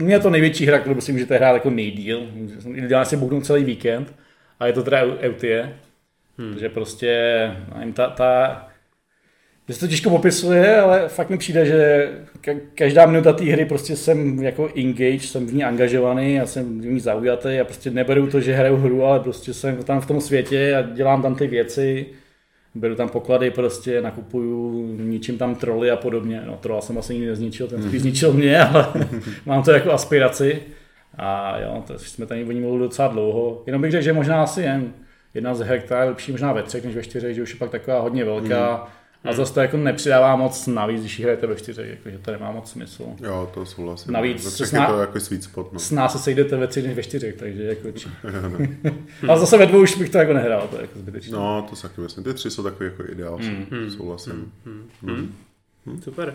[0.00, 2.26] u mě je to největší hra, kterou si můžete hrát jako nejdíl.
[2.74, 4.14] Ideálně si buchnu celý víkend.
[4.60, 5.76] A je to teda Eutie.
[6.38, 6.50] Hmm.
[6.50, 8.68] Takže prostě, nevím, ta, ta
[9.68, 12.10] že se to těžko popisuje, ale fakt mi přijde, že
[12.74, 16.86] každá minuta té hry prostě jsem jako engage, jsem v ní angažovaný a jsem v
[16.86, 20.20] ní zaujatý a prostě neberu to, že hraju hru, ale prostě jsem tam v tom
[20.20, 22.06] světě a dělám tam ty věci,
[22.74, 26.42] beru tam poklady prostě, nakupuju, ničím tam troly a podobně.
[26.46, 28.92] No trola jsem asi nikdy nezničil, ten spíš zničil mě, ale
[29.46, 30.62] mám to jako aspiraci.
[31.18, 33.62] A jo, to jsme tady o ní mluvili docela dlouho.
[33.66, 34.92] Jenom bych řekl, že možná asi jen
[35.34, 37.56] jedna z her, která je lepší možná ve třech než ve čtyřech, že už je
[37.58, 38.76] pak taková hodně velká.
[38.76, 39.36] Mm a hmm.
[39.36, 43.04] zase to jako nepřidává moc navíc, když hrajete ve čtyři, jakože to nemá moc smysl.
[43.24, 44.12] Jo, to souhlasím.
[44.12, 44.82] Navíc se sná...
[44.82, 45.72] je to jako sweet spot.
[45.72, 45.78] No.
[45.78, 48.08] S nás se sejdete ve tři než ve čtyři, takže jako či...
[49.28, 51.32] A zase ve dvou už bych to jako nehrál, to je jako zbytečné.
[51.38, 52.24] No, to se taky myslím.
[52.24, 53.90] Ty tři jsou takový jako ideál, mm.
[53.90, 54.52] souhlasím.
[54.64, 54.88] Mm.
[55.02, 55.34] Mm.
[55.86, 56.02] Mm.
[56.02, 56.34] Super.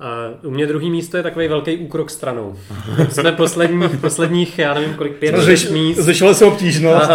[0.00, 2.58] A u mě druhý místo je takový velký úkrok stranou.
[3.08, 5.98] Jsme poslední, posledních, já nevím kolik, pět, šest míst.
[5.98, 7.08] Zvyšoval se obtížnost.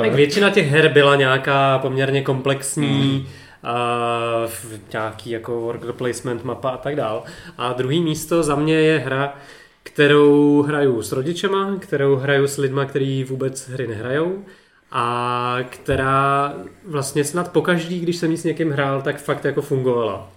[0.00, 4.50] tak většina těch her byla nějaká poměrně komplexní, mm uh,
[4.92, 7.22] nějaký jako worker placement mapa a tak dál.
[7.58, 9.34] A druhý místo za mě je hra,
[9.82, 14.44] kterou hraju s rodičema, kterou hraju s lidma, kteří vůbec hry nehrajou
[14.92, 20.32] a která vlastně snad pokaždý, když jsem ji s někým hrál, tak fakt jako fungovala.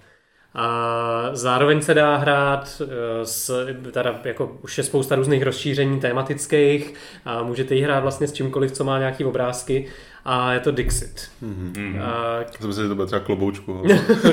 [0.53, 6.93] A zároveň se dá hrát eh, s, teda jako už je spousta různých rozšíření tematických
[7.25, 9.87] a můžete ji hrát vlastně s čímkoliv, co má nějaký obrázky
[10.25, 11.29] a je to Dixit.
[11.43, 12.01] Mm-hmm.
[12.01, 12.39] A...
[12.59, 13.83] Jsem myslel, že to bude třeba kloboučku.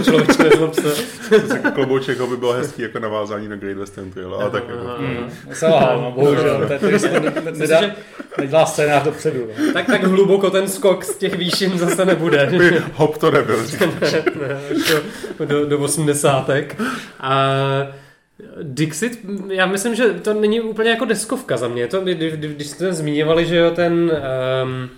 [0.05, 0.95] Člověče, nezlob se.
[1.75, 5.03] klobouček by bylo hezký jako navázání na Great Western Trail, ale tak jako...
[5.03, 5.31] Mm.
[5.53, 6.69] Selhal, no, bohužel.
[7.59, 7.81] Nedá,
[8.39, 9.47] nedělá scénář dopředu.
[9.59, 9.73] No.
[9.73, 12.51] Tak, tak hluboko ten skok z těch výšin zase nebude.
[12.95, 13.57] Hop to nebyl.
[13.81, 14.61] ne,
[15.39, 16.51] ne, do, 80.
[17.21, 17.53] A
[18.63, 21.87] Dixit, já myslím, že to není úplně jako deskovka za mě.
[21.87, 23.93] To, když, když jste zmiňovali, že jo, ten...
[24.63, 24.91] Um,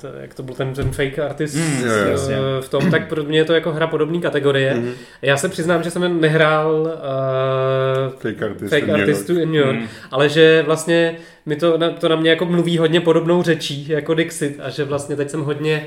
[0.00, 3.38] to, jak to byl ten, ten fake artist mm, jo, v tom, tak pro mě
[3.38, 4.74] je to jako hra podobné kategorie.
[4.74, 4.92] Mm.
[5.22, 9.86] Já se přiznám, že jsem nehrál uh, fake, artist fake artistu in New York, mm.
[10.10, 11.16] ale že vlastně
[11.46, 15.16] mi to, to na mě jako mluví hodně podobnou řečí jako Dixit a že vlastně
[15.16, 15.86] teď jsem hodně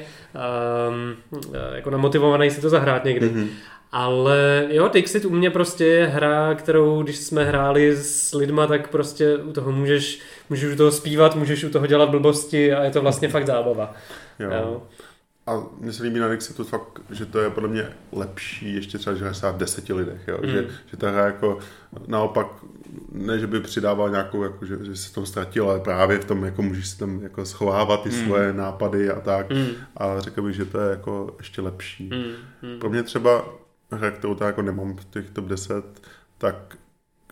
[0.90, 1.16] um,
[1.76, 3.30] jako namotivovaný si to zahrát někdy.
[3.30, 3.50] Mm.
[3.92, 8.88] Ale jo, Dixit u mě prostě je hra, kterou když jsme hráli s lidma, tak
[8.90, 10.20] prostě u toho můžeš,
[10.50, 13.94] můžeš u toho zpívat, můžeš u toho dělat blbosti a je to vlastně fakt zábava.
[14.40, 14.50] Jo.
[14.52, 14.84] jo.
[15.48, 19.16] a mně se líbí na Dixitu fakt, že to je podle mě lepší ještě třeba,
[19.16, 20.40] že v deseti lidech, jo?
[20.44, 20.50] Mm.
[20.50, 21.60] Že, že ta hra jako
[22.08, 22.48] naopak,
[23.12, 26.46] ne, že by přidával nějakou, jako, že, že se tom ztratil, ale právě v tom,
[26.46, 28.26] jako můžeš si tam jako schovávat ty mm.
[28.26, 29.50] svoje nápady a tak.
[29.50, 29.68] Mm.
[29.98, 32.10] A řekl bych, že to je jako ještě lepší.
[32.14, 32.70] Mm.
[32.72, 32.80] Mm.
[32.80, 33.46] Pro mě třeba
[33.92, 35.86] hra, kterou tak jako nemám v těch top 10,
[36.38, 36.78] tak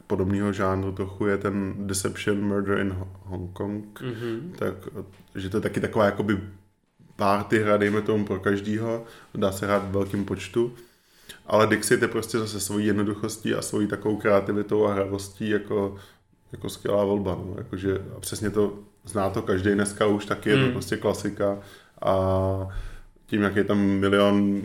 [0.08, 4.52] podobného žánru trochu je ten Deception Murder in Hong Kong, mm-hmm.
[4.60, 4.74] tak,
[5.36, 6.40] že to je taky taková jakoby
[7.16, 9.06] party hra, dejme tomu pro každýho,
[9.36, 10.74] dá se hrát v velkém počtu,
[11.46, 15.96] ale Dixit je prostě zase svojí jednoduchostí a svojí takovou kreativitou a hravostí jako,
[16.52, 17.56] jako skvělá volba, no.
[17.58, 20.72] Jakože, a přesně to zná to každý dneska už, taky je to mm.
[20.72, 21.60] prostě klasika
[22.02, 22.16] a
[23.28, 24.62] tím, jak je tam milion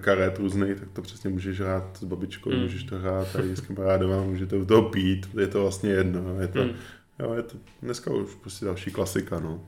[0.00, 2.62] karet různých, tak to přesně můžeš hrát s babičkou, mm.
[2.62, 6.40] můžeš to hrát i s kamarádem, můžete u toho pít, je to vlastně jedno.
[6.40, 6.70] Je to, mm.
[7.18, 9.40] jo, je to dneska už prostě další klasika.
[9.40, 9.60] No.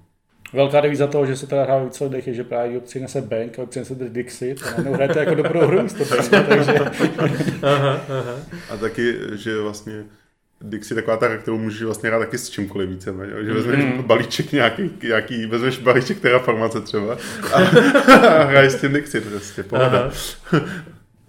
[0.53, 3.59] Velká devíza toho, že se teda hrá více lidech, je, že právě kdo přinese bank
[3.59, 6.05] a přinese Dixit a najednou hrajete jako dobrou hru místo
[6.49, 6.73] takže...
[7.63, 8.37] aha, aha.
[8.71, 10.05] A taky, že vlastně
[10.63, 13.15] Dixie taková ta, kterou můžeš vlastně hrát taky s čímkoliv více,
[13.45, 14.03] že vezmeš mm.
[14.03, 17.19] balíček nějaký, nějaký, vezmeš balíček formace třeba
[17.53, 20.11] a, a hraješ s tím Dixie prostě, pohoda.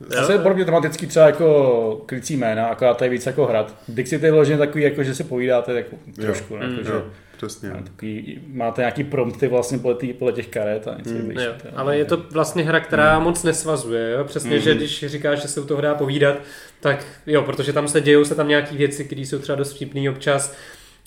[0.07, 3.75] Zase je pro mě tematický třeba jako krycí jména, akorát to je víc jako hrad.
[3.87, 6.53] Dixie je vloženě takový, jako, že si povídáte jako, trošku.
[6.53, 6.61] Jo.
[6.61, 7.03] Jako, že, jo
[7.45, 7.69] přesně.
[7.69, 11.97] Takový, máte nějaký prompty vlastně podle, tý, podle těch karet a něco mm, jo, Ale
[11.97, 13.25] je to vlastně hra, která mm.
[13.25, 14.11] moc nesvazuje.
[14.11, 14.23] Jo?
[14.23, 14.61] Přesně, mm.
[14.61, 16.35] že když říkáš, že se u toho dá povídat,
[16.81, 20.09] tak jo, protože tam se dějou se tam nějaké věci, které jsou třeba dost vtipný
[20.09, 20.55] občas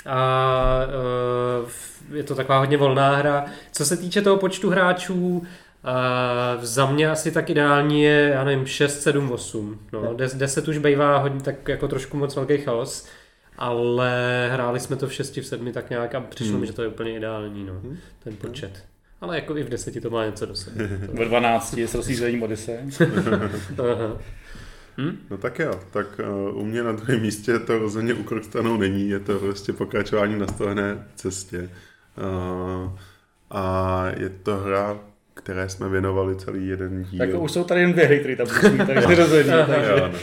[0.06, 0.86] a
[1.62, 3.46] uh, je to taková hodně volná hra.
[3.72, 5.46] Co se týče toho počtu hráčů,
[6.56, 9.78] Uh, za mě asi tak ideální je, já nevím, 6, 7, 8.
[9.92, 13.08] No, 10 už bývá hodně tak jako trošku moc velký chaos
[13.58, 16.60] ale hráli jsme to v 6, v 7 tak nějak a přišlo hmm.
[16.60, 17.98] mi, že to je úplně ideální, no, hmm.
[18.24, 18.84] ten počet.
[19.20, 20.86] Ale jako i v deseti to má něco do sebe.
[21.12, 22.78] Ve 12 s rozšířením Odyssey.
[24.96, 25.18] Hmm?
[25.30, 29.08] No tak jo, tak uh, u mě na druhém místě to rozhodně úkrok stranou není,
[29.08, 31.70] je to prostě pokračování na stohné cestě.
[32.16, 32.90] Uh,
[33.50, 34.98] a je to hra,
[35.34, 37.18] které jsme věnovali celý jeden díl.
[37.18, 39.52] Tak už jsou tady jen dvě hry, které tam musí, takže rozhodně.
[39.66, 39.90] takže...
[39.90, 40.18] Jo, no.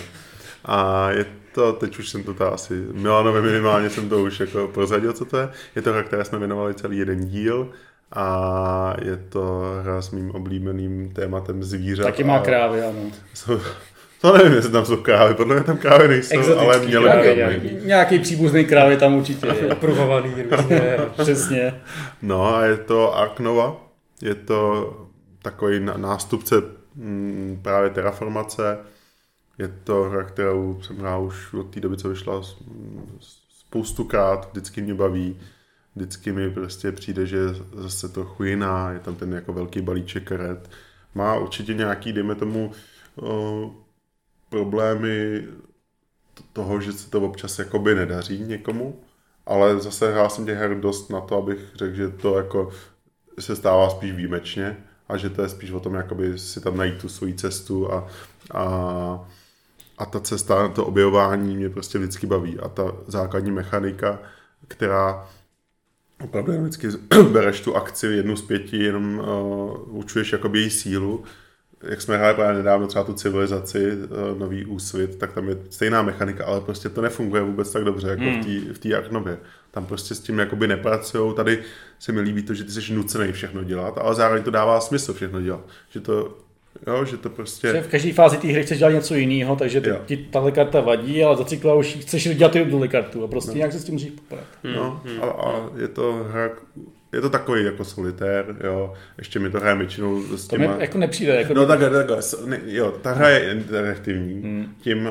[0.66, 4.68] A je to, teď už jsem to ta asi, Milanovi minimálně jsem to už jako
[4.68, 5.50] prozradil, co to je.
[5.76, 7.70] Je to hra, které jsme věnovali celý jeden díl
[8.14, 12.04] a je to hra s mým oblíbeným tématem zvířat.
[12.04, 13.12] Taky má krávy, ano.
[13.34, 13.60] Jsou,
[14.22, 17.36] to nevím, jestli tam jsou krávy, podle mě tam krávy nejsou, Exotický ale měly by
[17.36, 19.76] nějaký, nějaký příbuzný krávy tam určitě je.
[19.76, 21.82] Pruhovaný různě, přesně.
[22.22, 23.76] No a je to Ark Nova,
[24.22, 24.92] je to
[25.42, 26.64] takový nástupce m,
[26.96, 28.78] mm, právě terraformace,
[29.58, 32.42] je to hra, kterou jsem hrál už od té doby, co vyšla
[33.50, 35.40] spoustukrát, vždycky mě baví,
[35.96, 37.40] vždycky mi prostě přijde, že
[37.74, 40.70] zase trochu jiná, je tam ten jako velký balíček karet.
[41.16, 42.72] Má určitě nějaký, dejme tomu,
[43.22, 43.72] o,
[44.52, 45.48] problémy
[46.54, 49.00] toho, že se to občas jakoby nedaří někomu,
[49.46, 52.70] ale zase hrál jsem těch her dost na to, abych řekl, že to jako
[53.40, 54.78] se stává spíš výjimečně
[55.10, 58.08] a že to je spíš o tom, jakoby si tam najít tu svoji cestu a,
[58.54, 59.30] a
[60.02, 64.20] a ta cesta, to objevování mě prostě vždycky baví a ta základní mechanika,
[64.68, 65.30] která
[66.24, 66.88] opravdu vždycky
[67.32, 71.24] bereš tu akci jednu z pěti, jenom uh, učuješ jakoby její sílu.
[71.84, 76.02] Jak jsme hráli právě nedávno třeba tu civilizaci, uh, nový úsvit, tak tam je stejná
[76.02, 78.74] mechanika, ale prostě to nefunguje vůbec tak dobře, jako hmm.
[78.74, 79.38] v té Arknově.
[79.72, 81.36] Tam prostě s tím jakoby nepracují.
[81.36, 81.60] Tady
[82.00, 85.14] se mi líbí to, že ty jsi nucený všechno dělat, ale zároveň to dává smysl
[85.14, 85.62] všechno dělat.
[85.90, 86.38] Že to
[86.88, 87.72] Jo, že to prostě...
[87.72, 89.98] Že v každé fázi té hry chceš dělat něco jiného, takže jo.
[90.06, 93.58] ti tahle karta vadí, ale za cykla už chceš dělat tu kartu a prostě no.
[93.58, 94.46] nějak se s tím můžeš popadat.
[94.76, 95.24] No, hmm.
[95.24, 96.50] a, a, je to hra,
[97.14, 100.68] je to takový jako solitér, jo, ještě mi to hraje většinou s těma...
[100.68, 101.36] To mi jako nepřijde.
[101.36, 102.22] Jako no takhle, takhle,
[102.66, 104.76] jo, ta hra je interaktivní, hmm.
[104.82, 105.10] tím,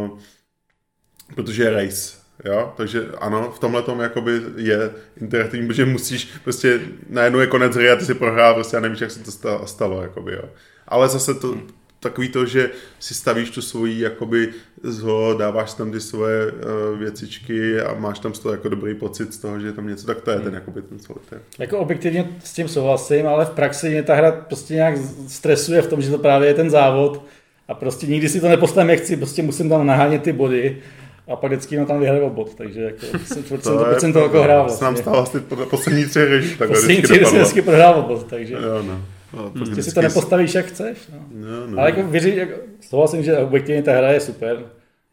[0.00, 0.18] uh,
[1.34, 4.90] protože je race, Jo, takže ano, v tomhle tom jakoby je
[5.20, 9.00] interaktivní, protože musíš prostě najednou je konec hry a ty si prohrál prostě a nevíš,
[9.00, 10.42] jak se to stalo, jakoby, jo
[10.88, 11.58] ale zase to,
[12.04, 12.70] takový to, že
[13.00, 14.48] si stavíš tu svoji jakoby
[14.82, 19.34] zho, dáváš tam ty svoje uh, věcičky a máš tam z toho jako dobrý pocit
[19.34, 21.40] z toho, že je tam něco, tak to je ten jakoby ten solitér.
[21.58, 24.94] Jako objektivně s tím souhlasím, ale v praxi mě ta hra prostě nějak
[25.28, 27.24] stresuje v tom, že to právě je ten závod
[27.68, 30.76] a prostě nikdy si to nepostavím, jak chci, prostě musím tam nahánět ty body
[31.28, 34.84] a pak vždycky tam vyhraje o bod, takže jako 100% to jako hrál vlastně.
[34.84, 35.40] nám stalo asi
[35.70, 38.54] poslední tři hry, tak poslední tři hry vždycky prohrál bod, takže.
[38.54, 39.02] Jo, no.
[39.36, 40.98] No, prostě si to nepostavíš, jak chceš.
[41.12, 41.18] No.
[41.32, 41.78] No, no.
[41.78, 44.58] Ale jako věřím, jako, souhlasím, že objektivně ta hra je super.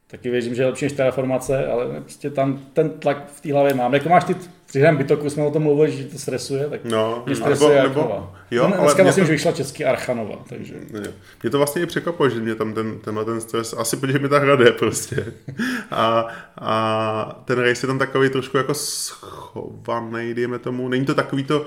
[0.08, 3.74] Taky věřím, že je lepší než Terraformace, ale prostě tam ten tlak v té hlavě
[3.74, 3.94] mám.
[3.94, 4.36] Jako máš ty
[4.72, 8.00] Při hrám Bitoku jsme o tom mluvili, že to stresuje, tak No, mě stresuje nebo-
[8.02, 10.74] nebo, jo, Jo, ale Dneska vlastně to- už vyšla český Archanova, takže...
[10.94, 11.12] Jo.
[11.44, 14.30] Mě to vlastně i překvapilo, že mě tam ten, tenhle ten stres, asi protože mi
[14.30, 15.34] ta hra jde prostě.
[15.92, 16.28] A,
[16.58, 20.90] a ten race je tam takový trošku jako schovaný, dejme tomu.
[20.90, 21.66] Není to takový to,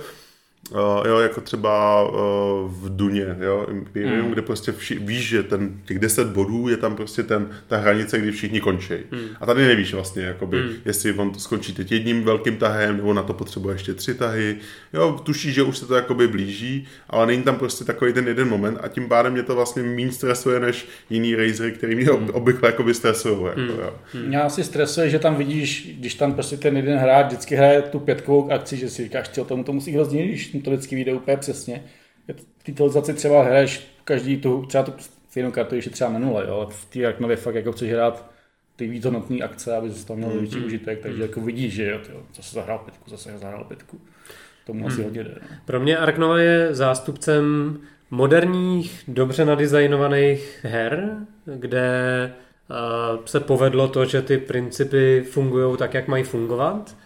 [0.71, 2.19] Uh, jo, jako třeba uh,
[2.71, 4.33] v Duně, jo, Imperium, mm.
[4.33, 8.19] kde prostě vši, víš, že ten, těch 10 bodů je tam prostě ten, ta hranice,
[8.19, 8.95] kdy všichni končí.
[9.11, 9.19] Mm.
[9.41, 10.71] A tady nevíš vlastně, jakoby, mm.
[10.85, 14.57] jestli on to skončí teď jedním velkým tahem, nebo na to potřebuje ještě tři tahy.
[14.93, 18.49] Jo, tušíš, že už se to jakoby blíží, ale není tam prostě takový ten jeden
[18.49, 22.31] moment a tím pádem mě to vlastně méně stresuje, než jiný racery, který mě mm.
[22.33, 23.45] obvykle jakoby stresují.
[23.45, 23.81] Jako, Hmm.
[23.81, 23.93] jo.
[24.27, 27.99] Mě asi stresuje, že tam vidíš, když tam prostě ten jeden hráč vždycky hraje tu
[27.99, 31.85] pětkovou akci, že si říkáš, tomu to musí hrozně, mu to vždycky vyjde úplně přesně.
[32.59, 34.93] V té televizaci třeba hraješ každý tu, třeba tu
[35.31, 37.93] stejnou kartu, když je třeba na nule, jo, ale v té Arknově fakt jako chceš
[37.93, 38.31] hrát
[38.77, 41.99] ty víc hodnotné akce, aby z toho měl větší užitek, takže jako vidíš, že jo,
[42.07, 44.01] tyjo, zase zahrál pětku, zase zahrál pětku.
[44.67, 45.35] Tomu asi hodně jde.
[45.43, 45.57] No.
[45.65, 47.77] Pro mě Arknova je zástupcem
[48.11, 52.33] moderních, dobře nadizajnovaných her, kde
[53.17, 56.97] uh, se povedlo to, že ty principy fungují tak, jak mají fungovat.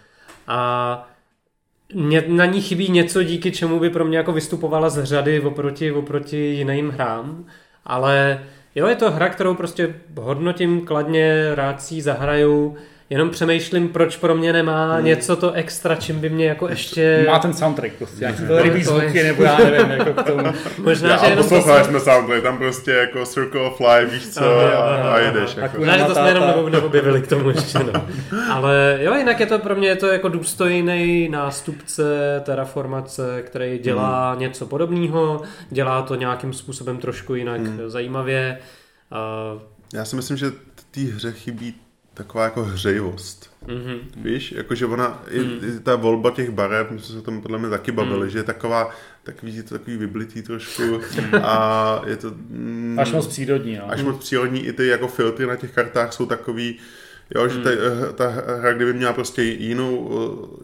[0.46, 1.10] A
[1.94, 5.92] mě, na ní chybí něco, díky čemu by pro mě jako vystupovala z řady oproti,
[5.92, 7.44] oproti jiným hrám.
[7.84, 8.44] Ale
[8.74, 12.76] jo, je to hra, kterou prostě hodnotím kladně, rád si zahraju,
[13.10, 15.04] jenom přemýšlím, proč pro mě nemá hmm.
[15.04, 17.24] něco to extra, čím by mě jako ještě...
[17.26, 20.44] Má ten soundtrack prostě, nějaký to rybí zvuky, nebo já nevím, jako k tomu.
[20.82, 21.90] Možná, Já, že a jenom to posloucháš jsem...
[21.90, 25.56] jsme soundtrack, tam prostě jako Circle of Life, víš co, Aha, a, aha, a jedeš.
[25.56, 25.76] Jako.
[25.76, 28.06] A Možná, že to jsme jenom neobjevili k tomu ještě, no.
[28.50, 32.02] Ale jo, jinak je to pro mě je to jako důstojný nástupce
[32.44, 34.40] Terraformace, který dělá hmm.
[34.40, 37.90] něco podobného, dělá to nějakým způsobem trošku jinak hmm.
[37.90, 38.58] zajímavě.
[39.54, 39.60] Uh,
[39.94, 40.46] Já si myslím, že
[40.90, 41.74] té hře chybí
[42.18, 43.50] taková jako hřejivost.
[43.66, 43.98] mm-hmm.
[44.16, 47.58] Víš, jakože ona, i, i ta volba těch barev, my jsme se o tom podle
[47.58, 48.30] mě taky bavili, Hmm.
[48.30, 48.90] že je taková,
[49.22, 51.00] takový, je to takový vyblitý trošku
[51.42, 52.30] a je to...
[52.48, 53.90] Mm, Až moc přírodní, no.
[53.90, 56.78] až moc přírodní, i ty jako filtry na těch kartách jsou takový,
[57.34, 57.70] jo, že ta,
[58.14, 58.28] ta
[58.60, 60.10] hra, kdyby měla prostě jinou,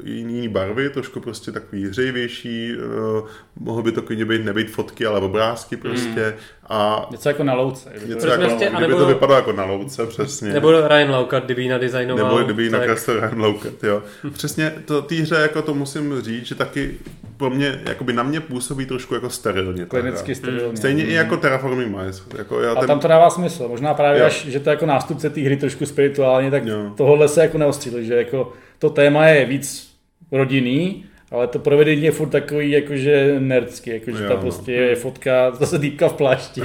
[0.01, 5.07] eh, jiný barvy, trošku prostě takový hřejivější, eh, mohlo by to klidně být nebejt fotky,
[5.07, 6.35] ale obrázky prostě
[6.69, 7.91] a Něco jako na louce.
[8.07, 10.53] něco jako, prostě, kdyby anebo- to vypadalo jako na louce, přesně.
[10.53, 12.24] Nebo Ryan Laukat, kdyby ji nadizajnoval.
[12.24, 14.03] Nebo kdyby ji tak- nakreslil Ryan Laukat, jo.
[14.32, 16.91] Přesně to té hře, jako to musím říct, že taky
[17.36, 19.85] pro mě, jakoby na mě působí trošku jako sterilně.
[19.86, 20.77] Klinicky sterilně.
[20.77, 22.23] Stejně i jako Terraforming Mars.
[22.39, 23.69] Jako já A ten, tam to dává smysl.
[23.69, 24.27] Možná právě Jo.
[24.27, 26.93] až, že to je jako nástupce té hry trošku spirituálně, tak Jo.
[26.97, 29.95] tohle se jako neostřili, že jako to téma je víc
[30.32, 34.41] rodinný, ale to provedení je furt takový jakože nerdský, jakože Jo, ta no.
[34.41, 36.63] prostě je fotka, zase dýpka v plášti.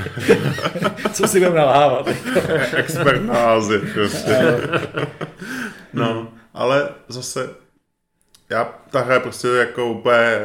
[1.13, 2.07] Co si budeme nalhávat.
[2.75, 4.37] expert na Ázi, prostě.
[5.93, 7.49] no, ale zase
[8.49, 10.39] já, ta hra je prostě jako úplně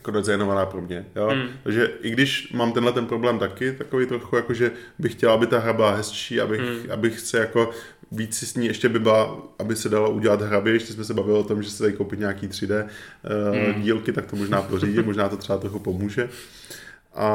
[0.00, 1.28] jako designovaná pro mě, jo.
[1.28, 1.48] Hmm.
[1.62, 5.46] Takže i když mám tenhle ten problém taky, takový trochu jako, že bych chtěl, aby
[5.46, 6.78] ta hra byla hezčí, abych, Hmm.
[6.92, 7.70] abych se jako
[8.12, 11.14] víc si s ní ještě by byla, aby se dala udělat hrabě, ještě jsme se
[11.14, 13.82] bavili o tom, že se dají koupit nějaký 3D uh, Hmm.
[13.82, 16.28] dílky, tak to možná pořídit, možná to třeba trochu pomůže.
[17.14, 17.28] A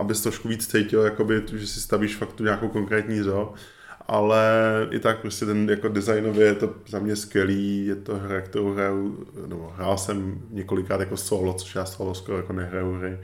[0.00, 3.54] abys trošku víc cítil, jakoby, že si stavíš fakt tu nějakou konkrétní zoo.
[4.08, 4.42] Ale
[4.90, 8.72] i tak prostě ten jako designově je to za mě skvělý, je to hra, kterou
[8.74, 13.18] hraju, nebo hrál jsem několikrát jako solo, což já solo skoro jako nehraju hry.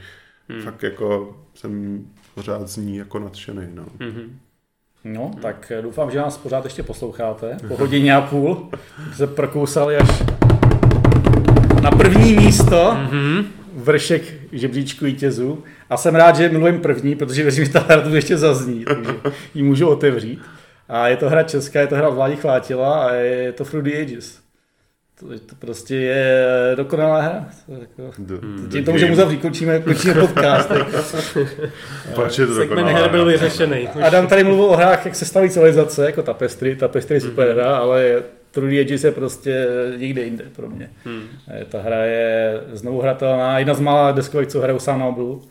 [0.49, 0.63] Hmm.
[0.63, 2.05] Fakt jako jsem
[2.35, 3.85] pořád z ní jako nadšený, no.
[3.99, 4.29] Mm-hmm.
[5.05, 7.57] No, tak doufám, že nás pořád ještě posloucháte.
[7.69, 8.69] Po hodině a půl
[9.17, 10.23] se prokousali až
[11.83, 13.45] na první místo Mm-hmm.
[13.77, 15.65] vršek žebříčku vítězů.
[15.91, 19.13] A jsem rád, že mluvím první, protože věřím, že ta hra tu ještě zazní, takže
[19.55, 20.41] ji můžu otevřít.
[20.91, 24.03] A je to hra česká, je to hra Vládi Chvátila a je to Through the
[24.03, 24.41] Ages.
[25.21, 27.49] To, to prostě je dokonalá hra.
[27.67, 28.13] To jako,
[28.71, 30.71] tím to můžeme uzavřít, končíme, končíme podcast.
[32.15, 33.89] Proč je to Segment dokonalá her byl vyřešený.
[33.89, 36.77] Adam tady mluvil o hrách, jak se staví civilizace, jako Tapestry.
[36.77, 40.91] Tapestry je super hra, ale True the Ages je prostě někde jinde pro mě.
[41.05, 41.23] Hmm.
[41.69, 45.43] Ta hra je znovu hratelná, jedna z mála deskovek, co hraju sám na mobilu.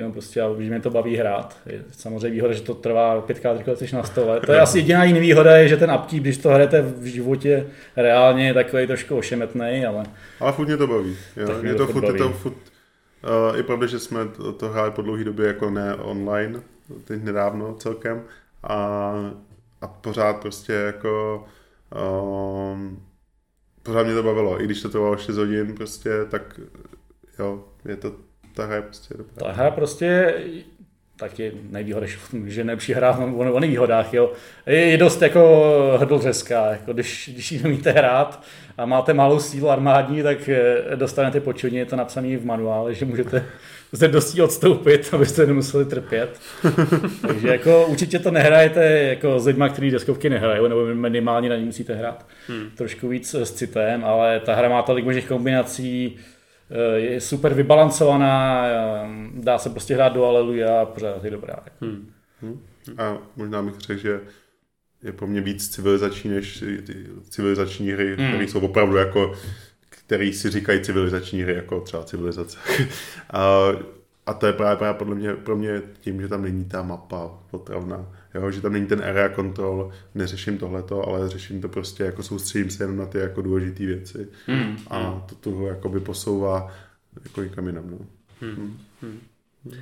[0.00, 1.58] Jenom prostě, já- že mě to baví hrát.
[1.66, 4.40] Je samozřejmě výhoda, že to trvá pětkrát rychle, na stole.
[4.40, 7.66] To je asi jediná jiná výhoda, je, že ten upkeep, když to hrajete v životě
[7.96, 10.04] reálně, je takový trošku ošemetný, ale
[10.40, 11.16] Ale furt mě to baví.
[11.36, 11.46] Jo.
[11.46, 12.34] Tak mě to furt je to baví.
[12.34, 16.60] furt, uh, i pravda, že jsme to, to hráli po dlouhé době jako ne online,
[17.04, 18.22] teď nedávno celkem,
[18.62, 18.76] a,
[19.80, 21.44] a pořád prostě jako
[22.72, 23.02] um,
[23.82, 26.60] pořád mě to bavilo, i když to trvalo 6 hodin prostě, tak
[27.38, 28.29] jo, je to
[28.60, 29.34] ta hra je prostě dobrá.
[29.46, 30.34] Ta hra prostě
[31.16, 32.06] taky nevýhoda,
[32.46, 34.32] že nejlepší hra o, o nevýhodách, jo.
[34.66, 38.42] Je, je dost jako hrdlřeská, jako když, když ji umíte hrát
[38.78, 43.04] a máte malou sílu armádní, tak eh, dostanete počudně, je to napsané v manuále, že
[43.04, 43.44] můžete
[43.92, 46.40] zde dosti odstoupit, abyste nemuseli trpět.
[47.26, 51.64] Takže jako určitě to nehrajete jako s lidmi, kteří deskovky nehrají, nebo minimálně na ní
[51.64, 52.70] musíte hrát hmm.
[52.76, 56.18] trošku víc s citem, ale ta hra má tolik možných kombinací,
[56.94, 61.56] je super vybalancovaná, eh, dá se prostě hrát do Aleluja a pořád je dobrá.
[61.80, 62.10] Hmm.
[62.42, 62.60] Hmm.
[62.98, 64.20] A možná bych řekl, že
[65.02, 68.28] je pro mě víc civilizační než ty civilizační hry, hmm.
[68.28, 69.32] které jsou opravdu jako
[70.10, 72.58] který si říkají civilizační hry, jako třeba civilizace.
[73.30, 73.68] a,
[74.26, 77.30] a to je právě, právě podle mě, pro mě tím, že tam není ta mapa
[77.50, 82.22] potravná, jo, že tam není ten area control, neřeším tohleto, ale řeším to prostě, jako
[82.22, 84.76] soustředím se jenom na ty jako důležité věci hmm.
[84.90, 86.72] a to toho jakoby posouvá
[87.24, 87.90] jako někam jinam.
[87.90, 87.98] No.
[88.40, 88.78] Hmm.
[89.02, 89.20] Hmm.
[89.64, 89.80] Hmm.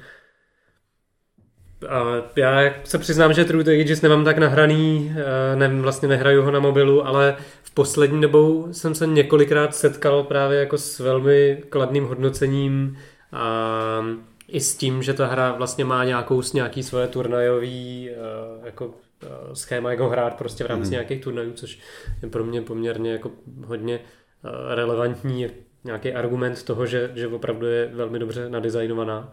[1.89, 6.43] A já se přiznám, že True to Ages nemám tak nahraný, eh, ne, vlastně nehraju
[6.43, 11.63] ho na mobilu, ale v poslední dobou jsem se několikrát setkal právě jako s velmi
[11.69, 12.99] kladným hodnocením
[13.33, 14.05] a
[14.49, 18.15] i s tím, že ta hra vlastně má nějakou, nějaký svoje turnajový eh,
[18.67, 20.93] jako eh, schéma, jako hrát prostě v rámci mm.
[20.93, 21.79] nějakých turnajů, což
[22.23, 23.31] je pro mě poměrně jako
[23.67, 24.01] hodně
[24.75, 25.47] relevantní
[25.85, 29.33] nějaký argument toho, že, že opravdu je velmi dobře nadizajnovaná.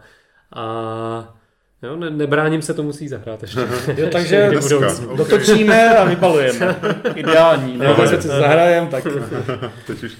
[0.52, 1.34] A
[1.82, 3.60] Jo, ne, nebráním se, to musí zahrát ještě.
[3.96, 4.88] jo, takže okay.
[5.16, 6.76] dotočíme a vybalujeme.
[7.14, 7.76] Ideální.
[7.76, 9.04] No, když se zahrajeme, tak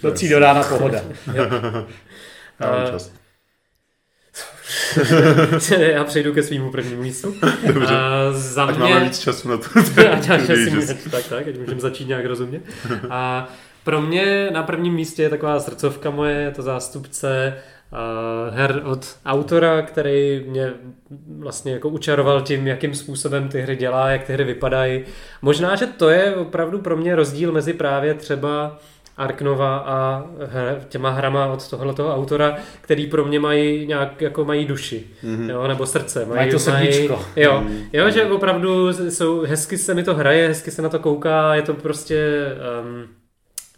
[0.02, 1.00] do tří do rána pohoda.
[1.34, 1.44] Jo.
[2.60, 3.12] Já čas.
[5.78, 7.34] Já přejdu ke svýmu prvnímu místu.
[7.66, 7.94] Dobře.
[7.94, 8.84] A za ať mě...
[8.88, 9.64] máme víc času na to.
[10.12, 10.40] ať, ať,
[11.10, 12.60] tak, tak, ať můžeme začít nějak rozumně.
[13.10, 13.48] A
[13.84, 17.54] pro mě na prvním místě je taková srdcovka moje, je to zástupce
[17.92, 20.72] uh, her od autora, který mě
[21.38, 25.04] vlastně jako učaroval tím, jakým způsobem ty hry dělá, jak ty hry vypadají.
[25.42, 28.78] Možná, že to je opravdu pro mě rozdíl mezi právě třeba
[29.16, 30.24] Arknova a
[30.88, 35.50] těma hrama od tohoto autora, který pro mě mají nějak jako mají duši, mm-hmm.
[35.50, 36.26] jo, nebo srdce.
[36.26, 37.12] Mají, mají to srdíčko.
[37.12, 37.82] Mají, jo, mm.
[37.92, 41.62] jo, že opravdu jsou, hezky se mi to hraje, hezky se na to kouká, je
[41.62, 42.46] to prostě,
[42.82, 43.06] um,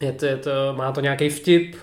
[0.00, 1.76] je to, je to, má to nějaký vtip,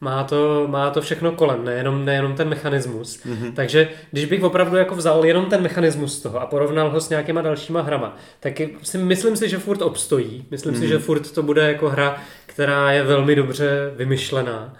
[0.00, 3.18] má to, má to všechno kolem, nejenom, nejenom ten mechanismus.
[3.18, 3.52] Mm-hmm.
[3.52, 7.08] Takže když bych opravdu jako vzal jenom ten mechanismus z toho a porovnal ho s
[7.08, 10.44] nějakýma dalšíma hrama, tak si, myslím si, že furt obstojí.
[10.50, 10.78] Myslím mm-hmm.
[10.78, 12.16] si, že furt to bude jako hra,
[12.56, 14.72] která je velmi dobře vymyšlená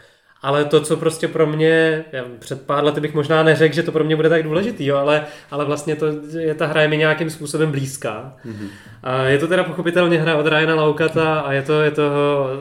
[0.42, 3.92] ale to, co prostě pro mě, já před pár lety bych možná neřekl, že to
[3.92, 6.06] pro mě bude tak důležitý, jo, ale, ale vlastně to,
[6.38, 8.36] je ta hra je mi nějakým způsobem blízká.
[8.46, 8.68] Mm-hmm.
[9.02, 12.12] A je to teda pochopitelně hra od Ryana Laukata a je to, je to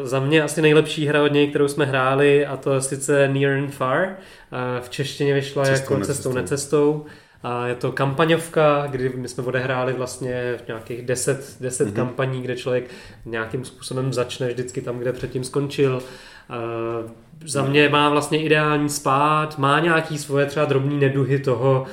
[0.03, 3.73] za mě asi nejlepší hra od něj, kterou jsme hráli a to sice Near and
[3.73, 4.07] Far.
[4.51, 7.05] A v češtině vyšla cestou jako necestou necestou.
[7.47, 11.95] A je to kampaňovka, kdy my jsme odehráli vlastně v nějakých deset, deset mm-hmm.
[11.95, 12.89] kampaní, kde člověk
[13.25, 16.01] nějakým způsobem začne vždycky tam, kde předtím skončil.
[16.49, 17.11] Uh,
[17.45, 21.85] za mě má vlastně ideální spát, má nějaký svoje třeba drobné neduhy toho,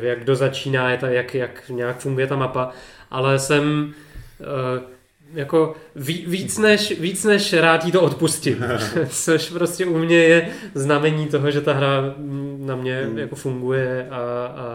[0.00, 2.70] jak kdo začíná, jak, jak nějak funguje ta mapa,
[3.10, 3.94] ale jsem
[4.40, 4.91] uh,
[5.34, 8.58] jako víc než, víc než rád jí to odpustit,
[9.08, 12.14] což prostě u mě je znamení toho, že ta hra
[12.58, 13.18] na mě mm.
[13.18, 14.16] jako funguje a,
[14.56, 14.66] a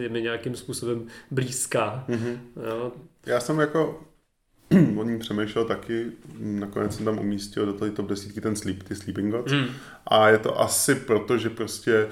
[0.00, 2.04] je mi nějakým způsobem blízká.
[2.08, 2.38] Mm-hmm.
[2.68, 2.92] Jo.
[3.26, 4.00] Já jsem jako
[4.96, 6.06] o ní přemýšlel taky,
[6.38, 9.52] nakonec jsem tam umístil do té top desítky ten sleep, ty Sleeping Gods.
[9.52, 9.66] Mm.
[10.06, 12.08] A je to asi proto, že prostě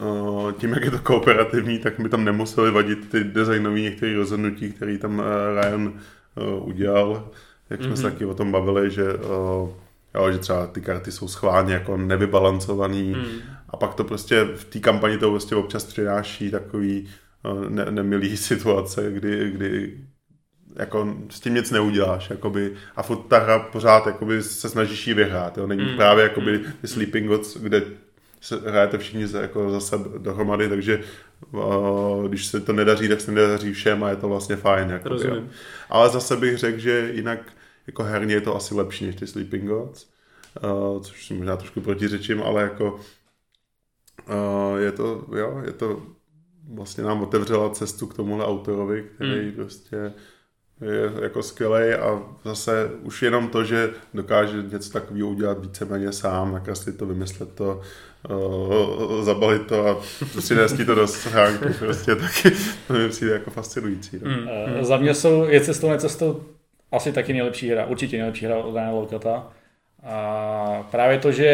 [0.00, 4.72] uh, tím, jak je to kooperativní, tak mi tam nemuseli vadit ty designové některé rozhodnutí,
[4.72, 5.24] které tam uh,
[5.60, 5.92] Ryan
[6.60, 7.28] udělal.
[7.70, 7.96] Jak jsme mm-hmm.
[7.96, 9.68] se taky o tom bavili, že, uh,
[10.14, 13.40] jo, že třeba ty karty jsou schválně jako nevybalancovaný mm.
[13.68, 17.08] a pak to prostě v té kampani to prostě občas přináší takový
[17.52, 19.98] uh, ne, nemilý situace, kdy, kdy
[20.76, 25.14] jako s tím nic neuděláš, jakoby, a furt ta hra pořád jakoby, se snažíš ji
[25.14, 25.66] vyhrát, jo?
[25.66, 25.96] není mm.
[25.96, 26.64] právě jakoby mm.
[26.80, 27.82] ty Sleeping Gods, kde
[28.42, 31.00] se hrajete všichni za, jako zase dohromady, takže
[31.50, 34.90] uh, když se to nedaří, tak se nedaří všem a je to vlastně fajn.
[34.90, 35.42] Jakoby, jo.
[35.90, 37.38] Ale zase bych řekl, že jinak
[37.86, 40.06] jako herně je to asi lepší než ty Sleeping Gods,
[40.64, 43.00] uh, což si možná trošku protiřečím, ale jako
[44.28, 46.02] uh, je to, jo, je to
[46.74, 49.52] vlastně nám otevřela cestu k tomuhle autorovi, který mm.
[49.52, 50.12] prostě
[50.80, 56.52] je jako skvělý a zase už jenom to, že dokáže něco takového udělat víceméně sám,
[56.52, 57.80] nakreslit to, vymyslet to,
[58.30, 60.00] uh, zabalit to a
[60.38, 62.50] přinést to do schránky, prostě taky
[62.86, 64.20] to mi přijde jako fascinující.
[64.22, 64.30] No.
[64.30, 64.38] Mm.
[64.38, 66.42] Uh, za mě jsou je cestou necestou
[66.92, 69.52] asi taky nejlepší hra, určitě nejlepší hra od Daniela Lokata.
[70.02, 71.46] A právě to, že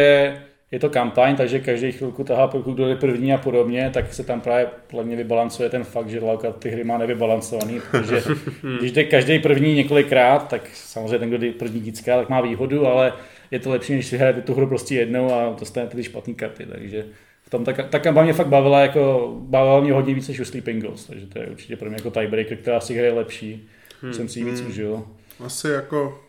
[0.70, 4.24] je to kampaň, takže každý chvilku tahá, pokud kdo je první a podobně, tak se
[4.24, 8.22] tam právě podle mě vybalancuje ten fakt, že Lauka ty hry má nevybalancovaný, protože
[8.78, 12.86] když jde každý první několikrát, tak samozřejmě ten, kdo jde první dícka, tak má výhodu,
[12.86, 13.12] ale
[13.50, 16.66] je to lepší, než si hrajete tu hru prostě jednou a dostanete ty špatné karty,
[16.66, 17.04] takže
[17.42, 20.44] v tom ta, ta kampaň mě fakt bavila, jako, bavila mě hodně víc než u
[20.44, 23.68] Sleeping Ghost, takže to je určitě pro mě jako tiebreaker, která si hraje lepší,
[24.02, 24.14] hmm.
[24.14, 24.70] jsem si ji víc hmm.
[24.70, 25.04] užil.
[25.44, 26.27] Asi jako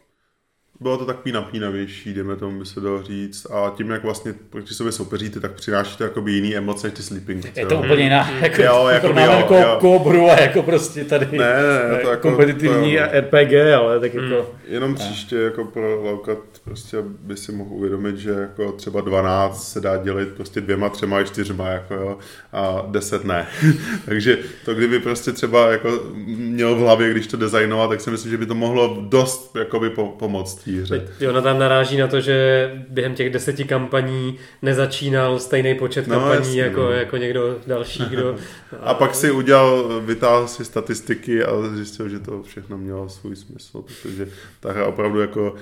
[0.82, 3.48] bylo to takový napínavější, jdeme tomu by se dalo říct.
[3.52, 7.04] A tím, jak vlastně proti sobě soupeříte, tak přináší to jakoby jiný emoce než ty
[7.04, 7.58] sleeping.
[7.58, 7.82] Je to jo?
[7.82, 8.44] úplně jiná, hmm.
[8.44, 12.10] jako, jo, jako, jako máme jako kobru a jako prostě tady ne, ne, ne, to
[12.12, 14.36] jako, kompetitivní to, RPG, ale tak jako...
[14.36, 14.60] Hmm.
[14.68, 19.82] Jenom příště jako pro Laukat prostě by si mohl uvědomit, že jako třeba 12 se
[19.82, 22.18] dá dělit prostě dvěma, třema, čtyřma jako jo,
[22.54, 23.48] a 10 ne.
[24.06, 28.32] Takže to kdyby prostě třeba jako měl v hlavě, když to designoval, tak si myslím,
[28.32, 31.30] že by to mohlo dost jakoby po, pomoct té hře.
[31.30, 36.40] ona tam naráží na to, že během těch deseti kampaní nezačínal stejný počet no, kampaní
[36.40, 36.92] jasný, jako, no.
[36.92, 38.36] jako někdo další, kdo...
[38.72, 43.36] a, a pak si udělal, vytáhl si statistiky a zjistil, že to všechno mělo svůj
[43.36, 44.28] smysl, protože
[44.60, 45.56] ta hra opravdu jako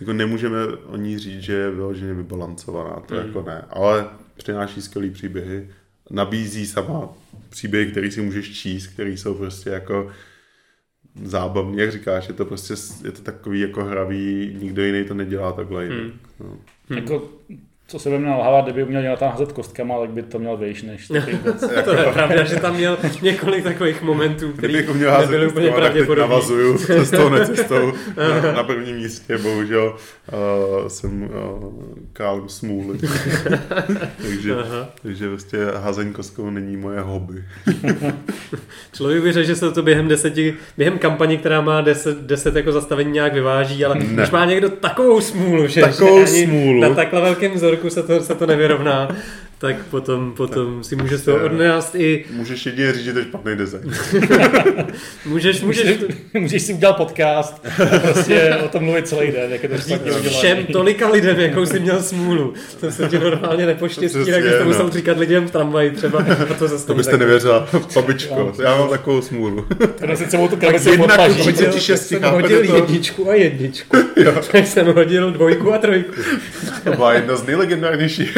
[0.00, 3.26] jako nemůžeme o ní říct, že je vyloženě vybalancovaná, to mm.
[3.26, 5.68] jako ne, ale přináší skvělý příběhy,
[6.10, 7.08] nabízí sama
[7.50, 10.10] příběhy, který si můžeš číst, který jsou prostě jako
[11.22, 12.74] zábavní, jak říkáš, je to prostě,
[13.04, 15.98] je to takový jako hravý, nikdo jiný to nedělá takhle jinak.
[16.02, 16.12] Mm.
[16.40, 16.46] No.
[16.88, 16.96] Mm.
[16.96, 17.28] Jako
[17.86, 20.56] co se by měl nalhávat, kdyby uměl dělat tam házet kostkama, tak by to měl
[20.56, 21.08] vejš než
[21.84, 24.84] To je pravda, že tam měl několik takových momentů, které
[25.20, 26.28] nebyly úplně pravděpodobné.
[26.28, 27.92] navazuju cestou, necestou.
[28.16, 29.96] na, na prvním místě, bohužel,
[30.32, 31.28] uh, jsem uh,
[32.12, 32.98] kálem smůly.
[34.22, 34.54] takže,
[35.02, 37.44] takže vlastně házení kostkou není moje hobby.
[38.92, 42.72] Člověk by řekl, že se to během deseti, během kampaně, která má deset, deset jako
[42.72, 44.04] zastavení nějak vyváží, ale ne.
[44.04, 46.80] když má někdo takovou smůlu, že, takovou že smůlu.
[46.80, 49.08] na takhle velkém vzorku se to, se to nevyrovná,
[49.64, 52.24] tak potom, potom tak si můžeš to odnést i...
[52.30, 53.94] Můžeš jedině říct, že to je špatný design.
[55.26, 55.98] můžeš, můžeš,
[56.34, 60.12] můžeš si udělat podcast a prostě o tom mluvit celý den, jak je to špatně
[60.12, 60.30] udělané.
[60.30, 62.54] Všem tolika lidem, jakou jsi měl smůlu.
[62.80, 64.90] To se ti normálně nepoštěstí, tak bys to musel no.
[64.90, 66.24] říkat lidem v tramvaji třeba.
[66.50, 69.66] A to, zase to byste nevěřila, babičko, já mám takovou smůlu.
[70.06, 71.42] To si celou tu krabici podpaží.
[71.80, 73.96] Jsem hodil jedničku a jedničku.
[74.52, 76.12] Tak jsem hodil dvojku a trojku.
[76.84, 78.36] To byla jedna z nejlegendárnějších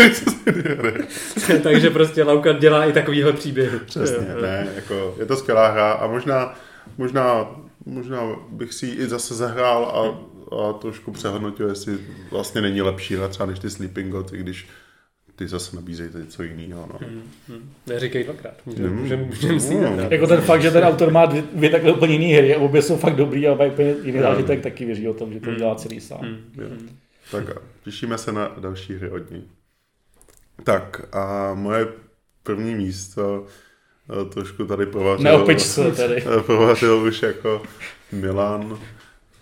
[1.62, 3.78] Takže prostě Lauka dělá i takovýhle příběhy.
[3.78, 6.58] Přesně, ne, jako je to skvělá hra a možná,
[6.98, 7.50] možná,
[7.86, 8.20] možná
[8.50, 10.00] bych si i zase zahrál a,
[10.56, 11.98] a trošku přehodnotil, jestli
[12.30, 14.68] vlastně není lepší hra třeba než ty Sleeping God, i když
[15.36, 16.88] ty zase nabízejí něco jiného.
[16.92, 16.98] No.
[17.08, 17.72] Hmm, hmm.
[17.86, 18.54] Neříkej dvakrát.
[18.66, 19.96] Můžeme můžem, můžem si no.
[20.10, 22.82] Jako ten fakt, že ten autor má dvě, dvě takhle úplně jiné hry a obě
[22.82, 26.00] jsou fakt dobrý, ale úplně jiný zážitek, taky věří o tom, že to dělá celý
[26.00, 26.20] sám.
[26.20, 26.38] Hmm.
[26.56, 26.88] Hmm.
[27.30, 27.44] Tak
[27.84, 29.44] těšíme se na další hry od ní.
[30.64, 31.88] Tak a moje
[32.42, 33.46] první místo
[34.10, 35.24] eh, trošku tady provařil.
[35.24, 36.24] Neopič se tady.
[36.46, 37.62] provařil už jako
[38.12, 38.78] Milan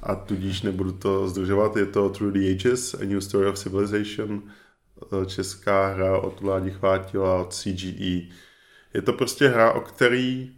[0.03, 1.77] a tudíž nebudu to zdržovat.
[1.77, 4.43] Je to Through the Ages, A New Story of Civilization,
[5.03, 8.21] eh, česká hra od Vládi Chvátila, od CGE.
[8.95, 10.51] Je to prostě hra, o který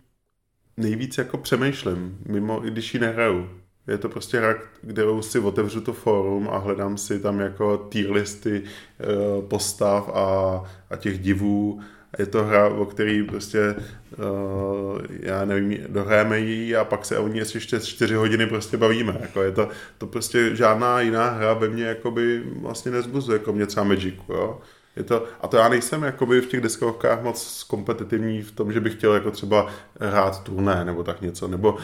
[0.76, 3.50] nejvíc jako přemýšlím, mimo i když ji nehraju.
[3.86, 8.12] Je to prostě hra, kde si otevřu to fórum a hledám si tam jako tier
[8.12, 9.04] listy eh,
[9.48, 11.80] postav a, a těch divů.
[12.18, 13.74] Je to hra, o který prostě,
[14.18, 19.18] uh, já nevím, dohrajeme ji a pak se o ní ještě 4 hodiny prostě bavíme.
[19.20, 19.68] Jako je to,
[19.98, 24.60] to prostě žádná jiná hra ve mně jakoby vlastně nezbuzuje, jako mě třeba Magicu, jo.
[24.96, 28.80] Je to, a to já nejsem jakoby v těch deskovkách moc kompetitivní v tom, že
[28.80, 29.66] bych chtěl jako třeba
[30.00, 31.78] hrát turné nebo tak něco, nebo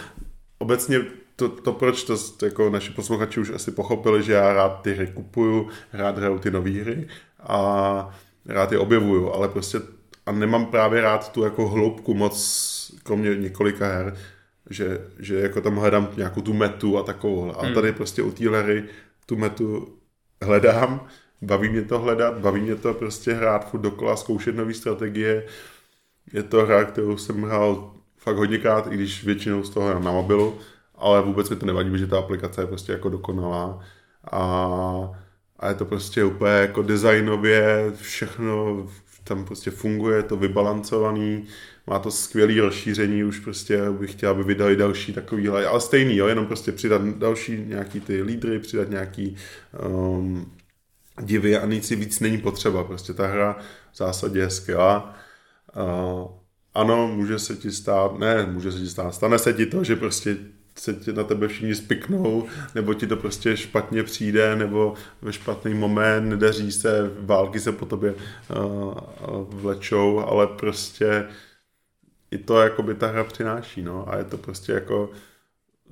[0.58, 1.00] obecně
[1.48, 5.06] to, to proč to, jako naši posluchači už asi pochopili, že já rád ty hry
[5.06, 7.08] kupuju, rád hraju ty nové hry
[7.40, 8.16] a
[8.46, 9.80] rád je objevuju, ale prostě
[10.26, 14.16] a nemám právě rád tu jako hloubku moc, kromě několika her,
[14.70, 17.58] že, že jako tam hledám nějakou tu metu a takovou.
[17.58, 17.74] A hmm.
[17.74, 18.84] tady prostě u té hry
[19.26, 19.98] tu metu
[20.42, 21.06] hledám,
[21.42, 25.46] baví mě to hledat, baví mě to prostě hrát furt dokola, zkoušet nové strategie.
[26.32, 30.58] Je to hra, kterou jsem hrál fakt hodněkrát, i když většinou z toho na mobilu
[31.02, 33.80] ale vůbec mi to nevadí, že ta aplikace je prostě jako dokonalá
[34.32, 34.42] a,
[35.58, 38.86] a je to prostě úplně jako designově všechno
[39.24, 41.44] tam prostě funguje, to vybalancovaný,
[41.86, 46.26] má to skvělé rozšíření, už prostě bych chtěl, aby vydali další takovýhle, ale stejný, jo,
[46.26, 49.36] jenom prostě přidat další nějaký ty lídry, přidat nějaký
[49.88, 50.52] um,
[51.22, 53.56] divy a nic víc není potřeba, prostě ta hra
[53.92, 55.14] v zásadě je skvělá.
[55.76, 56.30] Uh,
[56.74, 59.96] ano, může se ti stát, ne, může se ti stát, stane se ti to, že
[59.96, 60.36] prostě
[60.74, 65.74] se tě na tebe všichni spiknou, nebo ti to prostě špatně přijde, nebo ve špatný
[65.74, 68.94] moment, nedaří se, války se po tobě uh,
[69.48, 71.24] vlečou, ale prostě
[72.30, 75.10] i to jako by ta hra přináší, no, a je to prostě jako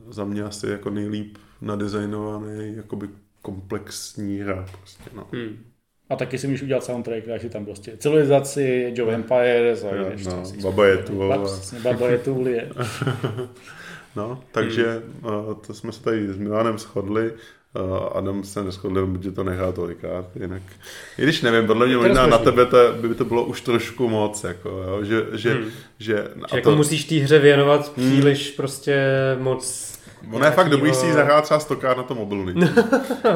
[0.09, 3.09] za mě asi jako nejlíp nadizajnovaný, jakoby
[3.43, 5.27] komplexní hra prostě, no.
[5.33, 5.65] Hmm.
[6.11, 10.13] A taky si můžeš udělat soundtrack, takže tam prostě civilizaci, Age of Empires a jo,
[10.25, 11.19] no, Baba je tu.
[11.83, 12.45] Baba, je tu.
[14.17, 15.55] no, takže hmm.
[15.67, 17.33] to jsme se tady s Milanem shodli.
[18.15, 20.63] Adam se neschodli, protože to nechá tolikrát, jinak.
[21.19, 24.45] I když nevím, podle mě možná na tebe to, by to bylo už trošku moc,
[24.45, 25.65] jako, jo, že, že, hmm.
[25.99, 26.15] že,
[26.49, 26.77] že jako to...
[26.77, 28.11] musíš té hře věnovat hmm.
[28.11, 28.57] příliš hmm.
[28.57, 28.97] prostě
[29.39, 29.91] moc
[30.33, 32.47] Ono je fakt dobrý si ji zahrát třeba stokrát na tom mobilu.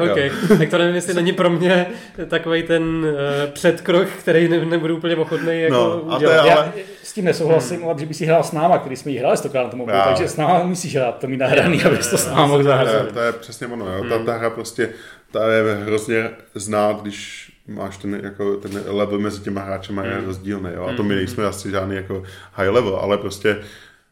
[0.03, 0.17] ok,
[0.57, 1.85] tak to nevím, jestli není pro mě
[2.27, 6.39] takový ten uh, předkrok, který ne, nebudu úplně ochotný jako no, udělat.
[6.39, 6.49] Ale...
[6.49, 6.73] Já
[7.15, 7.89] tím nesouhlasím, hmm.
[7.89, 9.97] ale že by si hrál s náma, který jsme ji hráli stokrát na tom mobilu,
[9.97, 10.05] Já.
[10.05, 13.11] takže s náma musíš hrát, to mi nahraný, abys to s náma mohl zahrát.
[13.11, 14.05] To je přesně ono, jo.
[14.09, 14.25] Ta, hmm.
[14.25, 14.89] ta hra prostě,
[15.31, 20.25] ta je hrozně znát, když máš ten, jako, ten level mezi těma hráčema je hmm.
[20.25, 20.83] rozdílný, jo.
[20.83, 21.17] A to my hmm.
[21.17, 22.23] nejsme asi žádný jako
[22.53, 23.57] high level, ale prostě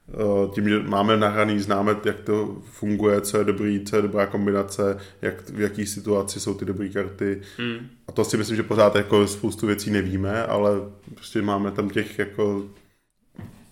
[0.09, 4.25] Eh, tím, že máme nahraný, známe, jak to funguje, co je dobrý, co je dobrá
[4.25, 7.41] kombinace, jak, v jaký situaci jsou ty dobré karty.
[7.59, 7.88] Mm.
[8.07, 10.71] A to si myslím, že pořád jako spoustu věcí nevíme, ale
[11.15, 12.63] prostě máme tam těch jako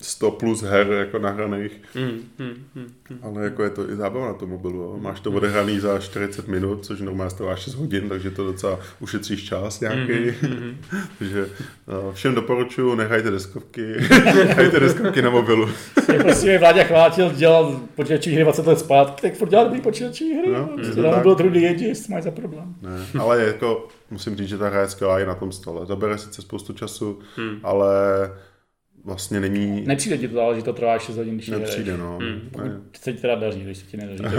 [0.02, 1.80] 100 plus her jako nahraných.
[1.94, 3.18] Mm, mm, mm, mm.
[3.22, 4.78] Ale jako je to i zábava na tom mobilu.
[4.78, 4.98] Jo.
[5.00, 9.44] Máš to odehraný za 40 minut, což normálně trvá 6 hodin, takže to docela ušetříš
[9.44, 10.12] čas nějaký.
[10.42, 10.76] Mm, mm,
[11.18, 11.46] takže
[12.04, 13.82] uh, všem doporučuji, nechajte deskovky,
[14.46, 15.68] nechajte deskovky na mobilu.
[16.22, 20.30] prostě mi Vláďa chvátil, dělal počítačové hry 20 let zpátky, tak furt dělal dobrý počítačové
[20.34, 20.52] hry.
[20.52, 22.74] No, prostě na mobil druhý jedí, mají za problém.
[22.82, 25.86] Ne, ale jako musím říct, že ta hra je skvělá i na tom stole.
[25.86, 27.60] Zabere sice spoustu času, mm.
[27.62, 27.90] ale
[29.04, 29.82] vlastně není...
[29.86, 32.18] Nepřijde ti to ale že to trvá 6 hodin, když Nepřijde, no.
[32.20, 32.50] Hmm.
[32.58, 32.80] Ne.
[33.00, 34.24] se ti teda daří, když se ti nedaří.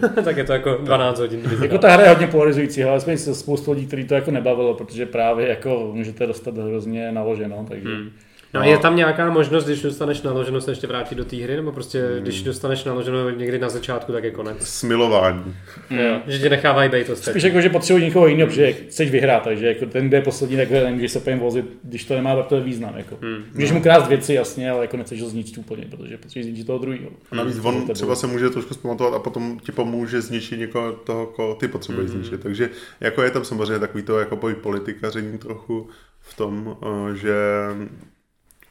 [0.24, 1.42] tak je to jako 12 hodin.
[1.62, 4.74] jako ta hra je hodně polarizující, ale jsme se spoustu lidí, kteří to jako nebavilo,
[4.74, 7.88] protože právě jako můžete dostat hrozně naloženo, takže...
[7.88, 8.10] Hmm.
[8.54, 11.56] No, no, je tam nějaká možnost, když dostaneš naloženo, se ještě vrátit do té hry,
[11.56, 12.22] nebo prostě hmm.
[12.22, 14.66] když dostaneš naloženo někdy na začátku, tak je konec?
[14.66, 15.54] Smilování.
[15.88, 16.00] Hmm.
[16.00, 19.42] Jo, že tě nechávají být to Spíš jako, že potřebuji někoho jiného, protože chceš vyhrát,
[19.42, 22.46] takže jako ten, kdo je poslední, tak nemůžeš se pojím vozit, když to nemá, tak
[22.46, 22.94] to je význam.
[22.96, 23.18] Jako.
[23.22, 23.44] Hmm.
[23.54, 23.76] Můžeš no.
[23.76, 27.10] mu krást věci, jasně, ale jako nechceš ho zničit úplně, protože potřebuješ zničit toho druhého.
[27.30, 31.26] A navíc on třeba se může trošku zpamatovat a potom ti pomůže zničit někoho toho,
[31.26, 32.20] koho ty potřebuješ hmm.
[32.20, 32.40] zničit.
[32.40, 32.70] Takže
[33.00, 35.88] jako je tam samozřejmě takový to jako politikaření trochu
[36.20, 37.34] v tom, eh, že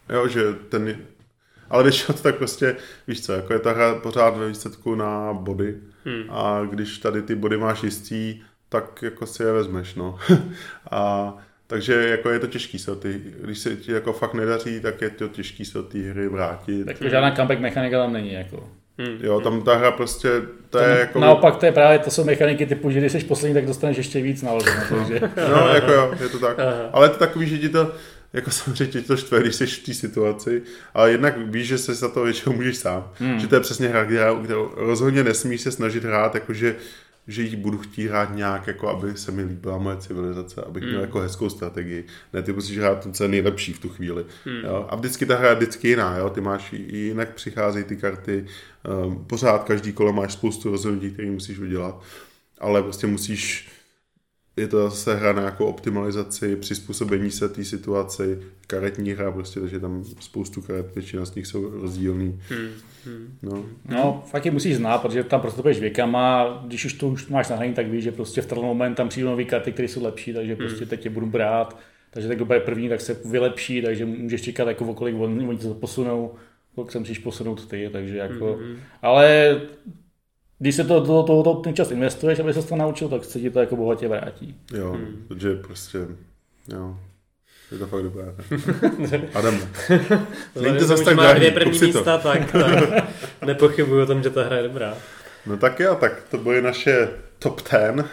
[0.09, 0.97] Jo, že ten,
[1.69, 2.75] ale většinou to tak prostě,
[3.07, 5.75] víš co, jako je ta hra pořád ve výsledku na body
[6.05, 6.23] hmm.
[6.29, 10.17] a když tady ty body máš jistý, tak jako si je vezmeš, no.
[10.91, 11.33] a
[11.67, 15.09] takže jako je to těžký se ty, když se ti jako fakt nedaří, tak je
[15.09, 16.85] to těžký se té hry vrátit.
[16.85, 18.69] Tak žádná comeback mechanika tam není, jako.
[18.97, 19.17] Hmm.
[19.21, 20.29] Jo, tam ta hra prostě,
[20.69, 21.19] to je jako...
[21.19, 24.21] Naopak to je právě, to jsou mechaniky typu, že když jsi poslední, tak dostaneš ještě
[24.21, 25.19] víc naloženo, takže...
[25.49, 26.59] no, jako jo, je to tak.
[26.59, 26.89] Aha.
[26.91, 27.91] Ale to takový, že ti to,
[28.33, 30.61] jako samozřejmě to štve, když jsi v té situaci,
[30.93, 33.11] ale jednak víš, že se za to většinou můžeš sám.
[33.19, 33.39] Hmm.
[33.39, 34.05] Že to je přesně hra,
[34.43, 36.75] kterou rozhodně nesmíš se snažit hrát, jakože
[37.27, 40.95] že ji budu chtít hrát nějak, jako aby se mi líbila moje civilizace, abych měl
[40.95, 41.01] hmm.
[41.01, 42.05] jako hezkou strategii.
[42.33, 44.25] Ne, ty musíš hrát to, co je nejlepší v tu chvíli.
[44.45, 44.61] Hmm.
[44.63, 44.85] Jo?
[44.89, 46.29] A vždycky ta hra je vždycky jiná, jo?
[46.29, 48.45] ty máš jinak přicházejí ty karty,
[49.05, 52.03] um, pořád každý kolo máš spoustu rozhodnutí, které musíš udělat,
[52.59, 53.69] ale prostě musíš
[54.57, 59.79] je to zase hra na nějakou optimalizaci, přizpůsobení se té situaci, karetní hra prostě, takže
[59.79, 62.39] tam spoustu karet, většina z nich jsou rozdílný.
[62.49, 62.69] Hmm.
[63.05, 63.37] Hmm.
[63.41, 63.65] No.
[63.89, 67.73] no, fakt je musíš znát, protože tam prostě věkama, když už to už máš nahraný,
[67.73, 70.55] tak víš, že prostě v ten moment tam přijdou nové karty, které jsou lepší, takže
[70.55, 70.67] hmm.
[70.67, 74.41] prostě teď je budu brát, takže tak kdo je první, tak se vylepší, takže můžeš
[74.41, 76.35] čekat, jako okolik oni, oni to posunou,
[76.75, 78.75] kolik se musíš posunout ty, takže jako, hmm.
[79.01, 79.61] ale
[80.63, 83.39] když se to do toho to, ten čas investuješ, aby se to naučil, tak se
[83.39, 84.55] ti to jako bohatě vrátí.
[84.73, 85.25] Jo, hmm.
[85.27, 85.97] protože prostě,
[86.73, 86.97] jo,
[87.71, 88.23] je to fakt dobré.
[89.33, 89.59] Adam.
[90.61, 92.23] Není to zase tak drahý, dvě první místa, to.
[92.23, 94.97] tak, tak nepochybuji o tom, že ta hra je dobrá.
[95.45, 97.09] No tak jo, tak to byly naše
[97.39, 98.09] top ten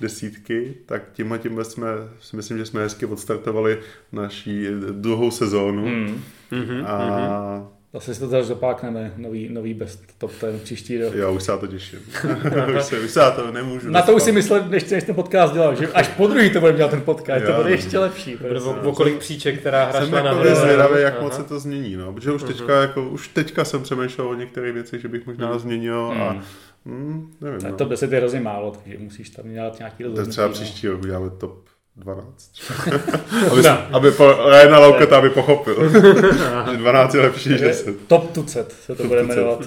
[0.00, 1.88] desítky, tak tímhle tím jsme,
[2.20, 3.78] si myslím, že jsme hezky odstartovali
[4.12, 5.86] naší druhou sezónu.
[5.86, 6.22] Mm.
[6.52, 11.14] Mm-hmm, a mm-hmm Zase si to zase zopákneme, nový, nový best top ten příští rok.
[11.14, 11.98] Jo, už se na to těším.
[12.76, 15.14] už, se, už se na to nemůžu Na to už si myslel, než, než ten
[15.14, 17.98] podcast dělal, že až po druhý to bude dělat ten podcast, jo, to bude ještě
[17.98, 18.36] lepší.
[18.36, 21.22] O, o kolik příček, která hra šla na Jsem zvědavý, jak Aha.
[21.22, 24.74] moc se to změní, no, protože už teďka, jako, už teďka jsem přemýšlel o některých
[24.74, 25.58] věcech, že bych možná hmm.
[25.58, 26.42] změnil a hmm.
[26.86, 27.76] Hmm, nevím, no.
[27.76, 30.28] To 10 je hrozně málo, takže musíš tam dělat nějaký rozhodnutí.
[30.28, 30.52] To třeba no.
[30.52, 32.52] příští rok uděláme top 12.
[33.52, 33.96] aby, no.
[33.96, 35.90] aby po, Ryana Lauketa aby pochopil,
[36.70, 38.06] že 12 je lepší než 10.
[38.06, 39.58] Top tucet se to bude jmenovat.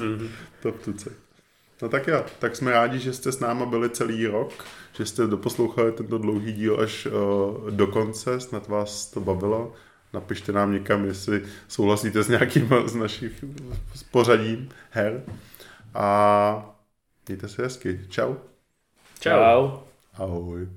[0.61, 1.13] Top tucet.
[1.81, 5.27] No tak jo, tak jsme rádi, že jste s náma byli celý rok, že jste
[5.27, 9.73] doposlouchali tento dlouhý díl až uh, do konce, snad vás to bavilo.
[10.13, 13.45] Napište nám někam, jestli souhlasíte s nějakým z našich
[13.95, 15.23] s pořadím her.
[15.93, 16.75] A
[17.27, 17.99] mějte se hezky.
[18.09, 18.35] Čau.
[19.19, 19.69] Čau.
[20.13, 20.67] Ahoj.